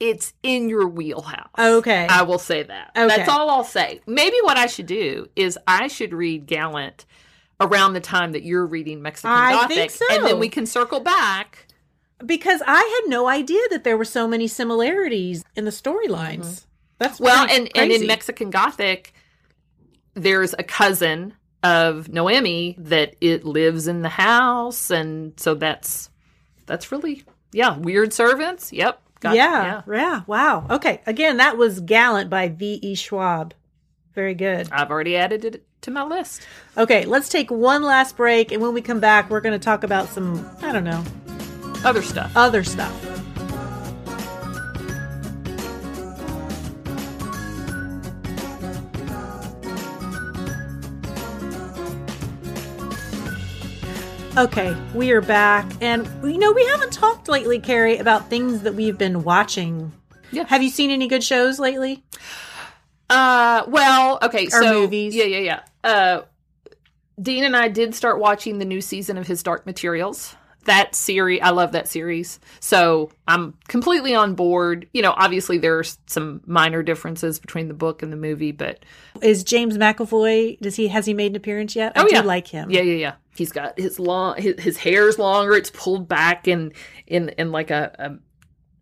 it's 0.00 0.32
in 0.42 0.70
your 0.70 0.88
wheelhouse. 0.88 1.50
Okay. 1.58 2.06
I 2.08 2.22
will 2.22 2.38
say 2.38 2.62
that. 2.62 2.92
Okay. 2.96 3.06
That's 3.06 3.28
all 3.28 3.50
I'll 3.50 3.64
say. 3.64 4.00
Maybe 4.06 4.36
what 4.44 4.56
I 4.56 4.64
should 4.64 4.86
do 4.86 5.28
is 5.36 5.58
I 5.66 5.88
should 5.88 6.14
read 6.14 6.46
Gallant 6.46 7.04
around 7.60 7.92
the 7.92 8.00
time 8.00 8.32
that 8.32 8.42
you're 8.42 8.64
reading 8.64 9.02
Mexican 9.02 9.30
I 9.30 9.52
Gothic. 9.52 9.76
think 9.76 9.90
so. 9.90 10.04
And 10.10 10.24
then 10.24 10.38
we 10.38 10.48
can 10.48 10.64
circle 10.64 11.00
back. 11.00 11.66
because 12.24 12.62
I 12.66 12.78
had 12.78 13.10
no 13.10 13.28
idea 13.28 13.60
that 13.70 13.84
there 13.84 13.98
were 13.98 14.06
so 14.06 14.26
many 14.26 14.48
similarities 14.48 15.44
in 15.54 15.66
the 15.66 15.70
storylines. 15.70 16.38
Mm-hmm. 16.38 16.66
That's. 16.98 17.20
Well, 17.20 17.46
and, 17.50 17.68
and 17.76 17.92
in. 17.92 18.06
Mexican 18.06 18.50
Gothic, 18.50 19.12
there's 20.14 20.54
a 20.58 20.62
cousin 20.62 21.34
of 21.62 22.08
Noemi 22.08 22.76
that 22.78 23.16
it 23.20 23.44
lives 23.44 23.86
in 23.88 24.02
the 24.02 24.08
house, 24.08 24.90
and 24.90 25.38
so 25.38 25.54
that's 25.54 26.10
that's 26.66 26.90
really 26.92 27.22
yeah 27.52 27.76
weird 27.76 28.12
servants. 28.12 28.72
Yep. 28.72 29.00
Got- 29.20 29.34
yeah, 29.34 29.82
yeah, 29.90 30.22
wow. 30.26 30.66
Okay, 30.70 31.00
again, 31.06 31.38
that 31.38 31.56
was 31.56 31.80
Gallant 31.80 32.28
by 32.28 32.48
V. 32.48 32.78
E. 32.82 32.94
Schwab. 32.94 33.54
Very 34.14 34.34
good. 34.34 34.68
I've 34.70 34.90
already 34.90 35.16
added 35.16 35.44
it 35.44 35.64
to 35.82 35.90
my 35.90 36.04
list. 36.04 36.42
Okay, 36.76 37.04
let's 37.06 37.28
take 37.28 37.50
one 37.50 37.82
last 37.82 38.16
break, 38.16 38.52
and 38.52 38.60
when 38.62 38.74
we 38.74 38.82
come 38.82 39.00
back, 39.00 39.30
we're 39.30 39.40
going 39.40 39.58
to 39.58 39.64
talk 39.64 39.84
about 39.84 40.08
some 40.08 40.46
I 40.62 40.70
don't 40.72 40.84
know 40.84 41.02
Other 41.84 42.02
stuff. 42.02 42.30
other 42.36 42.62
stuff. 42.64 43.05
Okay, 54.36 54.76
we 54.94 55.12
are 55.12 55.22
back. 55.22 55.66
And, 55.80 56.06
you 56.22 56.36
know, 56.36 56.52
we 56.52 56.62
haven't 56.66 56.92
talked 56.92 57.26
lately, 57.26 57.58
Carrie, 57.58 57.96
about 57.96 58.28
things 58.28 58.62
that 58.62 58.74
we've 58.74 58.98
been 58.98 59.24
watching. 59.24 59.92
Yeah. 60.30 60.44
Have 60.44 60.62
you 60.62 60.68
seen 60.68 60.90
any 60.90 61.08
good 61.08 61.24
shows 61.24 61.58
lately? 61.58 62.04
Uh, 63.08 63.64
well, 63.66 64.18
okay, 64.22 64.46
Or 64.48 64.50
so 64.62 64.80
movies. 64.82 65.14
yeah, 65.14 65.24
yeah, 65.24 65.38
yeah. 65.38 65.60
Uh, 65.82 66.22
Dean 67.20 67.44
and 67.44 67.56
I 67.56 67.68
did 67.68 67.94
start 67.94 68.18
watching 68.20 68.58
the 68.58 68.66
new 68.66 68.82
season 68.82 69.16
of 69.16 69.26
his 69.26 69.42
Dark 69.42 69.64
Materials. 69.64 70.36
That 70.64 70.94
series, 70.94 71.40
I 71.42 71.50
love 71.50 71.72
that 71.72 71.88
series. 71.88 72.38
So 72.60 73.10
I'm 73.26 73.54
completely 73.68 74.14
on 74.14 74.34
board. 74.34 74.86
You 74.92 75.00
know, 75.00 75.14
obviously 75.16 75.56
there's 75.58 75.96
some 76.06 76.42
minor 76.44 76.82
differences 76.82 77.38
between 77.38 77.68
the 77.68 77.74
book 77.74 78.02
and 78.02 78.12
the 78.12 78.16
movie, 78.16 78.52
but 78.52 78.80
Is 79.22 79.44
James 79.44 79.78
McAvoy, 79.78 80.58
does 80.60 80.74
he, 80.76 80.88
has 80.88 81.06
he 81.06 81.14
made 81.14 81.32
an 81.32 81.36
appearance 81.36 81.74
yet? 81.74 81.92
I 81.96 82.02
Oh, 82.02 82.08
do 82.08 82.16
yeah. 82.16 82.20
like 82.22 82.48
him. 82.48 82.70
yeah, 82.70 82.82
yeah, 82.82 82.96
yeah. 82.96 83.12
He's 83.36 83.52
got 83.52 83.78
his 83.78 83.98
long, 83.98 84.40
his, 84.40 84.60
his 84.60 84.76
hair's 84.76 85.18
longer. 85.18 85.54
It's 85.54 85.70
pulled 85.70 86.08
back 86.08 86.48
in 86.48 86.72
in 87.06 87.30
in 87.30 87.52
like 87.52 87.70
a, 87.70 87.94
a 87.98 88.18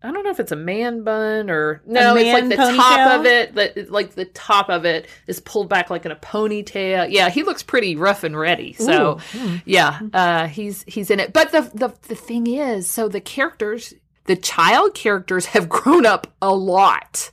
I 0.05 0.13
don't 0.13 0.23
know 0.23 0.31
if 0.31 0.39
it's 0.39 0.53
a 0.53 0.57
man 0.57 1.03
bun 1.03 1.49
or 1.49 1.81
no, 1.87 2.15
it's 2.15 2.31
like 2.31 2.51
the 2.51 2.57
ponytail? 2.57 2.77
top 2.77 3.21
of 3.21 3.27
it. 3.27 3.55
That 3.55 3.91
like 3.91 4.15
the 4.15 4.27
top 4.27 4.69
of 4.69 4.85
it 4.85 5.09
is 5.27 5.41
pulled 5.41 5.71
back 5.71 5.89
like 5.89 6.05
in 6.05 6.13
a 6.13 6.17
ponytail. 6.17 7.11
Yeah, 7.11 7.31
he 7.31 7.43
looks 7.43 7.63
pretty 7.63 7.97
rough 7.97 8.23
and 8.23 8.39
ready. 8.39 8.75
So 8.75 9.19
Ooh. 9.35 9.39
Hmm. 9.39 9.57
yeah, 9.65 10.01
uh, 10.13 10.47
he's 10.47 10.85
he's 10.87 11.11
in 11.11 11.21
it. 11.21 11.33
But 11.33 11.53
the 11.53 11.63
the 11.73 11.95
the 12.09 12.15
thing 12.15 12.47
is, 12.47 12.87
so 12.87 13.09
the 13.09 13.21
characters, 13.23 13.95
the 14.27 14.37
child 14.37 14.93
characters, 14.95 15.47
have 15.47 15.69
grown 15.71 16.05
up 16.05 16.27
a 16.43 16.55
lot. 16.55 17.31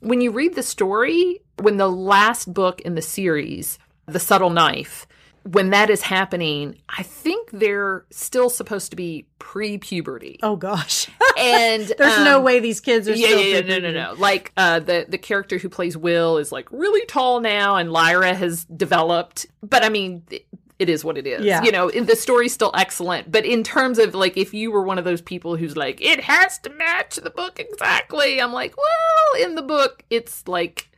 When 0.00 0.20
you 0.20 0.32
read 0.32 0.56
the 0.56 0.64
story, 0.64 1.40
when 1.62 1.76
the 1.76 1.88
last 1.88 2.52
book 2.52 2.80
in 2.80 2.96
the 2.96 3.02
series, 3.02 3.78
The 4.06 4.18
Subtle 4.18 4.50
Knife, 4.50 5.06
when 5.46 5.70
that 5.70 5.90
is 5.90 6.02
happening, 6.02 6.76
I 6.88 7.02
think 7.02 7.50
they're 7.52 8.04
still 8.10 8.50
supposed 8.50 8.90
to 8.90 8.96
be 8.96 9.26
pre-puberty, 9.38 10.40
Oh, 10.42 10.56
gosh. 10.56 11.08
and 11.38 11.84
There's 11.98 12.24
no 12.24 12.38
um, 12.38 12.44
way 12.44 12.58
these 12.58 12.80
kids 12.80 13.08
are 13.08 13.14
yeah, 13.14 13.28
still 13.28 13.40
yeah, 13.40 13.58
yeah, 13.58 13.78
no, 13.78 13.90
no, 13.90 13.92
no. 13.92 14.14
Like 14.18 14.52
uh, 14.56 14.80
the 14.80 15.06
the 15.08 15.18
character 15.18 15.58
who 15.58 15.68
plays 15.68 15.96
Will 15.96 16.38
is 16.38 16.50
like 16.50 16.70
really 16.72 17.04
tall 17.06 17.40
now, 17.40 17.76
and 17.76 17.92
Lyra 17.92 18.34
has 18.34 18.64
developed. 18.64 19.46
But 19.62 19.84
I 19.84 19.88
mean, 19.88 20.24
it, 20.30 20.46
it 20.78 20.88
is 20.88 21.04
what 21.04 21.16
it 21.16 21.26
is. 21.26 21.44
Yeah. 21.44 21.62
You 21.62 21.72
know, 21.72 21.90
the 21.90 22.16
story's 22.16 22.52
still 22.52 22.72
excellent. 22.74 23.30
But 23.30 23.46
in 23.46 23.62
terms 23.62 23.98
of 23.98 24.14
like, 24.14 24.36
if 24.36 24.52
you 24.52 24.70
were 24.70 24.82
one 24.82 24.98
of 24.98 25.04
those 25.04 25.22
people 25.22 25.56
who's 25.56 25.76
like, 25.76 26.00
it 26.00 26.20
has 26.20 26.58
to 26.60 26.70
match 26.70 27.16
the 27.16 27.30
book 27.30 27.58
exactly, 27.58 28.40
I'm 28.40 28.52
like, 28.52 28.74
well, 28.76 29.44
in 29.46 29.54
the 29.54 29.62
book, 29.62 30.04
it's 30.10 30.46
like. 30.48 30.90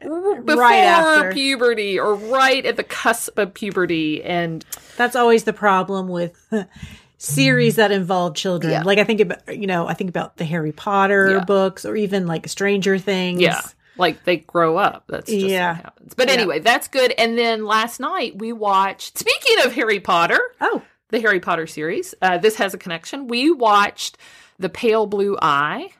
Before 0.44 0.56
Right 0.56 0.78
after. 0.84 1.32
puberty 1.32 1.98
or 1.98 2.14
right 2.14 2.64
at 2.64 2.76
the 2.76 2.84
cusp 2.84 3.38
of 3.38 3.52
puberty 3.54 4.22
and 4.22 4.64
That's 4.96 5.14
always 5.16 5.44
the 5.44 5.52
problem 5.52 6.08
with 6.08 6.36
series 7.18 7.76
that 7.76 7.92
involve 7.92 8.34
children. 8.34 8.72
Yeah. 8.72 8.82
Like 8.82 8.98
I 8.98 9.04
think 9.04 9.20
about, 9.20 9.56
you 9.56 9.66
know, 9.66 9.86
I 9.86 9.94
think 9.94 10.10
about 10.10 10.36
the 10.36 10.44
Harry 10.44 10.72
Potter 10.72 11.30
Yeah. 11.38 11.44
books 11.44 11.84
or 11.84 11.96
even 11.96 12.26
like 12.26 12.48
Stranger 12.48 12.98
Things. 12.98 13.40
Yeah. 13.40 13.60
Like 13.96 14.24
they 14.24 14.38
grow 14.38 14.78
up. 14.78 15.04
That's 15.08 15.30
just 15.30 15.46
Yeah. 15.46 15.74
what 15.74 15.84
happens. 15.84 16.14
But 16.14 16.28
Yeah. 16.28 16.34
anyway, 16.34 16.58
that's 16.60 16.88
good. 16.88 17.12
And 17.18 17.36
then 17.36 17.66
last 17.66 18.00
night 18.00 18.38
we 18.38 18.52
watched, 18.52 19.18
speaking 19.18 19.64
of 19.64 19.72
Harry 19.74 20.00
Potter, 20.00 20.40
Oh, 20.60 20.82
the 21.10 21.20
Harry 21.20 21.40
Potter 21.40 21.66
series, 21.66 22.14
uh, 22.22 22.38
this 22.38 22.56
has 22.56 22.72
a 22.72 22.78
connection. 22.78 23.26
We 23.28 23.50
watched 23.50 24.16
The 24.58 24.68
Pale 24.70 25.06
Blue 25.08 25.36
Eye. 25.42 25.90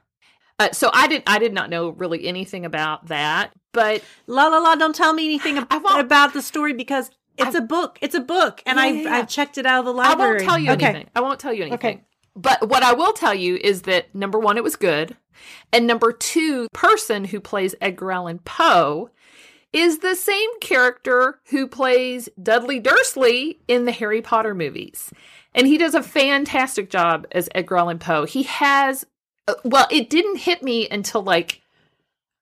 Uh, 0.59 0.71
so 0.73 0.91
I 0.93 1.09
did 1.09 1.23
I 1.27 1.39
did 1.39 1.53
not 1.55 1.69
know 1.71 1.91
really 1.91 2.27
anything 2.27 2.65
about 2.67 3.07
that, 3.09 3.53
but 3.73 4.03
la 4.27 4.49
la 4.49 4.59
la! 4.59 4.75
Don't 4.77 4.95
tell 4.95 5.13
me 5.13 5.25
anything 5.27 5.59
ab- 5.59 5.85
about 5.85 6.33
the 6.33 6.43
story 6.43 6.73
because 6.73 7.11
it's 7.39 7.55
I- 7.55 7.59
a 7.59 7.63
book. 7.63 7.99
It's 8.01 8.15
a 8.15 8.21
book, 8.21 8.63
and 8.67 8.77
Yeah, 8.77 8.83
I've 8.83 8.97
yeah, 8.97 9.03
yeah. 9.03 9.17
I've 9.17 9.29
checked 9.29 9.59
it 9.59 9.67
out 9.67 9.81
of 9.81 9.85
the 9.87 9.93
library. 9.93 10.23
I 10.23 10.33
won't 10.33 10.41
tell 10.43 10.59
you 10.59 10.71
okay. 10.73 10.87
anything. 10.87 11.11
I 11.15 11.21
won't 11.21 11.41
tell 11.41 11.53
you 11.53 11.63
anything. 11.65 11.79
Okay. 11.79 12.05
But 12.37 12.69
what 12.69 12.83
I 12.83 12.93
will 12.93 13.13
tell 13.13 13.35
you 13.35 13.57
is 13.57 13.83
that 13.83 14.15
number 14.15 14.39
one, 14.39 14.57
it 14.57 14.65
was 14.65 14.77
good. 14.77 15.17
And 15.73 15.87
number 15.87 16.13
two, 16.13 16.69
person 16.73 17.25
who 17.25 17.41
plays 17.41 17.75
Edgar 17.81 18.13
Allan 18.13 18.39
Poe 18.41 19.11
is 19.73 19.99
the 19.99 20.15
same 20.15 20.49
character 20.61 21.41
who 21.51 21.67
plays 21.67 22.29
Dudley 22.41 22.81
Dursley 22.81 23.61
in 23.69 23.85
the 23.85 23.93
Harry 23.93 24.21
Potter 24.23 24.55
movies. 24.55 25.13
And 25.55 25.67
he 25.67 25.79
does 25.79 25.95
a 25.95 26.03
fantastic 26.03 26.91
job 26.91 27.27
as 27.33 27.49
Edgar 27.55 27.79
Allan 27.79 27.99
Poe. 27.99 28.25
He 28.25 28.45
has, 28.45 29.05
uh, 29.49 29.55
well, 29.65 29.87
it 29.91 30.11
didn't 30.11 30.39
hit 30.39 30.63
me 30.63 30.89
until 30.89 31.23
like 31.23 31.63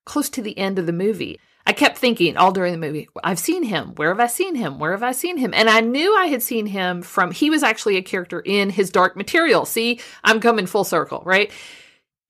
close 0.09 0.29
to 0.31 0.43
the 0.43 0.59
end 0.59 0.79
of 0.79 0.87
the 0.87 0.93
movie. 0.93 1.39
I 1.67 1.73
kept 1.73 1.99
thinking 1.99 2.39
all 2.39 2.51
during 2.51 2.73
the 2.73 2.79
movie, 2.79 3.09
I've 3.23 3.39
seen 3.39 3.63
him. 3.63 3.95
Where 3.97 4.09
have 4.09 4.21
I 4.21 4.27
seen 4.27 4.55
him? 4.55 4.79
Where 4.79 4.93
have 4.93 5.03
I 5.03 5.13
seen 5.13 5.37
him? 5.37 5.53
And 5.53 5.69
I 5.69 5.81
knew 5.81 6.17
I 6.17 6.27
had 6.27 6.43
seen 6.43 6.65
him 6.65 7.03
from, 7.03 7.31
he 7.31 7.51
was 7.51 7.63
actually 7.63 7.99
a 7.99 8.03
character 8.03 8.41
in 8.41 8.71
his 8.71 8.91
Dark 8.91 9.17
Material. 9.17 9.67
See, 9.67 10.01
I'm 10.25 10.41
coming 10.41 10.67
full 10.67 10.85
circle, 10.85 11.23
right? 11.27 11.53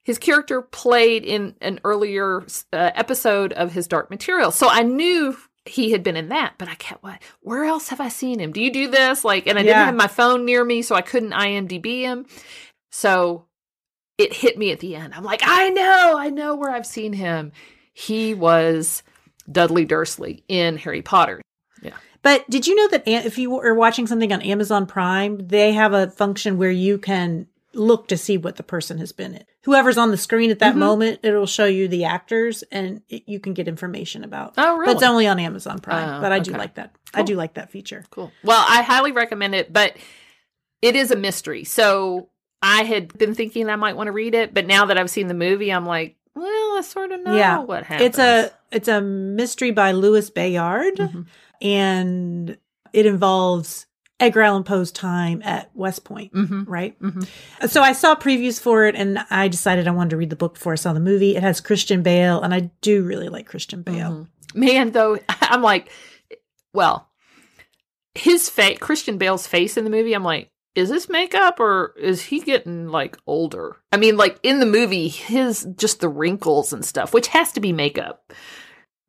His 0.03 0.19
character 0.19 0.61
played 0.61 1.25
in 1.25 1.55
an 1.61 1.79
earlier 1.85 2.43
uh, 2.73 2.91
episode 2.97 3.53
of 3.53 3.73
his 3.73 3.87
Dark 3.87 4.11
Material. 4.11 4.51
So 4.51 4.69
I 4.69 4.83
knew 4.83 5.37
he 5.65 5.93
had 5.93 6.03
been 6.03 6.17
in 6.17 6.31
that, 6.31 6.55
but 6.59 6.67
I 6.67 6.75
kept, 6.75 7.05
what, 7.05 7.23
where 7.41 7.65
else 7.65 7.91
have 7.91 8.01
I 8.01 8.09
seen 8.09 8.41
him? 8.41 8.51
Do 8.51 8.61
you 8.61 8.73
do 8.73 8.91
this? 8.91 9.25
Like, 9.25 9.47
and 9.47 9.57
I 9.57 9.63
didn't 9.63 9.85
have 9.85 9.95
my 9.95 10.09
phone 10.09 10.45
near 10.45 10.65
me, 10.65 10.83
so 10.83 10.97
I 10.97 11.03
couldn't 11.03 11.31
IMDb 11.31 12.01
him. 12.01 12.27
So 12.91 13.45
it 14.19 14.33
hit 14.35 14.59
me 14.59 14.73
at 14.73 14.81
the 14.81 14.97
end. 14.97 15.15
I'm 15.15 15.25
like, 15.25 15.41
I 15.45 15.71
know, 15.71 16.17
I 16.19 16.29
know 16.31 16.57
where 16.57 16.71
I've 16.71 16.87
seen 16.87 17.13
him. 17.13 17.53
He 17.95 18.35
was 18.35 19.03
Dudley 19.51 19.85
Dursley 19.85 20.45
in 20.49 20.77
Harry 20.79 21.03
Potter. 21.03 21.41
Yeah. 21.83 21.95
But 22.23 22.49
did 22.51 22.67
you 22.67 22.75
know 22.75 22.89
that 22.89 23.07
if 23.07 23.39
you 23.39 23.59
are 23.61 23.75
watching 23.75 24.07
something 24.07 24.33
on 24.33 24.43
Amazon 24.43 24.87
Prime, 24.87 25.39
they 25.47 25.73
have 25.73 25.93
a 25.93 26.11
function 26.11 26.59
where 26.59 26.71
you 26.71 26.99
can 26.99 27.47
look 27.75 28.09
to 28.09 28.17
see 28.17 28.37
what 28.37 28.57
the 28.57 28.63
person 28.63 28.99
has 28.99 29.13
been 29.13 29.35
in. 29.35 29.45
Whoever's 29.65 29.99
on 29.99 30.11
the 30.11 30.17
screen 30.17 30.51
at 30.51 30.59
that 30.61 30.75
Mhm. 30.75 30.79
moment, 30.79 31.21
it'll 31.23 31.47
show 31.47 31.67
you 31.67 31.87
the 31.87 32.05
actors 32.07 32.65
and 32.73 33.03
it, 33.09 33.23
you 33.27 33.39
can 33.39 33.53
get 33.53 33.69
information 33.69 34.25
about. 34.25 34.55
Oh, 34.57 34.75
But 34.75 34.79
really? 34.79 34.93
it's 34.95 35.03
only 35.03 35.27
on 35.29 35.39
Amazon 35.39 35.79
Prime. 35.79 36.17
Oh, 36.17 36.21
but 36.21 36.33
I 36.33 36.39
do 36.41 36.51
okay. 36.53 36.59
like 36.59 36.75
that. 36.75 36.93
I 37.15 37.23
do 37.23 37.37
like 37.37 37.55
that 37.55 37.71
feature. 37.71 38.05
Cool. 38.11 38.33
Well, 38.43 38.65
I 38.69 38.83
highly 38.83 39.13
recommend 39.13 39.55
it, 39.55 39.73
but 39.73 39.97
it 40.83 40.97
is 40.97 41.11
a 41.11 41.17
mystery. 41.17 41.63
So 41.65 42.31
I 42.63 42.83
had 42.83 43.17
been 43.17 43.35
thinking 43.35 43.69
I 43.71 43.77
might 43.77 43.97
want 43.97 44.09
to 44.09 44.13
read 44.13 44.35
it, 44.35 44.53
but 44.55 44.67
now 44.67 44.87
that 44.87 44.99
I've 44.99 45.11
seen 45.11 45.29
the 45.29 45.35
movie, 45.35 45.73
I'm 45.73 45.87
like, 45.87 46.17
well, 46.35 46.77
I 46.79 46.81
sort 46.83 47.13
of 47.13 47.23
know 47.23 47.37
Yeah. 47.37 47.59
what 47.61 47.85
happens. 47.85 48.07
It's 48.09 48.19
a 48.19 48.51
it's 48.71 48.89
a 48.89 49.01
mystery 49.01 49.71
by 49.71 49.93
Louis 49.93 50.29
Bayard 50.31 50.97
Mhm. 50.97 51.27
and 51.63 52.59
it 52.93 53.07
involves 53.07 53.87
Edgar 54.21 54.43
Allan 54.43 54.65
Poe's 54.65 54.91
time 54.93 55.41
at 55.45 55.71
West 55.75 56.05
Point, 56.05 56.33
Mhm. 56.35 56.65
right? 56.69 57.01
Mhm. 57.01 57.27
So 57.69 57.83
I 57.83 57.93
saw 57.93 58.15
previews 58.15 58.61
for 58.61 58.85
it 58.87 58.95
and 58.97 59.21
I 59.31 59.49
decided 59.49 59.87
I 59.89 59.93
wanted 59.93 60.11
to 60.11 60.17
read 60.17 60.31
the 60.31 60.37
book 60.37 60.55
before 60.55 60.73
I 60.73 60.77
saw 60.77 60.93
the 60.93 61.01
movie. 61.01 61.35
It 61.37 61.43
has 61.43 61.61
Christian 61.61 62.03
Bale 62.03 62.41
and 62.43 62.53
I 62.53 62.71
do 62.83 63.03
really 63.05 63.29
like 63.29 63.47
Christian 63.47 63.83
Bale. 63.83 64.27
Mhm. 64.55 64.55
Man, 64.55 64.91
though, 64.93 65.19
I'm 65.41 65.63
like, 65.63 65.91
well, 66.73 67.09
his 68.15 68.49
face, 68.51 68.79
Christian 68.81 69.17
Bale's 69.19 69.47
face 69.47 69.77
in 69.77 69.85
the 69.85 69.91
movie, 69.91 70.13
I'm 70.15 70.25
like, 70.25 70.51
is 70.79 70.89
this 70.89 71.09
makeup 71.09 71.59
or 71.59 71.93
is 71.99 72.23
he 72.23 72.41
getting 72.41 72.89
like 72.89 73.19
older? 73.27 73.77
I 73.91 73.97
mean, 73.97 74.17
like 74.17 74.39
in 74.45 74.61
the 74.61 74.67
movie, 74.67 75.09
his 75.09 75.67
just 75.77 76.01
the 76.01 76.09
wrinkles 76.09 76.73
and 76.73 76.85
stuff, 76.85 77.13
which 77.13 77.27
has 77.29 77.53
to 77.53 77.61
be 77.61 77.73
makeup. 77.73 78.33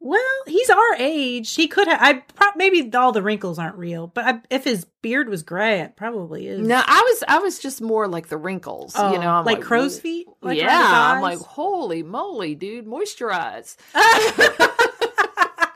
Well, 0.02 0.22
he's 0.48 0.70
our 0.70 0.96
age. 0.98 1.54
He 1.54 1.68
could 1.68 1.88
have. 1.88 2.00
I 2.02 2.14
pro- 2.14 2.56
maybe 2.56 2.90
all 2.96 3.12
the 3.12 3.22
wrinkles 3.22 3.60
aren't 3.60 3.76
real, 3.76 4.08
but 4.08 4.26
I, 4.26 4.42
if 4.50 4.64
his 4.64 4.86
beard 5.02 5.28
was 5.28 5.44
gray, 5.44 5.82
it 5.82 5.98
probably 5.98 6.48
is. 6.48 6.66
No, 6.66 6.82
I 6.84 7.02
was 7.06 7.24
I 7.28 7.40
was 7.40 7.60
just 7.60 7.82
more 7.82 8.08
like 8.08 8.30
the 8.30 8.38
wrinkles, 8.38 8.94
Oh, 8.98 9.12
you 9.12 9.20
know, 9.20 9.30
I'm 9.30 9.46
like, 9.46 9.62
crow's 9.62 10.00
feet. 10.00 10.28
Like 10.42 10.58
yeah, 10.58 11.14
I'm 11.14 11.22
like, 11.22 11.40
holy 11.40 12.02
moly, 12.02 12.56
dude, 12.56 12.88
moisturize. 12.88 13.76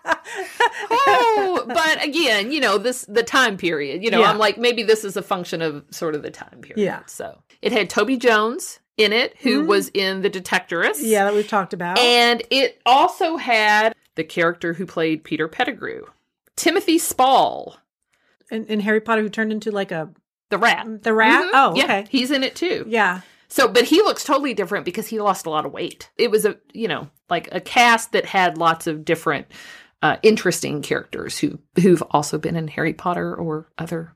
oh, 0.06 1.64
but 1.68 2.04
again, 2.04 2.52
you 2.52 2.60
know, 2.60 2.78
this 2.78 3.06
the 3.08 3.24
time 3.24 3.58
period. 3.58 4.04
You 4.04 4.12
know, 4.12 4.20
Yeah. 4.22 4.30
I'm 4.32 4.38
like, 4.38 4.58
maybe 4.58 4.84
this 4.84 5.04
is 5.04 5.18
a 5.18 5.22
function 5.22 5.62
of 5.62 5.84
sort 5.92 6.16
of 6.16 6.22
the 6.24 6.32
time 6.32 6.62
period. 6.62 6.84
Yeah. 6.84 7.02
So 7.08 7.40
it 7.62 7.72
had 7.72 7.90
Toby 7.90 8.18
Jones 8.18 8.80
in 8.98 9.12
it, 9.14 9.36
who 9.40 9.64
Mhm. 9.64 9.68
was 9.68 9.90
in 9.94 10.22
The 10.22 10.30
Detectorist. 10.30 11.00
yeah, 11.02 11.24
that 11.26 11.34
we've 11.34 11.48
talked 11.48 11.74
about. 11.74 11.98
And 12.00 12.44
it 12.50 12.82
also 12.86 13.38
had 13.38 13.96
the 14.16 14.24
character 14.24 14.74
who 14.74 14.86
played 14.86 15.24
Peter 15.24 15.48
Pettigrew, 15.48 16.04
Timothy 16.56 16.98
Spall, 17.00 17.78
in, 18.52 18.66
in 18.66 18.80
Harry 18.82 19.02
Potter, 19.02 19.22
who 19.22 19.30
turned 19.30 19.52
into 19.52 19.72
like 19.72 19.92
a 19.92 20.10
the 20.50 20.58
rat. 20.60 20.86
the 21.04 21.14
rat. 21.14 21.46
Mhm. 21.46 21.50
Oh, 21.54 21.76
Yeah, 21.76 21.84
okay. 21.86 22.06
he's 22.12 22.30
in 22.30 22.44
it 22.44 22.56
too. 22.56 22.86
Yeah. 22.88 23.22
So, 23.48 23.68
but 23.68 23.86
he 23.86 24.02
looks 24.02 24.24
totally 24.24 24.54
different 24.54 24.86
because 24.86 25.08
he 25.08 25.20
lost 25.20 25.46
a 25.46 25.50
lot 25.50 25.66
of 25.66 25.72
weight. 25.72 26.10
It 26.18 26.30
was 26.30 26.46
a, 26.46 26.58
you 26.74 26.88
know, 26.88 27.10
like 27.30 27.50
a 27.52 27.60
cast 27.62 28.12
that 28.12 28.26
had 28.26 28.58
lots 28.58 28.86
of 28.88 29.06
different, 29.06 29.48
uh, 30.04 30.18
interesting 30.22 30.84
characters 30.84 31.40
who 31.40 31.58
who've 31.82 32.04
also 32.12 32.38
been 32.38 32.56
in 32.56 32.68
Harry 32.68 32.94
Potter 32.94 33.34
or 33.36 33.72
other 33.80 34.14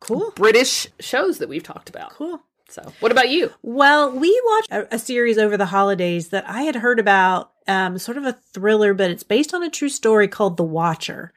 Cool. 0.00 0.32
British 0.36 0.88
shows 1.00 1.38
that 1.38 1.48
we've 1.48 1.62
talked 1.62 1.88
about. 1.88 2.10
Cool. 2.10 2.40
So, 2.68 2.92
what 3.00 3.12
about 3.12 3.28
you? 3.28 3.52
Well, 3.62 4.10
we 4.10 4.40
watched 4.44 4.72
a, 4.72 4.94
a 4.96 4.98
series 4.98 5.38
over 5.38 5.56
the 5.56 5.66
holidays 5.66 6.28
that 6.30 6.48
I 6.48 6.62
had 6.62 6.76
heard 6.76 6.98
about, 6.98 7.52
um, 7.68 7.96
sort 7.98 8.16
of 8.18 8.24
a 8.24 8.36
thriller, 8.52 8.92
but 8.92 9.10
it's 9.10 9.22
based 9.22 9.54
on 9.54 9.62
a 9.62 9.70
true 9.70 9.88
story 9.88 10.26
called 10.28 10.56
The 10.56 10.64
Watcher 10.64 11.32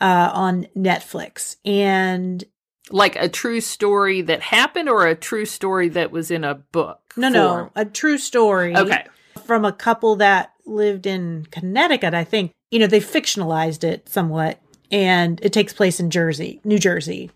uh, 0.00 0.30
on 0.32 0.66
Netflix. 0.76 1.56
And 1.64 2.44
Like 2.90 3.16
a 3.16 3.28
true 3.30 3.60
story 3.62 4.20
that 4.22 4.42
happened, 4.42 4.88
or 4.90 5.06
a 5.06 5.14
true 5.14 5.46
story 5.46 5.88
that 5.90 6.10
was 6.10 6.30
in 6.30 6.44
a 6.44 6.54
book? 6.54 7.14
no, 7.16 7.30
form? 7.32 7.70
no, 7.74 7.82
a 7.82 7.84
true 7.86 8.18
story. 8.18 8.76
Okay. 8.76 9.06
From 9.46 9.64
a 9.64 9.72
couple 9.72 10.16
that 10.16 10.52
lived 10.66 11.06
in 11.06 11.46
Connecticut, 11.50 12.12
I 12.14 12.24
think. 12.24 12.52
You 12.74 12.80
know, 12.80 12.88
they 12.88 12.98
fictionalized 12.98 13.84
it 13.84 14.08
somewhat, 14.08 14.58
and 14.90 15.38
it 15.44 15.52
takes 15.52 15.72
place 15.72 16.00
in 16.00 16.10
Jersey, 16.10 16.60
New 16.64 16.80
Jersey, 16.80 17.30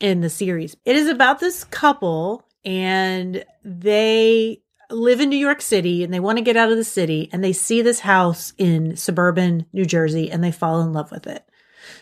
in 0.00 0.20
the 0.20 0.28
series. 0.28 0.76
It 0.84 0.96
is 0.96 1.06
about 1.06 1.38
this 1.38 1.62
couple, 1.62 2.44
and 2.64 3.44
they 3.62 4.62
live 4.90 5.20
in 5.20 5.28
New 5.28 5.36
York 5.36 5.60
City 5.60 6.02
and 6.02 6.12
they 6.12 6.18
want 6.18 6.38
to 6.38 6.42
get 6.44 6.56
out 6.56 6.72
of 6.72 6.76
the 6.76 6.82
city 6.82 7.28
and 7.32 7.44
they 7.44 7.52
see 7.52 7.82
this 7.82 8.00
house 8.00 8.52
in 8.58 8.96
suburban 8.96 9.64
New 9.72 9.84
Jersey 9.84 10.28
and 10.28 10.42
they 10.42 10.50
fall 10.50 10.80
in 10.80 10.92
love 10.92 11.12
with 11.12 11.28
it. 11.28 11.44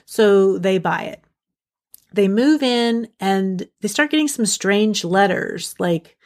So 0.07 0.57
they 0.57 0.78
buy 0.78 1.03
it. 1.03 1.22
They 2.14 2.28
move 2.28 2.62
in 2.62 3.09
and 3.20 3.68
they 3.82 3.89
start 3.89 4.11
getting 4.11 4.28
some 4.28 4.47
strange 4.47 5.05
letters 5.05 5.74
like, 5.78 6.16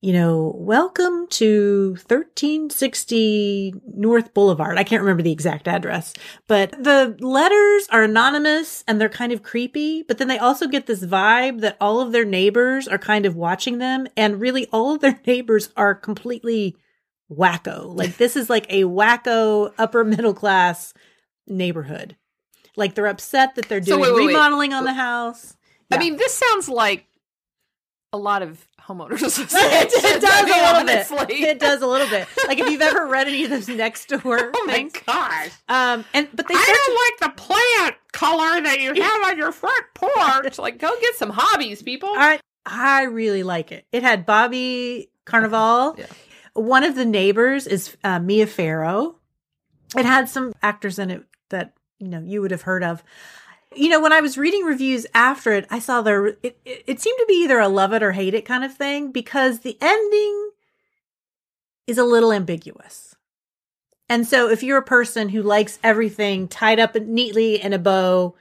you 0.00 0.12
know, 0.12 0.54
welcome 0.56 1.26
to 1.26 1.96
1360 2.06 3.74
North 3.96 4.32
Boulevard. 4.32 4.78
I 4.78 4.84
can't 4.84 5.02
remember 5.02 5.24
the 5.24 5.32
exact 5.32 5.66
address, 5.66 6.14
but 6.46 6.70
the 6.70 7.16
letters 7.18 7.88
are 7.90 8.04
anonymous 8.04 8.84
and 8.86 9.00
they're 9.00 9.08
kind 9.08 9.32
of 9.32 9.42
creepy. 9.42 10.04
But 10.04 10.18
then 10.18 10.28
they 10.28 10.38
also 10.38 10.68
get 10.68 10.86
this 10.86 11.04
vibe 11.04 11.62
that 11.62 11.76
all 11.80 12.00
of 12.00 12.12
their 12.12 12.24
neighbors 12.24 12.86
are 12.86 12.98
kind 12.98 13.26
of 13.26 13.34
watching 13.34 13.78
them. 13.78 14.06
And 14.16 14.40
really, 14.40 14.66
all 14.72 14.94
of 14.94 15.00
their 15.00 15.18
neighbors 15.26 15.70
are 15.76 15.96
completely 15.96 16.76
wacko. 17.28 17.92
Like, 17.96 18.18
this 18.18 18.36
is 18.36 18.48
like 18.48 18.66
a 18.68 18.84
wacko 18.84 19.72
upper 19.78 20.04
middle 20.04 20.34
class 20.34 20.94
neighborhood. 21.48 22.16
Like, 22.76 22.94
they're 22.94 23.08
upset 23.08 23.56
that 23.56 23.68
they're 23.68 23.80
doing 23.80 24.00
wait, 24.00 24.14
wait, 24.14 24.26
wait. 24.26 24.26
remodeling 24.28 24.72
on 24.74 24.84
the 24.84 24.94
house. 24.94 25.56
I 25.90 25.98
mean, 25.98 26.16
this 26.16 26.34
sounds 26.34 26.68
like 26.68 27.06
a 28.12 28.18
lot 28.18 28.42
of 28.42 28.68
homeowners 28.88 29.38
it, 29.38 29.92
it 29.92 30.20
does 30.20 30.50
a 30.50 31.12
little 31.12 31.26
bit. 31.28 31.30
It 31.30 31.58
does 31.60 31.82
a 31.82 31.86
little 31.86 32.08
bit. 32.08 32.26
Like 32.46 32.58
if 32.58 32.70
you've 32.70 32.80
ever 32.80 33.06
read 33.06 33.28
any 33.28 33.44
of 33.44 33.50
those 33.50 33.68
next 33.68 34.08
door 34.08 34.50
Oh 34.54 34.64
my 34.66 34.72
things. 34.72 34.94
gosh. 35.06 35.50
Um, 35.68 36.04
and 36.14 36.28
but 36.34 36.48
they 36.48 36.54
I 36.54 36.76
don't 36.86 37.28
like 37.28 37.36
the 37.36 37.42
plant 37.42 37.96
color 38.12 38.60
that 38.62 38.80
you 38.80 38.94
have 39.00 39.24
on 39.26 39.36
your 39.36 39.52
front 39.52 39.84
porch. 39.94 40.58
like, 40.58 40.78
go 40.78 40.90
get 41.00 41.14
some 41.16 41.30
hobbies, 41.30 41.82
people. 41.82 42.08
I 42.12 42.40
I 42.66 43.02
really 43.04 43.42
like 43.42 43.70
it. 43.72 43.86
It 43.92 44.02
had 44.02 44.26
Bobby 44.26 45.10
Cannavale. 45.26 45.98
Yeah. 45.98 46.06
One 46.54 46.82
of 46.84 46.94
the 46.96 47.04
neighbors 47.04 47.66
is 47.66 47.96
uh, 48.02 48.18
Mia 48.18 48.46
Farrow. 48.46 49.16
It 49.96 50.04
had 50.04 50.28
some 50.28 50.52
actors 50.62 50.98
in 50.98 51.10
it 51.10 51.24
that 51.50 51.74
you 51.98 52.08
know 52.08 52.20
you 52.20 52.40
would 52.42 52.50
have 52.50 52.62
heard 52.62 52.82
of. 52.82 53.02
You 53.74 53.88
know, 53.88 54.00
when 54.00 54.12
I 54.12 54.20
was 54.20 54.38
reading 54.38 54.64
reviews 54.64 55.06
after 55.14 55.52
it, 55.52 55.66
I 55.70 55.78
saw 55.78 56.02
there 56.02 56.26
it, 56.26 56.58
it, 56.64 56.84
it 56.86 57.00
seemed 57.00 57.18
to 57.18 57.26
be 57.28 57.42
either 57.44 57.58
a 57.58 57.68
love 57.68 57.92
it 57.92 58.02
or 58.02 58.12
hate 58.12 58.34
it 58.34 58.44
kind 58.44 58.64
of 58.64 58.74
thing 58.74 59.12
because 59.12 59.60
the 59.60 59.76
ending 59.80 60.50
is 61.86 61.98
a 61.98 62.04
little 62.04 62.32
ambiguous. 62.32 63.14
And 64.08 64.26
so 64.26 64.48
if 64.48 64.62
you're 64.62 64.78
a 64.78 64.82
person 64.82 65.28
who 65.28 65.42
likes 65.42 65.78
everything 65.82 66.48
tied 66.48 66.80
up 66.80 66.94
neatly 66.94 67.60
in 67.60 67.72
a 67.72 67.78
bow, 67.78 68.34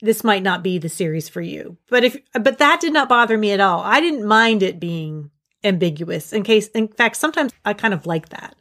this 0.00 0.24
might 0.24 0.42
not 0.42 0.62
be 0.62 0.78
the 0.78 0.88
series 0.88 1.28
for 1.28 1.40
you. 1.40 1.76
But 1.90 2.04
if 2.04 2.16
but 2.32 2.58
that 2.58 2.80
did 2.80 2.92
not 2.92 3.08
bother 3.08 3.36
me 3.36 3.52
at 3.52 3.60
all. 3.60 3.80
I 3.80 4.00
didn't 4.00 4.26
mind 4.26 4.62
it 4.62 4.80
being 4.80 5.30
ambiguous 5.64 6.32
in 6.32 6.44
case 6.44 6.68
in 6.68 6.86
fact 6.88 7.16
sometimes 7.16 7.52
I 7.64 7.74
kind 7.74 7.92
of 7.92 8.06
like 8.06 8.28
that. 8.30 8.56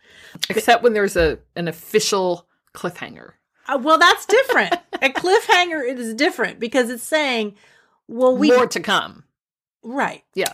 Except 0.49 0.83
when 0.83 0.93
there's 0.93 1.15
a 1.15 1.39
an 1.55 1.67
official 1.67 2.47
cliffhanger. 2.73 3.33
Uh, 3.67 3.77
well, 3.81 3.97
that's 3.97 4.25
different. 4.25 4.73
a 5.01 5.09
cliffhanger 5.09 5.85
is 5.87 6.13
different 6.13 6.59
because 6.59 6.89
it's 6.89 7.03
saying, 7.03 7.55
well, 8.07 8.35
we 8.37 8.49
More 8.51 8.67
to 8.67 8.79
come. 8.79 9.23
right. 9.83 10.23
Yeah. 10.35 10.53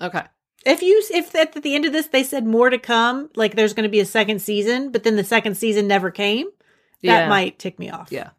Okay. 0.00 0.22
If 0.66 0.82
you 0.82 1.02
if 1.10 1.34
at 1.34 1.52
the 1.62 1.74
end 1.74 1.84
of 1.84 1.92
this 1.92 2.06
they 2.06 2.22
said 2.22 2.46
more 2.46 2.70
to 2.70 2.78
come, 2.78 3.28
like 3.36 3.54
there's 3.54 3.74
going 3.74 3.82
to 3.84 3.90
be 3.90 4.00
a 4.00 4.06
second 4.06 4.40
season, 4.40 4.90
but 4.92 5.04
then 5.04 5.16
the 5.16 5.24
second 5.24 5.56
season 5.56 5.86
never 5.86 6.10
came, 6.10 6.46
that 6.46 7.20
Yeah. 7.24 7.28
might 7.28 7.58
tick 7.58 7.78
me 7.78 7.90
off. 7.90 8.08
Yeah. 8.10 8.30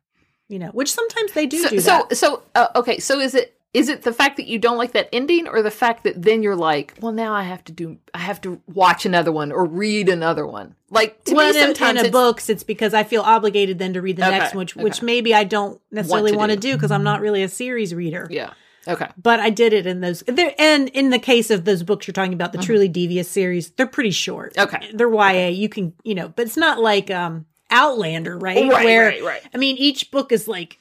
you 0.48 0.58
know, 0.60 0.70
which 0.70 0.92
sometimes 0.92 1.34
they 1.34 1.46
do 1.46 1.58
So, 1.60 1.70
do 1.70 1.80
so, 1.80 2.08
so 2.14 2.44
uh, 2.56 2.68
okay. 2.78 2.98
So 3.00 3.20
is 3.20 3.36
it 3.36 3.55
is 3.76 3.90
it 3.90 4.04
the 4.04 4.14
fact 4.14 4.38
that 4.38 4.48
you 4.48 4.58
don't 4.58 4.78
like 4.78 4.94
that 4.94 5.10
ending, 5.12 5.48
or 5.48 5.62
the 5.62 5.70
fact 5.70 6.06
that 6.06 6.22
then 6.22 6.42
you're 6.42 6.56
like, 6.56 6.94
well, 7.02 7.12
now 7.12 7.34
I 7.34 7.44
have 7.44 7.64
to 7.66 7.72
do, 7.74 7.98
I 8.14 8.20
have 8.20 8.40
to 8.42 8.62
watch 8.68 9.06
another 9.06 9.32
one 9.32 9.52
or 9.52 9.66
read 9.66 10.08
another 10.08 10.48
one? 10.48 10.76
Like 10.90 11.24
to 11.26 11.36
well, 11.36 11.52
me, 11.52 11.60
in, 11.60 11.66
sometimes 11.66 12.00
in 12.00 12.06
a 12.06 12.08
it's, 12.08 12.12
books, 12.12 12.50
it's 12.50 12.64
because 12.64 12.94
I 12.94 13.04
feel 13.04 13.22
obligated 13.22 13.78
then 13.78 13.94
to 13.94 14.02
read 14.02 14.16
the 14.16 14.28
Okay, 14.28 14.38
next 14.38 14.56
one, 14.56 14.62
which 14.62 14.76
which 14.76 15.02
maybe 15.02 15.34
I 15.36 15.44
don't 15.44 15.82
necessarily 15.92 16.32
want 16.32 16.52
to 16.52 16.58
do. 16.58 16.74
because 16.74 16.90
I'm 16.92 17.04
not 17.04 17.20
really 17.20 17.44
a 17.44 17.50
series 17.50 17.94
reader. 17.94 18.28
yeah. 18.32 18.54
Okay. 18.88 19.08
But 19.18 19.40
I 19.40 19.50
did 19.50 19.74
it 19.74 19.88
in 19.88 20.02
those. 20.02 20.24
There, 20.28 20.54
and 20.60 20.90
in 20.90 21.10
the 21.10 21.18
case 21.18 21.50
of 21.50 21.66
those 21.66 21.82
books 21.82 22.08
you're 22.08 22.14
talking 22.14 22.34
about, 22.34 22.54
the 22.54 22.60
truly 22.60 22.88
devious 22.88 23.28
series, 23.28 23.72
they're 23.72 23.88
pretty 23.88 24.12
short. 24.12 24.54
Mm-hmm. 24.54 24.76
Okay. 24.76 24.92
they're 24.94 25.10
YA. 25.12 25.48
You 25.48 25.70
can, 25.70 25.94
you 26.04 26.14
know, 26.16 26.30
but 26.30 26.46
it's 26.46 26.56
not 26.56 26.80
like 26.80 27.10
um 27.10 27.46
Outlander, 27.72 28.38
right? 28.38 28.72
Right, 28.72 28.86
Where 28.86 29.08
right, 29.08 29.24
right. 29.24 29.42
I 29.54 29.58
mean, 29.58 29.76
each 29.78 30.12
book 30.12 30.32
is 30.32 30.48
like 30.48 30.80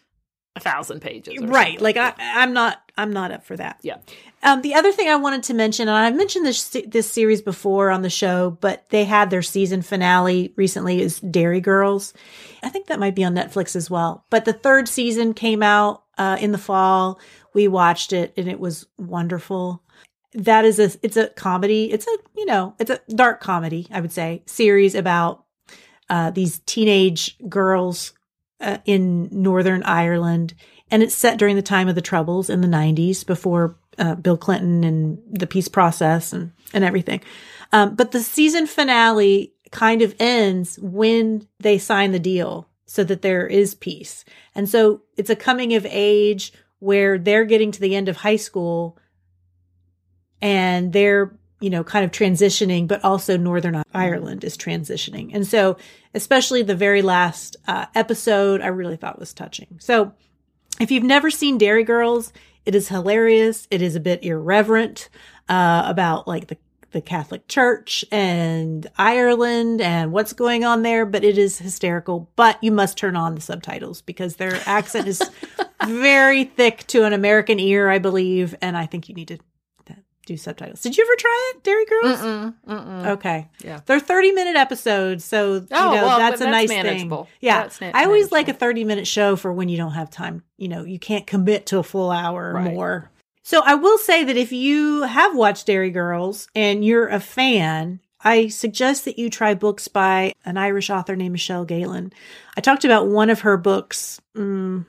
A 0.56 0.60
thousand 0.60 1.00
pages. 1.00 1.36
right. 1.40 1.78
something. 1.78 1.82
Like 1.82 1.96
I, 1.96 2.14
I'm 2.18 2.52
not, 2.52 2.78
I'm 2.96 3.12
not 3.12 3.32
up 3.32 3.44
for 3.44 3.56
that. 3.56 3.78
Yeah. 3.82 3.96
Um, 4.44 4.62
the 4.62 4.74
other 4.74 4.92
thing 4.92 5.08
I 5.08 5.16
wanted 5.16 5.42
to 5.44 5.54
mention, 5.54 5.88
and 5.88 5.96
I've 5.96 6.14
mentioned 6.14 6.44
this 6.44 6.76
this 6.86 7.10
series 7.10 7.40
before 7.40 7.90
on 7.90 8.02
the 8.02 8.10
show, 8.10 8.56
but 8.60 8.84
they 8.90 9.04
had 9.04 9.30
their 9.30 9.42
season 9.42 9.80
finale 9.80 10.52
recently. 10.54 11.00
Is 11.00 11.18
Derry 11.20 11.60
Girls? 11.60 12.12
I 12.62 12.68
think 12.68 12.86
that 12.86 13.00
might 13.00 13.14
be 13.14 13.24
on 13.24 13.34
Netflix 13.34 13.74
as 13.74 13.90
well. 13.90 14.26
But 14.30 14.44
the 14.44 14.52
third 14.52 14.86
season 14.86 15.32
came 15.32 15.62
out 15.62 16.04
uh, 16.18 16.36
in 16.38 16.52
the 16.52 16.58
fall. 16.58 17.18
We 17.54 17.68
watched 17.68 18.12
it, 18.12 18.34
and 18.36 18.46
it 18.46 18.60
was 18.60 18.86
wonderful. 18.98 19.82
That 20.34 20.64
is 20.66 20.78
a 20.78 20.90
it's 21.02 21.16
a 21.16 21.28
comedy. 21.28 21.90
It's 21.90 22.06
a 22.06 22.16
you 22.36 22.44
know 22.44 22.74
it's 22.78 22.90
a 22.90 23.00
dark 23.08 23.40
comedy. 23.40 23.86
I 23.90 24.00
would 24.00 24.12
say 24.12 24.42
series 24.46 24.94
about 24.94 25.44
uh, 26.10 26.30
these 26.30 26.58
teenage 26.66 27.38
girls 27.48 28.12
uh, 28.60 28.78
in 28.84 29.28
Northern 29.30 29.82
Ireland, 29.82 30.54
and 30.90 31.02
it's 31.02 31.14
set 31.14 31.38
during 31.38 31.56
the 31.56 31.62
time 31.62 31.88
of 31.88 31.94
the 31.94 32.00
Troubles 32.02 32.50
in 32.50 32.60
the 32.60 32.68
'90s, 32.68 33.26
before 33.26 33.76
uh, 33.98 34.14
Bill 34.14 34.36
Clinton 34.36 34.84
and 34.84 35.18
the 35.30 35.46
peace 35.46 35.68
process 35.68 36.32
and 36.32 36.52
and 36.72 36.84
everything. 36.84 37.20
Um, 37.72 37.94
but 37.94 38.12
the 38.12 38.22
season 38.22 38.66
finale 38.66 39.52
kind 39.70 40.02
of 40.02 40.14
ends 40.18 40.78
when 40.80 41.46
they 41.60 41.78
sign 41.78 42.12
the 42.12 42.18
deal, 42.18 42.68
so 42.86 43.04
that 43.04 43.22
there 43.22 43.46
is 43.46 43.74
peace, 43.74 44.24
and 44.54 44.68
so 44.68 45.02
it's 45.16 45.30
a 45.30 45.36
coming 45.36 45.74
of 45.74 45.86
age 45.88 46.52
where 46.78 47.18
they're 47.18 47.46
getting 47.46 47.72
to 47.72 47.80
the 47.80 47.96
end 47.96 48.08
of 48.08 48.18
high 48.18 48.36
school, 48.36 48.98
and 50.40 50.92
they're 50.92 51.36
you 51.64 51.70
know 51.70 51.82
kind 51.82 52.04
of 52.04 52.10
transitioning, 52.10 52.86
but 52.86 53.02
also 53.02 53.38
Northern 53.38 53.82
Ireland 53.94 54.44
is 54.44 54.54
transitioning, 54.54 55.30
and 55.32 55.46
so 55.46 55.78
especially 56.12 56.62
the 56.62 56.74
very 56.74 57.00
last 57.00 57.56
uh, 57.66 57.86
episode, 57.94 58.60
I 58.60 58.66
really 58.66 58.96
thought 58.96 59.18
was 59.18 59.32
touching. 59.32 59.78
So, 59.80 60.12
if 60.78 60.90
you've 60.90 61.02
never 61.02 61.30
seen 61.30 61.56
Derry 61.56 61.82
Girls, 61.82 62.34
it 62.66 62.74
is 62.74 62.88
hilarious. 62.88 63.66
It 63.70 63.80
is 63.80 63.96
a 63.96 64.00
bit 64.00 64.22
irreverent 64.22 65.08
uh, 65.48 65.84
about 65.86 66.28
like 66.28 66.48
the 66.48 66.58
the 66.90 67.00
Catholic 67.00 67.48
Church 67.48 68.04
and 68.12 68.86
Ireland 68.96 69.80
and 69.80 70.12
what's 70.12 70.32
going 70.32 70.64
on 70.64 70.82
there, 70.82 71.06
but 71.06 71.24
it 71.24 71.38
is 71.38 71.58
hysterical. 71.58 72.30
But 72.36 72.62
you 72.62 72.70
must 72.72 72.98
turn 72.98 73.16
on 73.16 73.34
the 73.34 73.40
subtitles 73.40 74.02
because 74.02 74.36
their 74.36 74.60
accent 74.66 75.08
is 75.08 75.22
very 75.86 76.44
thick 76.44 76.86
to 76.88 77.04
an 77.04 77.14
American 77.14 77.58
ear, 77.58 77.88
I 77.88 77.98
believe, 77.98 78.54
and 78.60 78.76
I 78.76 78.84
think 78.84 79.08
you 79.08 79.14
need 79.14 79.28
to 79.28 79.38
do 80.24 80.36
subtitles. 80.36 80.80
Did 80.82 80.96
you 80.96 81.04
ever 81.04 81.16
try 81.18 81.52
it, 81.54 81.62
Derry 81.64 81.84
Girls? 81.86 82.18
Mm-mm, 82.20 82.54
mm-mm. 82.68 83.06
Okay. 83.12 83.48
Yeah. 83.64 83.80
They're 83.86 84.00
30 84.00 84.32
minute 84.32 84.56
episodes. 84.56 85.24
So, 85.24 85.54
you 85.54 85.66
Oh, 85.72 85.94
know, 85.94 86.06
well, 86.06 86.18
that's 86.18 86.40
a 86.40 86.44
that's 86.44 86.50
nice 86.52 86.68
manageable. 86.68 87.24
thing. 87.24 87.32
Yeah. 87.40 87.62
That's 87.62 87.80
na- 87.80 87.90
I 87.94 88.04
always 88.04 88.32
like 88.32 88.48
a 88.48 88.52
30 88.54 88.84
minute 88.84 89.06
show 89.06 89.36
for 89.36 89.52
when 89.52 89.68
you 89.68 89.76
don't 89.76 89.92
have 89.92 90.10
time. 90.10 90.42
You 90.58 90.68
know, 90.68 90.84
you 90.84 90.98
can't 90.98 91.26
commit 91.26 91.66
to 91.66 91.78
a 91.78 91.82
full 91.82 92.10
hour 92.10 92.50
or 92.50 92.54
Right. 92.54 92.72
more. 92.74 93.10
So 93.42 93.62
I 93.64 93.74
will 93.74 93.98
say 93.98 94.24
that 94.24 94.36
if 94.36 94.52
you 94.52 95.02
have 95.02 95.36
watched 95.36 95.66
Derry 95.66 95.90
Girls 95.90 96.48
and 96.54 96.84
you're 96.84 97.08
a 97.08 97.20
fan, 97.20 98.00
I 98.22 98.48
suggest 98.48 99.04
that 99.04 99.18
you 99.18 99.28
try 99.28 99.52
books 99.52 99.86
by 99.86 100.32
an 100.46 100.56
Irish 100.56 100.88
author 100.88 101.14
named 101.14 101.32
Michelle 101.32 101.66
Gallen. 101.66 102.10
I 102.56 102.62
talked 102.62 102.86
about 102.86 103.06
one 103.08 103.28
of 103.28 103.40
her 103.40 103.58
books 103.58 104.18
mm, 104.34 104.86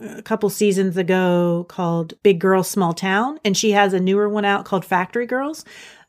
a 0.00 0.22
couple 0.22 0.48
seasons 0.50 0.96
ago 0.96 1.66
called 1.68 2.14
Big 2.22 2.38
Girl 2.40 2.62
Small 2.62 2.92
Town, 2.94 3.38
and 3.44 3.56
she 3.56 3.72
has 3.72 3.92
a 3.92 4.00
newer 4.00 4.28
one 4.28 4.44
out 4.44 4.64
called 4.64 4.84
Factory 4.84 5.26
Girls. 5.26 5.64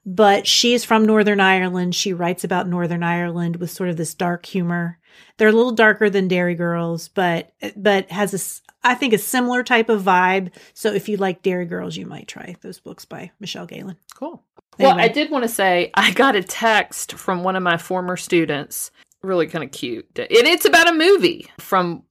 But 0.06 0.48
she's 0.48 0.86
from 0.86 1.06
Northern 1.06 1.40
Ireland. 1.42 1.94
She 1.94 2.14
writes 2.14 2.44
about 2.44 2.68
Northern 2.68 3.04
Ireland 3.04 3.58
with 3.58 3.70
sort 3.70 3.90
of 3.90 3.98
this 3.98 4.14
dark 4.14 4.46
humor. 4.46 4.98
They're 5.38 5.50
a 5.50 5.54
little 5.54 5.74
darker 5.74 6.10
than 6.10 6.28
Derry 6.30 6.56
Girls, 6.56 7.10
but 7.10 7.52
but 7.76 8.10
has 8.10 8.34
a 8.34 8.38
s- 8.38 8.62
I 8.84 8.96
think 8.96 9.14
a 9.14 9.18
similar 9.18 9.62
type 9.62 9.90
of 9.90 10.02
vibe. 10.02 10.52
So 10.74 10.94
if 10.94 11.10
you 11.10 11.18
like 11.18 11.42
Derry 11.42 11.66
Girls, 11.66 11.98
you 11.98 12.06
might 12.06 12.28
try 12.30 12.56
those 12.62 12.80
books 12.80 13.04
by 13.06 13.32
Michelle 13.42 13.66
Gallen. 13.66 13.98
Cool. 14.16 14.44
Well, 14.80 14.98
I 14.98 15.10
did 15.10 15.30
want 15.30 15.44
to 15.44 15.50
say 15.50 15.92
I 15.94 16.12
got 16.12 16.38
a 16.38 16.44
text 16.44 17.14
from 17.14 17.44
one 17.44 17.58
of 17.58 17.64
my 17.64 17.76
former 17.78 18.16
students, 18.16 18.92
really 19.22 19.48
kind 19.48 19.66
of 19.66 19.72
cute. 19.72 20.08
And 20.18 20.28
it's 20.32 20.66
about 20.66 20.90
a 20.90 20.94
movie 20.94 21.48
from 21.60 22.04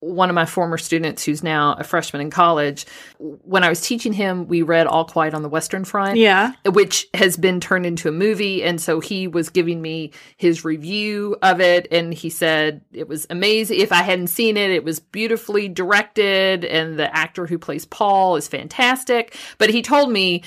one 0.00 0.30
of 0.30 0.34
my 0.34 0.46
former 0.46 0.78
students 0.78 1.24
who's 1.24 1.42
now 1.42 1.74
a 1.78 1.84
freshman 1.84 2.22
in 2.22 2.30
college. 2.30 2.86
When 3.18 3.62
I 3.62 3.68
was 3.68 3.82
teaching 3.82 4.14
him, 4.14 4.48
we 4.48 4.62
read 4.62 4.86
All 4.86 5.04
Quiet 5.04 5.34
on 5.34 5.42
the 5.42 5.48
Western 5.48 5.84
Front. 5.84 6.16
Yeah. 6.16 6.52
which 6.64 7.06
has 7.12 7.36
been 7.36 7.60
turned 7.60 7.84
into 7.84 8.08
a 8.08 8.12
movie. 8.12 8.62
And 8.62 8.80
so 8.80 9.00
he 9.00 9.28
was 9.28 9.50
giving 9.50 9.82
me 9.82 10.12
his 10.38 10.64
review 10.64 11.36
of 11.42 11.60
it. 11.60 11.86
And 11.92 12.14
he 12.14 12.30
said 12.30 12.80
it 12.92 13.08
was 13.08 13.26
amazing. 13.28 13.78
If 13.78 13.92
I 13.92 14.02
hadn't 14.02 14.28
seen 14.28 14.56
it, 14.56 14.70
it 14.70 14.84
was 14.84 15.00
beautifully 15.00 15.68
directed. 15.68 16.64
And 16.64 16.98
the 16.98 17.14
actor 17.14 17.46
who 17.46 17.58
plays 17.58 17.84
Paul 17.84 18.36
is 18.36 18.48
fantastic. 18.48 19.36
But 19.58 19.68
he 19.68 19.82
told 19.82 20.10
me, 20.10 20.42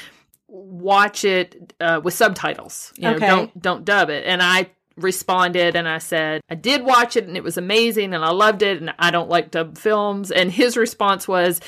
watch 0.47 1.25
it 1.25 1.73
uh, 1.79 2.01
with 2.03 2.13
subtitles. 2.13 2.91
You 2.97 3.03
know, 3.03 3.15
Okay. 3.15 3.27
don't 3.27 3.59
don't 3.61 3.85
dub 3.85 4.09
it. 4.09 4.23
And 4.25 4.41
I 4.41 4.69
responded 4.95 5.75
and 5.75 5.87
I 5.87 5.97
said, 5.97 6.41
I 6.49 6.55
did 6.55 6.83
watch 6.83 7.15
it 7.15 7.27
and 7.27 7.35
it 7.37 7.43
was 7.43 7.57
amazing 7.57 8.13
and 8.13 8.23
I 8.23 8.31
loved 8.31 8.61
it 8.61 8.79
and 8.79 8.93
I 8.99 9.11
don't 9.11 9.29
like 9.29 9.51
dub 9.51 9.77
films. 9.77 10.31
And 10.31 10.51
his 10.51 10.77
response 10.77 11.27
was, 11.27 11.59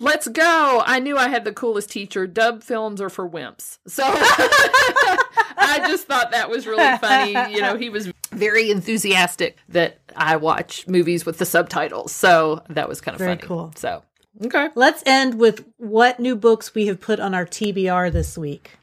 Let's 0.00 0.28
go. 0.28 0.82
I 0.86 1.00
knew 1.00 1.16
I 1.16 1.26
had 1.28 1.44
the 1.44 1.52
coolest 1.52 1.90
teacher. 1.90 2.28
Dub 2.28 2.62
films 2.62 3.00
are 3.00 3.10
for 3.10 3.28
wimps. 3.28 3.78
So 3.88 4.04
I 4.06 5.84
just 5.88 6.06
thought 6.06 6.30
that 6.30 6.48
was 6.48 6.68
really 6.68 6.96
funny. 6.98 7.32
You 7.52 7.60
know, 7.60 7.76
he 7.76 7.90
was 7.90 8.12
very 8.30 8.70
enthusiastic 8.70 9.58
that 9.70 9.98
I 10.14 10.36
watch 10.36 10.86
movies 10.86 11.26
with 11.26 11.38
the 11.38 11.46
subtitles. 11.46 12.12
So 12.12 12.62
that 12.68 12.88
was 12.88 13.00
kind 13.00 13.14
of 13.16 13.18
Very 13.18 13.32
funny. 13.32 13.42
cool. 13.48 13.72
So, 13.74 14.04
okay. 14.44 14.68
Let's 14.76 15.02
end 15.04 15.34
with 15.38 15.64
what 15.78 16.20
new 16.20 16.36
books 16.36 16.74
we 16.76 16.86
have 16.86 17.00
put 17.00 17.18
on 17.18 17.34
our 17.34 17.44
TBR 17.44 18.12
this 18.12 18.38
week. 18.38 18.77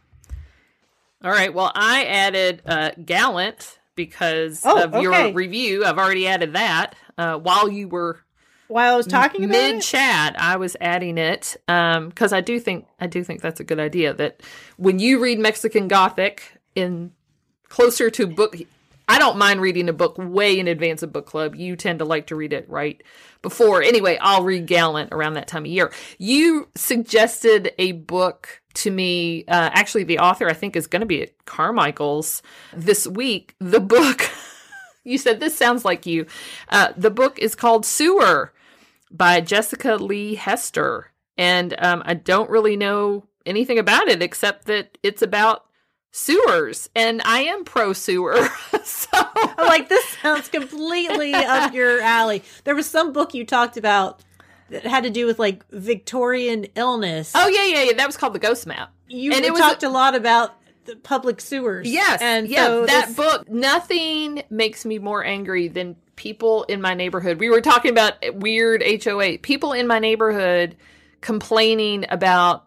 All 1.25 1.31
right. 1.31 1.51
Well, 1.51 1.71
I 1.73 2.05
added 2.05 2.61
uh, 2.67 2.91
Gallant 3.03 3.79
because 3.95 4.61
Oh, 4.63 4.83
of 4.83 5.01
your 5.01 5.33
review. 5.33 5.83
I've 5.83 5.97
already 5.97 6.27
added 6.27 6.53
that 6.53 6.95
uh, 7.17 7.37
while 7.37 7.67
you 7.67 7.87
were 7.87 8.19
While 8.67 8.93
I 8.93 8.97
was 8.97 9.07
talking 9.07 9.49
mid 9.49 9.81
chat. 9.81 10.35
I 10.39 10.57
was 10.57 10.77
adding 10.79 11.17
it 11.17 11.57
because 11.65 12.31
I 12.31 12.41
do 12.41 12.59
think 12.59 12.85
I 12.99 13.07
do 13.07 13.23
think 13.23 13.41
that's 13.41 13.59
a 13.59 13.63
good 13.63 13.79
idea. 13.79 14.13
That 14.13 14.43
when 14.77 14.99
you 14.99 15.19
read 15.19 15.39
Mexican 15.39 15.87
Gothic 15.87 16.59
in 16.75 17.11
closer 17.69 18.11
to 18.11 18.27
book, 18.27 18.55
I 19.07 19.19
don't 19.19 19.37
mind 19.37 19.61
reading 19.61 19.89
a 19.89 19.93
book 19.93 20.15
way 20.17 20.59
in 20.59 20.67
advance 20.67 21.03
of 21.03 21.13
book 21.13 21.25
club. 21.25 21.55
You 21.55 21.75
tend 21.75 21.99
to 21.99 22.05
like 22.05 22.27
to 22.27 22.35
read 22.35 22.53
it 22.53 22.69
right 22.69 23.01
before. 23.41 23.81
Anyway, 23.81 24.17
I'll 24.21 24.43
read 24.43 24.67
Gallant 24.67 25.11
around 25.11 25.33
that 25.33 25.47
time 25.47 25.63
of 25.63 25.71
year. 25.71 25.91
You 26.17 26.67
suggested 26.75 27.71
a 27.77 27.93
book 27.93 28.61
to 28.75 28.91
me. 28.91 29.45
Uh, 29.47 29.69
actually, 29.73 30.03
the 30.03 30.19
author 30.19 30.47
I 30.49 30.53
think 30.53 30.75
is 30.75 30.87
going 30.87 31.01
to 31.01 31.05
be 31.05 31.21
at 31.21 31.45
Carmichael's 31.45 32.41
this 32.73 33.05
week. 33.05 33.55
The 33.59 33.79
book. 33.79 34.29
you 35.03 35.17
said 35.17 35.39
this 35.39 35.57
sounds 35.57 35.85
like 35.85 36.05
you. 36.05 36.25
Uh, 36.69 36.93
the 36.97 37.11
book 37.11 37.37
is 37.39 37.55
called 37.55 37.85
Sewer 37.85 38.53
by 39.11 39.41
Jessica 39.41 39.95
Leigh 39.95 40.35
Hester. 40.35 41.11
And 41.37 41.75
um, 41.79 42.01
I 42.05 42.13
don't 42.13 42.49
really 42.49 42.77
know 42.77 43.27
anything 43.45 43.77
about 43.77 44.07
it 44.07 44.21
except 44.21 44.65
that 44.65 44.97
it's 45.03 45.21
about 45.21 45.65
sewers. 46.15 46.89
And 46.95 47.21
I 47.25 47.41
am 47.41 47.65
pro 47.65 47.91
sewer. 47.91 48.47
so. 48.83 49.17
Like, 49.57 49.89
this 49.89 50.05
sounds 50.21 50.47
completely 50.47 51.33
up 51.33 51.73
your 51.73 51.99
alley. 52.01 52.41
There 52.63 52.73
was 52.73 52.89
some 52.89 53.11
book 53.11 53.33
you 53.33 53.45
talked 53.45 53.75
about 53.75 54.21
that 54.69 54.85
had 54.85 55.03
to 55.03 55.09
do 55.09 55.25
with 55.25 55.39
like 55.39 55.69
Victorian 55.71 56.67
illness. 56.75 57.33
Oh, 57.35 57.47
yeah, 57.47 57.65
yeah, 57.65 57.83
yeah. 57.83 57.93
That 57.97 58.07
was 58.07 58.15
called 58.15 58.33
The 58.33 58.39
Ghost 58.39 58.65
Map. 58.65 58.91
you 59.07 59.33
and 59.33 59.43
it 59.43 59.51
was 59.51 59.59
talked 59.59 59.83
a, 59.83 59.89
lot 59.89 60.15
about 60.15 60.55
the 60.85 60.95
public 60.95 61.41
sewers. 61.41 61.87
Yes. 61.89 62.21
and 62.21 62.47
yeah, 62.47 62.65
so 62.65 62.85
that 62.85 63.07
this- 63.07 63.15
book, 63.15 63.49
nothing 63.49 64.43
makes 64.49 64.85
me 64.85 64.99
more 64.99 65.23
angry 65.23 65.67
than 65.67 65.97
people 66.15 66.63
in 66.63 66.81
my 66.81 66.93
neighborhood. 66.93 67.39
We 67.41 67.49
were 67.49 67.61
talking 67.61 67.91
about 67.91 68.13
weird 68.35 68.81
HOA. 69.03 69.39
People 69.39 69.73
in 69.73 69.85
my 69.85 69.99
neighborhood 69.99 70.77
complaining 71.19 72.05
about 72.09 72.64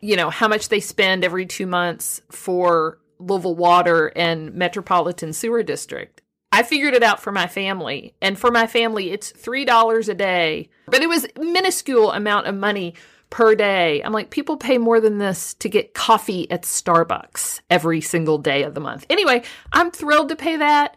you 0.00 0.16
know, 0.16 0.30
how 0.30 0.48
much 0.48 0.68
they 0.68 0.80
spend 0.80 1.24
every 1.24 1.46
two 1.46 1.66
months 1.66 2.20
for 2.30 2.98
Louisville 3.18 3.56
Water 3.56 4.12
and 4.14 4.54
Metropolitan 4.54 5.32
Sewer 5.32 5.62
District. 5.62 6.22
I 6.52 6.62
figured 6.62 6.94
it 6.94 7.02
out 7.02 7.20
for 7.20 7.32
my 7.32 7.46
family. 7.46 8.14
And 8.22 8.38
for 8.38 8.50
my 8.50 8.66
family, 8.66 9.10
it's 9.10 9.32
$3 9.32 10.08
a 10.08 10.14
day. 10.14 10.70
But 10.86 11.02
it 11.02 11.08
was 11.08 11.26
minuscule 11.38 12.12
amount 12.12 12.46
of 12.46 12.54
money 12.54 12.94
per 13.30 13.54
day. 13.54 14.02
I'm 14.02 14.12
like, 14.12 14.30
people 14.30 14.56
pay 14.56 14.78
more 14.78 15.00
than 15.00 15.18
this 15.18 15.54
to 15.54 15.68
get 15.68 15.94
coffee 15.94 16.50
at 16.50 16.62
Starbucks 16.62 17.60
every 17.68 18.00
single 18.00 18.38
day 18.38 18.62
of 18.62 18.74
the 18.74 18.80
month. 18.80 19.04
Anyway, 19.10 19.42
I'm 19.72 19.90
thrilled 19.90 20.28
to 20.28 20.36
pay 20.36 20.56
that 20.56 20.96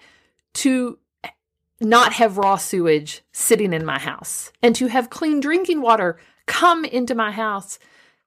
to 0.56 1.00
not 1.82 2.14
have 2.14 2.38
raw 2.38 2.58
sewage 2.58 3.24
sitting 3.32 3.74
in 3.74 3.86
my 3.86 3.98
house 3.98 4.52
and 4.62 4.76
to 4.76 4.88
have 4.88 5.10
clean 5.10 5.40
drinking 5.40 5.82
water 5.82 6.20
come 6.46 6.86
into 6.86 7.16
my 7.16 7.32
house. 7.32 7.80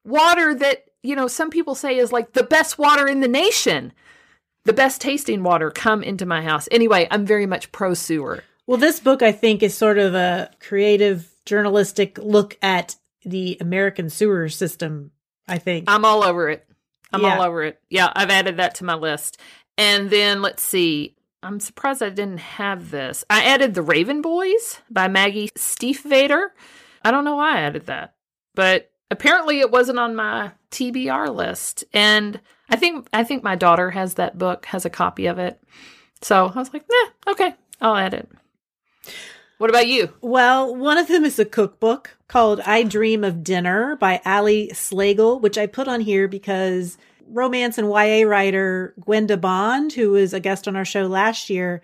Water 0.05 0.55
that, 0.55 0.85
you 1.03 1.15
know, 1.17 1.29
some 1.29 1.51
people 1.51 1.75
say 1.75 1.97
is 1.99 2.13
like 2.13 2.33
the 2.33 2.43
best 2.43 2.79
water 2.79 3.07
in 3.09 3.21
the 3.21 3.29
nation. 3.29 3.93
The 4.65 4.73
best 4.73 5.01
tasting 5.01 5.43
water 5.43 5.71
come 5.71 6.03
into 6.05 6.25
my 6.27 6.43
house. 6.43 6.69
Anyway, 6.71 7.09
I'm 7.11 7.27
very 7.27 7.47
much 7.47 7.73
pro 7.73 7.95
sewer. 7.95 8.45
Well, 8.67 8.79
this 8.79 9.01
book, 9.01 9.21
I 9.21 9.33
think, 9.33 9.63
is 9.63 9.77
sort 9.77 9.99
of 9.99 10.15
a 10.15 10.51
creative 10.61 11.29
journalistic 11.45 12.17
look 12.19 12.57
at 12.63 12.95
the 13.25 13.57
American 13.61 14.09
sewer 14.09 14.49
system, 14.49 15.11
I 15.49 15.59
think. 15.59 15.87
I'm 15.91 16.05
all 16.05 16.23
over 16.23 16.49
it. 16.49 16.65
I'm 17.13 17.23
Yeah. 17.23 17.37
all 17.39 17.43
over 17.43 17.65
it. 17.65 17.81
Yeah, 17.91 18.13
I've 18.15 18.31
added 18.31 18.59
that 18.59 18.77
to 18.77 18.85
my 18.85 18.95
list. 18.95 19.41
And 19.77 20.11
then 20.11 20.43
let's 20.43 20.63
see. 20.63 21.17
I'm 21.43 21.59
surprised 21.59 22.01
I 22.05 22.11
didn't 22.11 22.39
have 22.39 22.93
this. 22.93 23.25
I 23.29 23.43
added 23.45 23.75
The 23.75 23.83
Raven 23.83 24.23
Boys 24.23 24.81
by 24.89 25.09
Maggie 25.09 25.51
Stiefvater. 25.57 26.51
I 27.05 27.11
don't 27.11 27.25
know 27.25 27.35
why 27.35 27.57
I 27.59 27.63
added 27.63 27.87
that, 27.87 28.15
but 28.55 28.92
apparently 29.13 29.61
it 29.61 29.71
wasn't 29.71 29.99
on 29.99 30.17
my 30.17 30.53
TBR 30.71 31.35
list. 31.35 31.85
And 31.93 32.41
I 32.69 32.77
think 32.77 33.07
I 33.13 33.23
think 33.23 33.43
my 33.43 33.55
daughter 33.55 33.91
has 33.91 34.15
that 34.15 34.39
book, 34.39 34.67
has 34.67 34.85
a 34.85 34.91
copy 34.91 35.27
of 35.27 35.39
it. 35.39 35.63
So 36.23 36.51
I 36.55 36.59
was 36.59 36.73
like, 36.73 36.85
nah, 36.91 37.33
okay, 37.33 37.55
I'll 37.81 37.97
add 37.97 38.15
it. 38.15 38.29
What 39.59 39.71
about 39.71 39.87
you? 39.87 40.13
Well, 40.21 40.75
one 40.75 40.99
of 40.99 41.09
them 41.09 41.25
is 41.25 41.39
a 41.39 41.45
cookbook 41.45 42.17
called 42.27 42.61
I 42.61 42.83
Dream 42.83 43.23
of 43.23 43.45
Dinner 43.45 43.97
by 43.97 44.21
Ali 44.25 44.71
Slagle, 44.73 45.41
which 45.41 45.59
I 45.59 45.67
put 45.67 45.87
on 45.87 46.01
here 46.01 46.27
because 46.27 46.99
romance 47.29 47.79
and 47.79 47.89
YA 47.89 48.27
writer 48.27 48.95
Gwenda 49.01 49.37
Bond, 49.37 49.93
who 49.93 50.11
was 50.11 50.33
a 50.33 50.41
guest 50.41 50.67
on 50.67 50.75
our 50.75 50.85
show 50.85 51.07
last 51.07 51.51
year, 51.51 51.83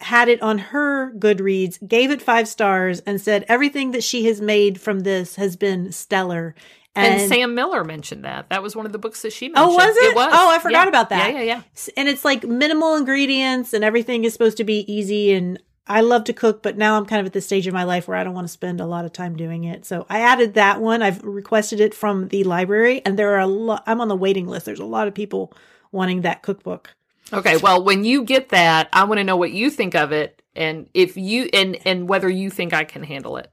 had 0.00 0.28
it 0.28 0.42
on 0.42 0.58
her 0.58 1.12
Goodreads, 1.12 1.86
gave 1.86 2.10
it 2.10 2.22
five 2.22 2.48
stars, 2.48 3.00
and 3.00 3.20
said 3.20 3.44
everything 3.48 3.92
that 3.92 4.04
she 4.04 4.26
has 4.26 4.40
made 4.40 4.80
from 4.80 5.00
this 5.00 5.36
has 5.36 5.56
been 5.56 5.92
stellar. 5.92 6.54
And, 6.96 7.28
Sam 7.28 7.54
Miller 7.54 7.82
mentioned 7.82 8.24
that. 8.24 8.48
That 8.50 8.62
was 8.62 8.76
one 8.76 8.86
of 8.86 8.92
the 8.92 8.98
books 8.98 9.22
that 9.22 9.32
she 9.32 9.46
oh, 9.46 9.66
mentioned. 9.66 9.72
Oh, 9.72 9.74
was 9.74 9.96
it? 9.96 10.14
was. 10.14 10.32
Oh, 10.32 10.50
I 10.50 10.58
forgot 10.60 10.84
Yeah. 10.84 10.88
about 10.88 11.08
that. 11.08 11.32
Yeah, 11.32 11.40
yeah, 11.40 11.44
yeah. 11.44 11.90
And 11.96 12.08
it's 12.08 12.24
like 12.24 12.44
minimal 12.44 12.94
ingredients 12.94 13.72
and 13.72 13.82
everything 13.82 14.24
is 14.24 14.32
supposed 14.32 14.56
to 14.58 14.64
be 14.64 14.90
easy 14.92 15.32
and 15.32 15.60
I 15.86 16.00
love 16.00 16.24
to 16.24 16.32
cook, 16.32 16.62
but 16.62 16.78
now 16.78 16.96
I'm 16.96 17.04
kind 17.04 17.20
of 17.20 17.26
at 17.26 17.34
the 17.34 17.40
stage 17.42 17.66
of 17.66 17.74
my 17.74 17.84
life 17.84 18.08
where 18.08 18.16
I 18.16 18.24
don't 18.24 18.32
want 18.32 18.46
to 18.46 18.52
spend 18.52 18.80
a 18.80 18.86
lot 18.86 19.04
of 19.04 19.12
time 19.12 19.36
doing 19.36 19.64
it. 19.64 19.84
So 19.84 20.06
I 20.08 20.20
added 20.20 20.54
that 20.54 20.80
one. 20.80 21.02
I've 21.02 21.22
requested 21.22 21.80
it 21.80 21.94
from 21.94 22.28
the 22.28 22.44
library 22.44 23.02
and 23.04 23.18
there 23.18 23.34
are 23.34 23.40
a 23.40 23.46
lot 23.46 23.82
I'm 23.86 24.00
on 24.00 24.08
the 24.08 24.16
waiting 24.16 24.46
list. 24.46 24.64
There's 24.64 24.78
a 24.78 24.84
lot 24.84 25.08
of 25.08 25.14
people 25.14 25.52
wanting 25.92 26.22
that 26.22 26.42
cookbook. 26.42 26.94
Okay, 27.34 27.56
well, 27.56 27.82
when 27.82 28.04
you 28.04 28.24
get 28.24 28.50
that, 28.50 28.88
I 28.92 29.04
want 29.04 29.18
to 29.18 29.24
know 29.24 29.36
what 29.36 29.52
you 29.52 29.70
think 29.70 29.94
of 29.94 30.12
it, 30.12 30.42
and 30.54 30.88
if 30.94 31.16
you 31.16 31.48
and 31.52 31.78
and 31.84 32.08
whether 32.08 32.28
you 32.28 32.50
think 32.50 32.72
I 32.72 32.84
can 32.84 33.02
handle 33.02 33.36
it. 33.36 33.50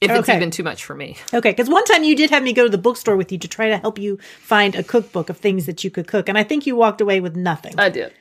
If 0.00 0.10
it's 0.10 0.28
even 0.28 0.50
too 0.50 0.64
much 0.64 0.84
for 0.84 0.94
me. 0.94 1.16
Okay, 1.32 1.50
because 1.50 1.70
one 1.70 1.84
time 1.84 2.04
you 2.04 2.14
did 2.14 2.28
have 2.28 2.42
me 2.42 2.52
go 2.52 2.64
to 2.64 2.68
the 2.68 2.76
bookstore 2.76 3.16
with 3.16 3.32
you 3.32 3.38
to 3.38 3.48
try 3.48 3.68
to 3.68 3.78
help 3.78 3.98
you 3.98 4.18
find 4.38 4.74
a 4.74 4.82
cookbook 4.82 5.30
of 5.30 5.38
things 5.38 5.64
that 5.64 5.82
you 5.82 5.90
could 5.90 6.06
cook, 6.06 6.28
and 6.28 6.36
I 6.36 6.44
think 6.44 6.66
you 6.66 6.76
walked 6.76 7.00
away 7.00 7.20
with 7.20 7.36
nothing. 7.36 7.74
I 7.78 7.88
did. 7.88 8.12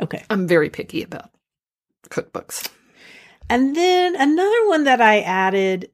Okay. 0.00 0.24
I'm 0.30 0.46
very 0.46 0.70
picky 0.70 1.02
about 1.02 1.30
cookbooks. 2.08 2.70
And 3.48 3.76
then 3.76 4.16
another 4.16 4.68
one 4.68 4.84
that 4.84 5.00
I 5.00 5.20
added 5.20 5.90